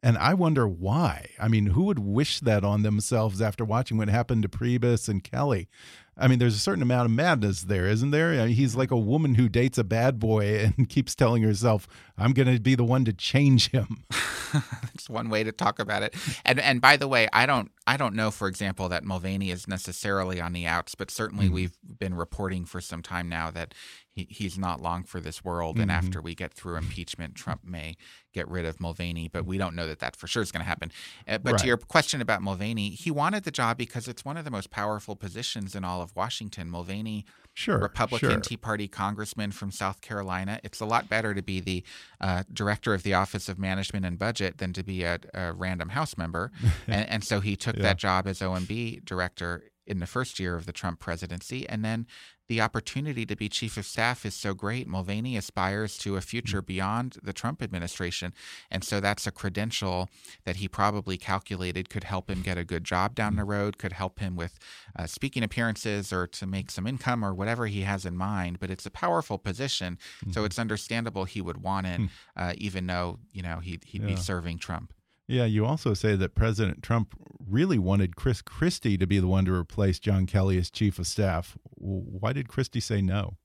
And 0.02 0.18
I 0.18 0.34
wonder 0.34 0.66
why. 0.66 1.30
I 1.38 1.48
mean, 1.48 1.66
who 1.66 1.84
would 1.84 2.00
wish 2.00 2.40
that 2.40 2.64
on 2.64 2.82
themselves 2.82 3.40
after 3.40 3.64
watching 3.64 3.98
what 3.98 4.08
happened 4.08 4.42
to 4.42 4.48
Priebus 4.48 5.08
and 5.08 5.22
Kelly? 5.22 5.68
I 6.23 6.29
mean, 6.29 6.39
there's 6.39 6.55
a 6.55 6.61
certain 6.61 6.83
amount 6.83 7.07
of 7.07 7.11
madness 7.11 7.62
there, 7.62 7.89
isn't 7.89 8.12
there? 8.12 8.41
I 8.41 8.47
mean, 8.47 8.55
he's 8.55 8.77
like 8.77 8.93
a 8.93 8.97
woman 8.97 9.35
who 9.35 9.49
dates 9.49 9.77
a 9.77 9.85
bad 9.85 10.20
boy 10.20 10.73
and 10.79 10.89
keeps 10.89 11.14
telling 11.14 11.43
herself, 11.43 11.89
"I'm 12.16 12.33
going 12.33 12.53
to 12.53 12.61
be 12.61 12.77
the 12.77 12.85
one 12.85 13.05
to 13.07 13.12
change 13.12 13.70
him." 13.70 14.05
That's 14.53 15.09
one 15.09 15.31
way 15.31 15.43
to 15.43 15.51
talk 15.51 15.79
about 15.79 16.03
it. 16.03 16.14
And 16.45 16.61
and 16.61 16.81
by 16.81 16.97
the 16.97 17.09
way, 17.09 17.29
I 17.33 17.45
don't 17.45 17.73
I 17.87 17.97
don't 17.97 18.14
know, 18.14 18.31
for 18.31 18.47
example, 18.47 18.89
that 18.91 19.03
Mulvaney 19.03 19.51
is 19.51 19.66
necessarily 19.66 20.41
on 20.41 20.53
the 20.53 20.66
outs, 20.66 20.95
but 20.95 21.11
certainly 21.11 21.49
mm. 21.49 21.53
we've 21.53 21.77
been 21.99 22.14
reporting 22.14 22.64
for 22.64 22.81
some 22.81 23.03
time 23.03 23.29
now 23.29 23.51
that 23.51 23.75
he, 24.14 24.27
he's 24.31 24.59
not 24.59 24.81
long 24.81 25.05
for 25.05 25.20
this 25.20 25.45
world. 25.45 25.77
Mm-hmm. 25.77 25.83
And 25.83 25.91
after 25.91 26.20
we 26.20 26.35
get 26.35 26.53
through 26.53 26.77
impeachment, 26.77 27.35
Trump 27.35 27.62
may 27.64 27.97
get 28.33 28.49
rid 28.49 28.64
of 28.64 28.81
Mulvaney, 28.81 29.29
but 29.29 29.45
we 29.47 29.59
don't 29.59 29.75
know 29.75 29.87
that 29.87 30.01
that 30.01 30.16
for 30.16 30.27
sure 30.27 30.43
is 30.43 30.53
going 30.53 30.62
to 30.62 30.68
happen. 30.68 30.93
Uh, 31.27 31.39
but 31.39 31.53
Right. 31.53 31.61
to 31.61 31.66
your 31.66 31.77
question 31.77 32.20
about 32.20 32.43
Mulvaney, 32.43 32.91
he 32.91 33.11
wanted 33.11 33.45
the 33.45 33.51
job 33.51 33.79
because 33.79 34.09
it's 34.09 34.25
one 34.25 34.37
of 34.37 34.45
the 34.45 34.51
most 34.51 34.70
powerful 34.70 35.16
positions 35.16 35.75
in 35.75 35.85
all 35.85 36.03
of 36.03 36.11
Washington. 36.14 36.70
Mulvaney, 36.70 37.24
Sure, 37.54 37.78
Republican 37.78 38.30
sure. 38.30 38.40
Tea 38.40 38.56
Party 38.56 38.88
congressman 38.88 39.52
from 39.52 39.70
South 39.70 40.00
Carolina. 40.00 40.58
It's 40.64 40.80
a 40.80 40.86
lot 40.86 41.10
better 41.10 41.34
to 41.34 41.42
be 41.42 41.60
the 41.60 41.84
uh, 42.20 42.44
director 42.50 42.94
of 42.94 43.02
the 43.02 43.12
Office 43.12 43.46
of 43.48 43.58
Management 43.58 44.06
and 44.06 44.18
Budget 44.18 44.56
than 44.56 44.72
to 44.72 44.82
be 44.82 45.02
a, 45.04 45.18
a 45.34 45.52
random 45.52 45.90
House 45.90 46.16
member. 46.16 46.50
and, 46.86 47.06
and 47.08 47.24
so 47.24 47.40
he 47.40 47.54
took 47.56 47.76
Yeah. 47.76 47.82
that 47.82 47.98
job 47.98 48.26
as 48.26 48.40
OMB 48.40 49.04
director 49.04 49.64
in 49.86 49.98
the 49.98 50.06
first 50.06 50.40
year 50.40 50.56
of 50.56 50.64
the 50.64 50.72
Trump 50.72 50.98
presidency. 51.00 51.68
And 51.68 51.84
then 51.84 52.06
the 52.53 52.61
opportunity 52.61 53.24
to 53.24 53.34
be 53.34 53.48
chief 53.48 53.78
of 53.78 53.86
staff 53.86 54.26
is 54.26 54.34
so 54.34 54.53
great. 54.53 54.86
Mulvaney 54.86 55.38
aspires 55.38 55.96
to 55.96 56.16
a 56.16 56.20
future 56.20 56.61
beyond 56.61 57.16
the 57.22 57.32
Trump 57.32 57.62
administration. 57.62 58.34
And 58.70 58.84
so 58.84 59.00
that's 59.00 59.26
a 59.26 59.30
credential 59.30 60.11
that 60.44 60.57
he 60.57 60.68
probably 60.68 61.16
calculated 61.16 61.88
could 61.88 62.05
help 62.05 62.28
him 62.28 62.42
get 62.42 62.59
a 62.59 62.64
good 62.64 62.84
job 62.84 63.14
down 63.14 63.36
the 63.36 63.44
road, 63.44 63.78
could 63.78 63.94
help 63.94 64.18
him 64.18 64.36
with 64.36 64.59
uh, 64.94 65.07
speaking 65.07 65.42
appearances 65.42 66.12
or 66.12 66.26
to 66.26 66.46
make 66.46 66.70
some 66.70 66.86
income 66.86 67.24
or 67.24 67.32
whatever 67.32 67.68
he 67.68 67.80
has 67.82 68.05
in 68.05 68.18
mind. 68.18 68.61
But 68.61 68.70
it's 68.70 68.84
a 68.84 68.90
powerful 68.90 69.38
position. 69.38 69.96
So 70.30 70.44
it's 70.44 70.59
understandable 70.59 71.24
he 71.24 71.40
would 71.40 71.62
want 71.62 71.86
it, 71.86 72.00
uh, 72.36 72.53
even 72.59 72.86
though, 72.86 73.18
you 73.32 73.40
know, 73.42 73.61
he'd, 73.61 73.84
he'd 73.84 74.05
be 74.07 74.16
serving 74.16 74.59
Trump. 74.59 74.92
Yeah, 75.29 75.45
you 75.45 75.64
also 75.64 75.95
say 75.95 76.16
that 76.16 76.35
President 76.35 76.83
Trump 76.83 77.14
really 77.49 77.79
wanted 77.79 78.16
Chris 78.16 78.43
Christie 78.43 78.99
to 78.99 79.07
be 79.07 79.18
the 79.18 79.29
one 79.29 79.45
to 79.45 79.55
replace 79.55 79.99
John 79.99 80.27
Kelly 80.27 80.59
as 80.59 80.70
chief 80.70 80.99
of 80.99 81.07
staff. 81.07 81.57
Why 81.75 82.33
did 82.33 82.49
Christie 82.49 82.81
say 82.81 83.01
no? 83.03 83.37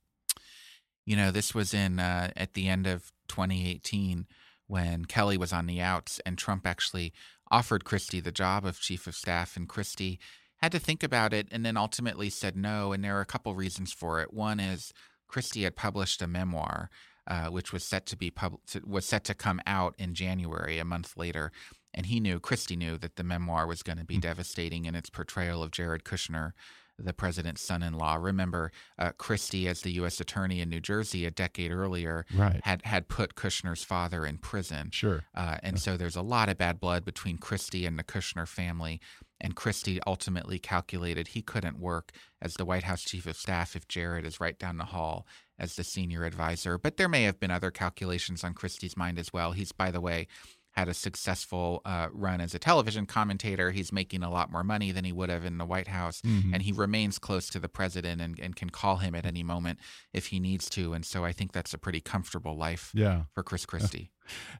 You 1.06 1.16
know, 1.16 1.30
this 1.30 1.54
was 1.54 1.72
in 1.72 2.00
uh, 2.00 2.30
at 2.36 2.54
the 2.54 2.68
end 2.68 2.86
of 2.86 3.12
2018 3.28 4.26
when 4.66 5.06
Kelly 5.06 5.38
was 5.38 5.52
on 5.52 5.66
the 5.66 5.80
outs, 5.80 6.20
and 6.26 6.36
Trump 6.36 6.66
actually 6.66 7.12
offered 7.50 7.84
Christie 7.84 8.20
the 8.20 8.32
job 8.32 8.66
of 8.66 8.80
chief 8.80 9.06
of 9.06 9.14
staff, 9.14 9.56
and 9.56 9.68
Christie 9.68 10.18
had 10.56 10.72
to 10.72 10.78
think 10.78 11.02
about 11.02 11.32
it, 11.32 11.48
and 11.50 11.64
then 11.64 11.76
ultimately 11.76 12.28
said 12.28 12.56
no. 12.56 12.92
And 12.92 13.02
there 13.02 13.16
are 13.16 13.22
a 13.22 13.26
couple 13.26 13.54
reasons 13.54 13.92
for 13.92 14.20
it. 14.20 14.34
One 14.34 14.60
is 14.60 14.92
Christie 15.28 15.62
had 15.62 15.76
published 15.76 16.20
a 16.20 16.26
memoir, 16.26 16.90
uh, 17.28 17.46
which 17.46 17.72
was 17.72 17.84
set 17.84 18.06
to 18.06 18.16
be 18.16 18.30
pub- 18.30 18.58
was 18.84 19.04
set 19.04 19.22
to 19.24 19.34
come 19.34 19.60
out 19.66 19.94
in 19.98 20.14
January, 20.14 20.78
a 20.78 20.84
month 20.84 21.16
later, 21.16 21.52
and 21.94 22.06
he 22.06 22.18
knew 22.20 22.40
Christie 22.40 22.76
knew 22.76 22.96
that 22.98 23.16
the 23.16 23.24
memoir 23.24 23.66
was 23.66 23.82
going 23.82 23.98
to 23.98 24.04
be 24.04 24.18
devastating 24.18 24.84
in 24.86 24.94
its 24.94 25.10
portrayal 25.10 25.62
of 25.62 25.70
Jared 25.70 26.04
Kushner 26.04 26.52
the 27.00 27.12
president's 27.12 27.62
son-in-law. 27.62 28.16
Remember, 28.16 28.72
uh, 28.98 29.12
Christie, 29.16 29.68
as 29.68 29.82
the 29.82 29.92
U.S. 29.92 30.18
attorney 30.18 30.60
in 30.60 30.68
New 30.68 30.80
Jersey 30.80 31.24
a 31.26 31.30
decade 31.30 31.70
earlier, 31.70 32.26
Right. 32.34 32.60
had 32.64 32.82
had 32.84 33.06
put 33.08 33.36
Kushner's 33.36 33.84
father 33.84 34.26
in 34.26 34.38
prison. 34.38 34.90
Sure. 34.90 35.22
Uh, 35.32 35.58
and 35.62 35.78
so 35.78 35.96
there's 35.96 36.16
a 36.16 36.22
lot 36.22 36.48
of 36.48 36.58
bad 36.58 36.80
blood 36.80 37.04
between 37.04 37.38
Christie 37.38 37.86
and 37.86 37.96
the 37.96 38.02
Kushner 38.02 38.48
family. 38.48 39.00
And 39.40 39.54
Christie 39.54 40.00
ultimately 40.08 40.58
calculated 40.58 41.28
he 41.28 41.40
couldn't 41.42 41.78
work 41.78 42.10
as 42.42 42.54
the 42.54 42.64
White 42.64 42.82
House 42.82 43.04
chief 43.04 43.26
of 43.28 43.36
staff 43.36 43.76
if 43.76 43.86
Jared 43.86 44.26
is 44.26 44.40
right 44.40 44.58
down 44.58 44.78
the 44.78 44.86
hall 44.86 45.24
as 45.58 45.76
the 45.76 45.84
senior 45.84 46.24
advisor. 46.24 46.78
But 46.78 46.96
there 46.96 47.08
may 47.08 47.22
have 47.24 47.40
been 47.40 47.50
other 47.50 47.70
calculations 47.70 48.44
on 48.44 48.54
Christie's 48.54 48.96
mind 48.96 49.18
as 49.18 49.32
well. 49.32 49.52
He's, 49.52 49.72
by 49.72 49.90
the 49.90 50.00
way, 50.00 50.26
had 50.72 50.88
a 50.88 50.94
successful 50.94 51.82
uh, 51.84 52.06
run 52.12 52.40
as 52.40 52.54
a 52.54 52.58
television 52.58 53.04
commentator. 53.04 53.72
He's 53.72 53.90
making 53.90 54.22
a 54.22 54.30
lot 54.30 54.52
more 54.52 54.62
money 54.62 54.92
than 54.92 55.04
he 55.04 55.10
would 55.10 55.28
have 55.28 55.44
in 55.44 55.58
the 55.58 55.64
White 55.64 55.88
House. 55.88 56.22
And 56.22 56.62
he 56.62 56.70
remains 56.70 57.18
close 57.18 57.50
to 57.50 57.58
the 57.58 57.68
president 57.68 58.20
and, 58.20 58.38
and 58.38 58.54
can 58.54 58.70
call 58.70 58.96
him 58.98 59.16
at 59.16 59.26
any 59.26 59.42
moment 59.42 59.80
if 60.12 60.26
he 60.26 60.38
needs 60.38 60.70
to. 60.70 60.92
And 60.92 61.04
so 61.04 61.24
I 61.24 61.32
think 61.32 61.50
that's 61.52 61.74
a 61.74 61.78
pretty 61.78 62.00
comfortable 62.00 62.56
life 62.56 62.92
Yeah. 62.94 63.22
for 63.34 63.42
Chris 63.42 63.66
Christie. 63.66 64.12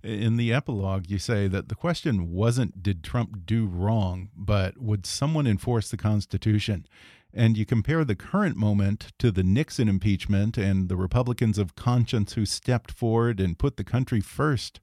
In 0.02 0.36
the 0.38 0.52
epilogue, 0.52 1.08
you 1.08 1.18
say 1.18 1.46
that 1.46 1.68
the 1.68 1.74
question 1.76 2.32
wasn't 2.32 2.82
did 2.82 3.04
Trump 3.04 3.44
do 3.44 3.66
wrong, 3.66 4.30
but 4.34 4.78
would 4.78 5.06
someone 5.06 5.46
enforce 5.46 5.88
the 5.90 5.98
Constitution? 5.98 6.86
And 7.32 7.58
you 7.58 7.66
compare 7.66 8.04
the 8.04 8.16
current 8.16 8.56
moment 8.56 9.12
to 9.18 9.30
the 9.30 9.42
Nixon 9.42 9.88
impeachment 9.88 10.56
and 10.56 10.88
the 10.88 10.96
Republicans 10.96 11.58
of 11.58 11.76
conscience 11.76 12.32
who 12.32 12.46
stepped 12.46 12.90
forward 12.90 13.38
and 13.38 13.58
put 13.58 13.76
the 13.76 13.84
country 13.84 14.20
first. 14.20 14.80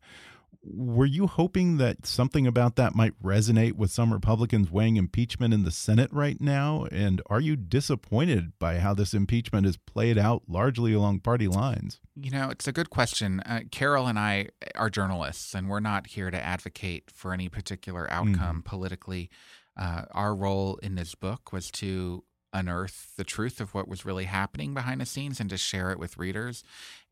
Were 0.68 1.06
you 1.06 1.28
hoping 1.28 1.78
that 1.78 2.08
something 2.08 2.48
about 2.48 2.76
that 2.76 2.96
might 2.96 3.14
resonate 3.22 3.74
with 3.74 3.91
some 3.91 4.12
Republicans 4.12 4.72
weighing 4.72 4.96
impeachment 4.96 5.54
in 5.54 5.64
the 5.64 5.70
Senate 5.70 6.12
right 6.12 6.41
now? 6.41 6.88
And 6.91 7.22
are 7.28 7.39
you 7.39 7.56
disappointed 7.56 8.54
by 8.58 8.80
how 8.80 8.96
this 8.96 9.14
impeachment 9.14 9.68
is 9.68 9.78
played 9.78 10.18
out 10.18 10.43
largely 10.48 10.91
along 10.93 11.20
party 11.20 11.48
lines? 11.48 12.00
You 12.16 12.32
know, 12.32 12.50
it's 12.50 12.68
a 12.68 12.72
good 12.72 12.89
question. 12.89 13.41
Uh, 13.41 13.62
Carol 13.70 14.08
and 14.08 14.18
I 14.18 14.50
are 14.74 14.89
journalists, 14.89 15.54
and 15.54 15.70
we're 15.70 15.82
not 15.82 16.08
here 16.08 16.32
to 16.32 16.43
advocate 16.43 17.12
for 17.14 17.32
any 17.32 17.48
particular 17.48 18.12
outcome 18.12 18.64
politically. 18.64 19.30
Uh, 19.78 20.04
our 20.12 20.34
role 20.34 20.78
in 20.78 20.96
this 20.96 21.14
book 21.16 21.52
was 21.52 21.70
to 21.70 22.24
unearth 22.56 23.12
the 23.18 23.26
truth 23.26 23.60
of 23.60 23.74
what 23.74 23.88
was 23.88 24.06
really 24.06 24.24
happening 24.24 24.74
behind 24.74 25.01
the 25.01 25.06
scenes 25.06 25.39
and 25.39 25.49
to 25.49 25.58
share 25.58 25.91
it 25.91 25.99
with 25.99 26.18
readers. 26.18 26.64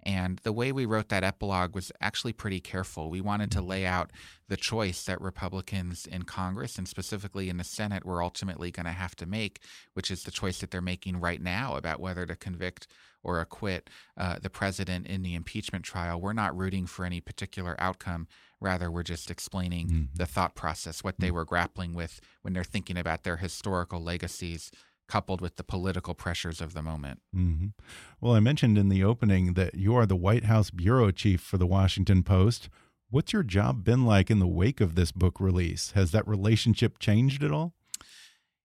And 0.06 0.40
the 0.40 0.54
way 0.54 0.72
we 0.72 0.86
wrote 0.86 1.10
that 1.10 1.24
epilogue 1.24 1.76
was 1.76 1.92
actually 2.02 2.34
pretty 2.34 2.60
careful. 2.60 3.10
We 3.10 3.22
wanted 3.22 3.52
to 3.52 3.62
lay 3.62 3.86
out 3.86 4.12
the 4.48 4.58
choice 4.58 5.04
that 5.06 5.22
Republicans 5.22 6.06
in 6.06 6.24
Congress 6.24 6.78
and 6.78 6.88
specifically 6.88 7.50
in 7.50 7.58
the 7.58 7.64
Senate 7.64 8.06
were 8.06 8.24
ultimately 8.24 8.72
going 8.72 8.86
to 8.86 8.92
have 8.92 9.16
to 9.18 9.26
make, 9.26 9.60
which 9.94 10.12
is 10.12 10.24
the 10.24 10.32
choice 10.32 10.60
that 10.60 10.72
they're 10.72 10.82
making 10.82 11.20
right 11.20 11.42
now 11.42 11.76
about 11.76 12.00
whether 12.00 12.26
to 12.26 12.36
convict 12.36 12.88
or 13.24 13.40
acquit 13.40 13.90
uh, 14.18 14.38
the 14.42 14.50
president 14.50 15.08
in 15.08 15.24
the 15.24 15.36
impeachment 15.36 15.86
trial. 15.86 16.20
We're 16.20 16.34
not 16.34 16.58
rooting 16.58 16.86
for 16.86 17.06
any 17.06 17.22
particular 17.22 17.76
outcome. 17.80 18.28
Rather, 18.60 18.92
we're 18.92 19.04
just 19.04 19.32
explaining 19.32 20.10
the 20.14 20.26
thought 20.26 20.56
process, 20.56 21.04
what 21.04 21.20
they 21.20 21.32
were 21.32 21.46
grappling 21.46 21.94
with 21.94 22.20
when 22.42 22.54
they're 22.54 22.64
thinking 22.66 22.98
about 22.98 23.24
their 23.24 23.38
historical 23.38 24.02
legacies 24.02 24.72
coupled 25.14 25.42
with 25.42 25.56
the 25.58 25.64
political 25.64 26.14
pressures 26.16 26.60
of 26.62 26.74
the 26.74 26.82
moment. 26.82 27.20
hmm 27.34 27.68
Well, 28.20 28.34
I 28.34 28.40
mentioned 28.40 28.78
in 28.78 28.90
the 28.90 29.04
opening 29.04 29.54
that 29.54 29.76
you 29.76 29.96
are 29.96 30.08
the 30.08 30.16
White 30.28 30.46
House 30.46 30.72
bureau 30.72 31.12
chief 31.12 31.40
for 31.42 31.58
the 31.60 31.68
Washington 31.68 32.24
Post. 32.24 32.70
What's 33.12 33.32
your 33.32 33.44
job 33.44 33.84
been 33.84 34.06
like 34.14 34.32
in 34.32 34.40
the 34.40 34.48
wake 34.62 34.82
of 34.82 34.96
this 34.96 35.12
book 35.12 35.40
release? 35.40 35.92
Has 35.92 36.10
that 36.14 36.28
relationship 36.28 36.98
changed 36.98 37.44
at 37.44 37.52
all? 37.52 37.74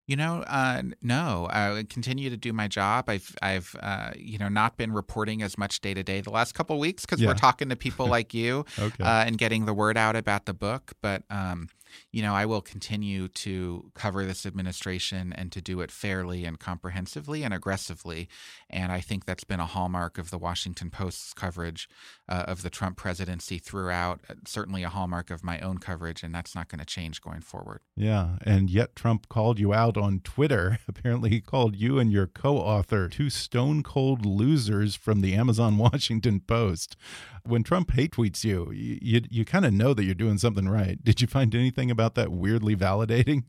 You 0.07 0.17
know, 0.17 0.43
uh, 0.47 0.81
no. 1.03 1.49
I 1.51 1.85
continue 1.91 2.31
to 2.31 2.37
do 2.39 2.55
my 2.55 2.67
job. 2.67 3.11
I've, 3.11 3.37
I've, 3.43 3.77
uh, 3.79 4.13
you 4.17 4.39
know, 4.39 4.49
not 4.49 4.79
been 4.79 4.91
reporting 4.91 5.43
as 5.43 5.59
much 5.59 5.83
day 5.83 5.93
to 5.93 6.03
day 6.03 6.23
the 6.23 6.31
last 6.31 6.55
couple 6.55 6.77
of 6.77 6.81
weeks 6.81 7.03
because 7.05 7.21
Yeah. 7.21 7.29
we're 7.29 7.35
talking 7.35 7.69
to 7.69 7.77
people 7.77 8.07
like 8.17 8.33
you 8.33 8.65
Okay. 8.79 9.05
uh, 9.05 9.25
and 9.27 9.37
getting 9.37 9.67
the 9.67 9.75
word 9.75 9.99
out 9.99 10.17
about 10.17 10.47
the 10.47 10.55
book. 10.55 10.93
But, 11.03 11.25
um, 11.29 11.69
you 12.11 12.23
know, 12.23 12.35
I 12.35 12.47
will 12.47 12.63
continue 12.63 13.29
to 13.29 13.91
cover 13.95 14.25
this 14.25 14.47
administration 14.47 15.33
and 15.37 15.53
to 15.53 15.61
do 15.61 15.81
it 15.83 15.91
fairly 15.91 16.47
and 16.47 16.59
comprehensively 16.59 17.43
and 17.43 17.53
aggressively. 17.53 18.29
And 18.71 18.91
I 18.91 19.01
think 19.01 19.27
that's 19.27 19.45
been 19.45 19.61
a 19.61 19.67
hallmark 19.67 20.17
of 20.17 20.31
the 20.31 20.39
Washington 20.39 20.91
Post's 20.91 21.35
coverage 21.35 21.87
uh, 22.27 22.45
of 22.47 22.63
the 22.63 22.71
Trump 22.71 22.97
presidency 22.97 23.59
throughout. 23.59 24.21
uh, 24.29 24.35
Certainly 24.47 24.85
a 24.85 24.89
hallmark 24.89 25.31
of 25.31 25.45
my 25.45 25.61
own 25.61 25.79
coverage, 25.79 26.23
and 26.23 26.35
that's 26.35 26.55
not 26.55 26.69
going 26.69 26.79
to 26.79 26.87
change 26.87 27.21
going 27.21 27.43
forward. 27.43 27.81
Yeah, 27.95 28.37
and 28.43 28.71
yet 28.71 28.97
Trump 28.97 29.29
called 29.29 29.59
you 29.59 29.75
out 29.75 29.99
on 29.99 30.21
Twitter. 30.21 30.79
Apparently, 30.89 31.29
he 31.29 31.41
called 31.43 31.77
you 31.77 31.99
and 31.99 32.11
your 32.11 32.27
co-author 32.27 33.09
two 33.09 33.29
stone 33.29 33.83
cold 33.83 34.25
losers 34.25 34.95
from 34.95 35.21
the 35.21 35.35
Amazon 35.35 35.77
Washington 35.79 36.41
Post. 36.41 36.97
When 37.45 37.63
Trump 37.63 37.91
hate 37.93 38.13
tweets 38.13 38.45
you, 38.45 38.71
you 38.73 38.99
you, 39.03 39.21
you 39.31 39.45
kind 39.45 39.67
of 39.67 39.73
know 39.75 39.93
that 39.93 40.05
you're 40.05 40.15
doing 40.15 40.39
something 40.39 40.69
right. 40.69 41.03
Did 41.03 41.21
you 41.21 41.27
find 41.27 41.55
anything 41.55 41.91
about 41.91 41.98
that 41.99 42.33
weirdly 42.33 42.77
validating? 42.77 43.45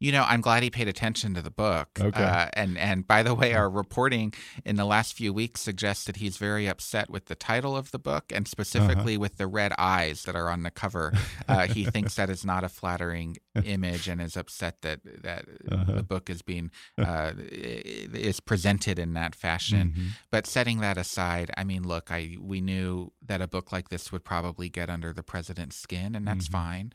You 0.00 0.12
know, 0.12 0.24
I'm 0.28 0.40
glad 0.40 0.62
he 0.62 0.70
paid 0.70 0.88
attention 0.88 1.32
to 1.34 1.40
the 1.40 1.50
book. 1.50 1.88
Okay. 1.98 2.22
Uh, 2.22 2.48
and 2.52 2.76
and 2.76 3.06
by 3.06 3.22
the 3.22 3.34
way, 3.34 3.54
our 3.54 3.70
reporting 3.70 4.34
in 4.64 4.76
the 4.76 4.84
last 4.84 5.14
few 5.14 5.32
weeks 5.32 5.62
suggests 5.62 6.04
that 6.04 6.16
he's 6.16 6.36
very 6.36 6.66
upset 6.66 7.08
with 7.08 7.26
the 7.26 7.34
title 7.34 7.76
of 7.76 7.90
the 7.90 7.98
book 7.98 8.24
and 8.30 8.46
specifically 8.46 9.16
with 9.16 9.38
the 9.38 9.46
red 9.46 9.72
eyes 9.78 10.24
that 10.24 10.34
are 10.34 10.50
on 10.50 10.62
the 10.62 10.70
cover. 10.70 11.12
Uh, 11.48 11.68
he 11.68 11.84
thinks 11.94 12.16
that 12.16 12.28
is 12.28 12.44
not 12.44 12.64
a 12.64 12.68
flattering 12.68 13.36
image 13.64 14.08
and 14.08 14.20
is 14.20 14.36
upset 14.36 14.82
that 14.82 15.00
that 15.22 15.46
the 15.64 16.02
book 16.02 16.28
is 16.28 16.42
being 16.42 16.70
uh, 16.98 17.32
is 17.38 18.40
presented 18.40 18.98
in 18.98 19.14
that 19.14 19.34
fashion. 19.34 19.94
But 20.30 20.46
setting 20.46 20.80
that 20.80 20.98
aside, 20.98 21.50
I 21.56 21.64
mean, 21.64 21.82
look, 21.86 22.10
I 22.10 22.36
we 22.40 22.60
knew 22.60 23.12
that 23.24 23.40
a 23.40 23.46
book 23.48 23.72
like 23.72 23.88
this 23.88 24.10
would 24.12 24.24
probably 24.24 24.68
get 24.68 24.90
under 24.90 25.14
the 25.14 25.22
president's 25.22 25.76
skin, 25.76 26.14
and 26.14 26.26
that's 26.26 26.48
fine. 26.48 26.92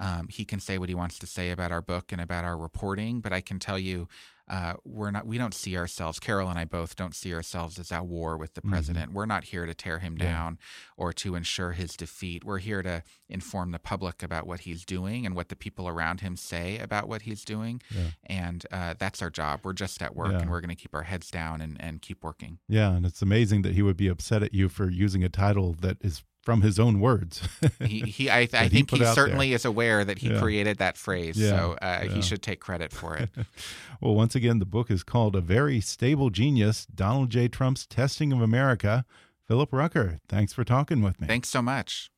Um, 0.00 0.28
he 0.28 0.44
can 0.44 0.58
say 0.58 0.78
what 0.78 0.88
he 0.88 0.94
wants 0.94 1.18
to 1.20 1.26
say 1.26 1.50
about 1.50 1.70
our 1.70 1.82
book 1.82 2.10
and 2.10 2.20
about 2.20 2.44
our 2.44 2.56
reporting, 2.56 3.20
but 3.20 3.32
I 3.32 3.40
can 3.40 3.58
tell 3.58 3.78
you 3.78 4.08
uh, 4.50 4.74
we're 4.84 5.12
not 5.12 5.26
we 5.26 5.38
don't 5.38 5.54
see 5.54 5.76
ourselves 5.76 6.18
carol 6.18 6.48
and 6.48 6.58
i 6.58 6.64
both 6.64 6.96
don't 6.96 7.14
see 7.14 7.32
ourselves 7.32 7.78
as 7.78 7.92
at 7.92 8.04
war 8.04 8.36
with 8.36 8.54
the 8.54 8.60
president 8.60 9.06
mm-hmm. 9.06 9.16
we're 9.16 9.26
not 9.26 9.44
here 9.44 9.64
to 9.64 9.72
tear 9.72 10.00
him 10.00 10.16
yeah. 10.18 10.24
down 10.24 10.58
or 10.96 11.12
to 11.12 11.36
ensure 11.36 11.70
his 11.70 11.96
defeat 11.96 12.44
we're 12.44 12.58
here 12.58 12.82
to 12.82 13.02
inform 13.28 13.70
the 13.70 13.78
public 13.78 14.24
about 14.24 14.48
what 14.48 14.60
he's 14.60 14.84
doing 14.84 15.24
and 15.24 15.36
what 15.36 15.50
the 15.50 15.56
people 15.56 15.86
around 15.86 16.20
him 16.20 16.36
say 16.36 16.78
about 16.78 17.08
what 17.08 17.22
he's 17.22 17.44
doing 17.44 17.80
yeah. 17.94 18.08
and 18.26 18.66
uh, 18.72 18.92
that's 18.98 19.22
our 19.22 19.30
job 19.30 19.60
we're 19.62 19.72
just 19.72 20.02
at 20.02 20.16
work 20.16 20.32
yeah. 20.32 20.40
and 20.40 20.50
we're 20.50 20.60
going 20.60 20.68
to 20.68 20.74
keep 20.74 20.94
our 20.94 21.04
heads 21.04 21.30
down 21.30 21.60
and, 21.60 21.76
and 21.80 22.02
keep 22.02 22.24
working 22.24 22.58
yeah 22.68 22.90
and 22.90 23.06
it's 23.06 23.22
amazing 23.22 23.62
that 23.62 23.74
he 23.74 23.82
would 23.82 23.96
be 23.96 24.08
upset 24.08 24.42
at 24.42 24.52
you 24.52 24.68
for 24.68 24.90
using 24.90 25.22
a 25.22 25.28
title 25.28 25.76
that 25.80 25.96
is 26.00 26.24
from 26.42 26.62
his 26.62 26.78
own 26.78 27.00
words. 27.00 27.46
he, 27.80 28.00
he, 28.00 28.30
I, 28.30 28.40
I 28.52 28.68
think 28.68 28.90
he, 28.90 28.98
he 28.98 29.04
certainly 29.04 29.48
there. 29.48 29.56
is 29.56 29.64
aware 29.64 30.04
that 30.04 30.18
he 30.18 30.30
yeah. 30.30 30.40
created 30.40 30.78
that 30.78 30.96
phrase, 30.96 31.36
yeah. 31.36 31.50
so 31.50 31.72
uh, 31.82 32.00
yeah. 32.02 32.10
he 32.10 32.22
should 32.22 32.42
take 32.42 32.60
credit 32.60 32.92
for 32.92 33.16
it. 33.16 33.30
well, 34.00 34.14
once 34.14 34.34
again, 34.34 34.58
the 34.58 34.66
book 34.66 34.90
is 34.90 35.02
called 35.02 35.36
"A 35.36 35.40
Very 35.40 35.80
Stable 35.80 36.30
Genius: 36.30 36.86
Donald 36.86 37.30
J. 37.30 37.48
Trump's 37.48 37.86
Testing 37.86 38.32
of 38.32 38.40
America." 38.40 39.04
Philip 39.46 39.72
Rucker, 39.72 40.20
thanks 40.28 40.52
for 40.52 40.62
talking 40.62 41.02
with 41.02 41.20
me. 41.20 41.26
Thanks 41.26 41.48
so 41.48 41.60
much. 41.60 42.08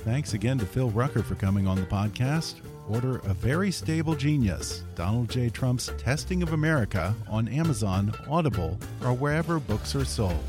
Thanks 0.00 0.34
again 0.34 0.58
to 0.58 0.66
Phil 0.66 0.90
Rucker 0.90 1.22
for 1.22 1.36
coming 1.36 1.68
on 1.68 1.76
the 1.76 1.86
podcast 1.86 2.60
order 2.88 3.18
A 3.24 3.34
Very 3.34 3.70
Stable 3.70 4.14
Genius, 4.14 4.84
Donald 4.94 5.28
J. 5.28 5.48
Trump's 5.48 5.90
Testing 5.98 6.42
of 6.42 6.52
America 6.52 7.14
on 7.28 7.48
Amazon, 7.48 8.14
Audible, 8.28 8.78
or 9.02 9.12
wherever 9.12 9.58
books 9.58 9.94
are 9.94 10.04
sold. 10.04 10.44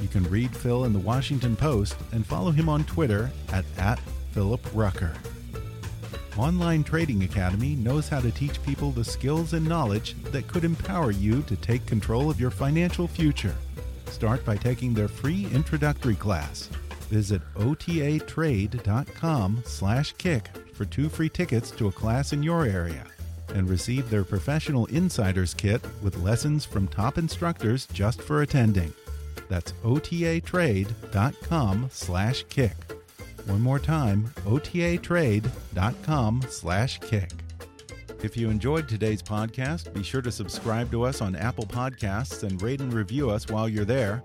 You 0.00 0.08
can 0.08 0.24
read 0.24 0.56
Phil 0.56 0.84
in 0.84 0.92
the 0.92 0.98
Washington 0.98 1.54
Post 1.54 1.96
and 2.12 2.26
follow 2.26 2.50
him 2.50 2.68
on 2.68 2.84
Twitter 2.84 3.30
at, 3.52 3.64
at 3.78 4.00
Philip 4.32 4.60
Rucker. 4.74 5.12
Online 6.36 6.82
Trading 6.82 7.24
Academy 7.24 7.76
knows 7.76 8.08
how 8.08 8.20
to 8.20 8.30
teach 8.30 8.62
people 8.62 8.90
the 8.90 9.04
skills 9.04 9.52
and 9.52 9.68
knowledge 9.68 10.14
that 10.24 10.48
could 10.48 10.64
empower 10.64 11.10
you 11.10 11.42
to 11.42 11.56
take 11.56 11.84
control 11.86 12.30
of 12.30 12.40
your 12.40 12.50
financial 12.50 13.06
future. 13.06 13.54
Start 14.06 14.44
by 14.44 14.56
taking 14.56 14.94
their 14.94 15.08
free 15.08 15.46
introductory 15.52 16.16
class. 16.16 16.68
Visit 17.10 17.42
otatrade.com 17.56 19.62
slash 19.66 20.14
kick 20.14 20.48
for 20.82 20.86
two 20.86 21.08
free 21.08 21.28
tickets 21.28 21.70
to 21.70 21.86
a 21.86 21.92
class 21.92 22.32
in 22.32 22.42
your 22.42 22.66
area 22.66 23.04
and 23.54 23.70
receive 23.70 24.10
their 24.10 24.24
professional 24.24 24.86
insiders 24.86 25.54
kit 25.54 25.80
with 26.02 26.16
lessons 26.16 26.64
from 26.64 26.88
top 26.88 27.18
instructors 27.18 27.86
just 27.92 28.20
for 28.20 28.42
attending. 28.42 28.92
That's 29.48 29.70
otatrade.com 29.84 31.88
slash 31.92 32.44
kick. 32.48 32.74
One 33.46 33.60
more 33.60 33.78
time, 33.78 34.24
otatrade.com 34.44 36.42
slash 36.48 36.98
kick. 36.98 37.30
If 38.24 38.36
you 38.36 38.50
enjoyed 38.50 38.88
today's 38.88 39.22
podcast, 39.22 39.94
be 39.94 40.02
sure 40.02 40.22
to 40.22 40.32
subscribe 40.32 40.90
to 40.90 41.04
us 41.04 41.20
on 41.20 41.36
Apple 41.36 41.66
Podcasts 41.66 42.42
and 42.42 42.60
rate 42.60 42.80
and 42.80 42.92
review 42.92 43.30
us 43.30 43.46
while 43.46 43.68
you're 43.68 43.84
there. 43.84 44.24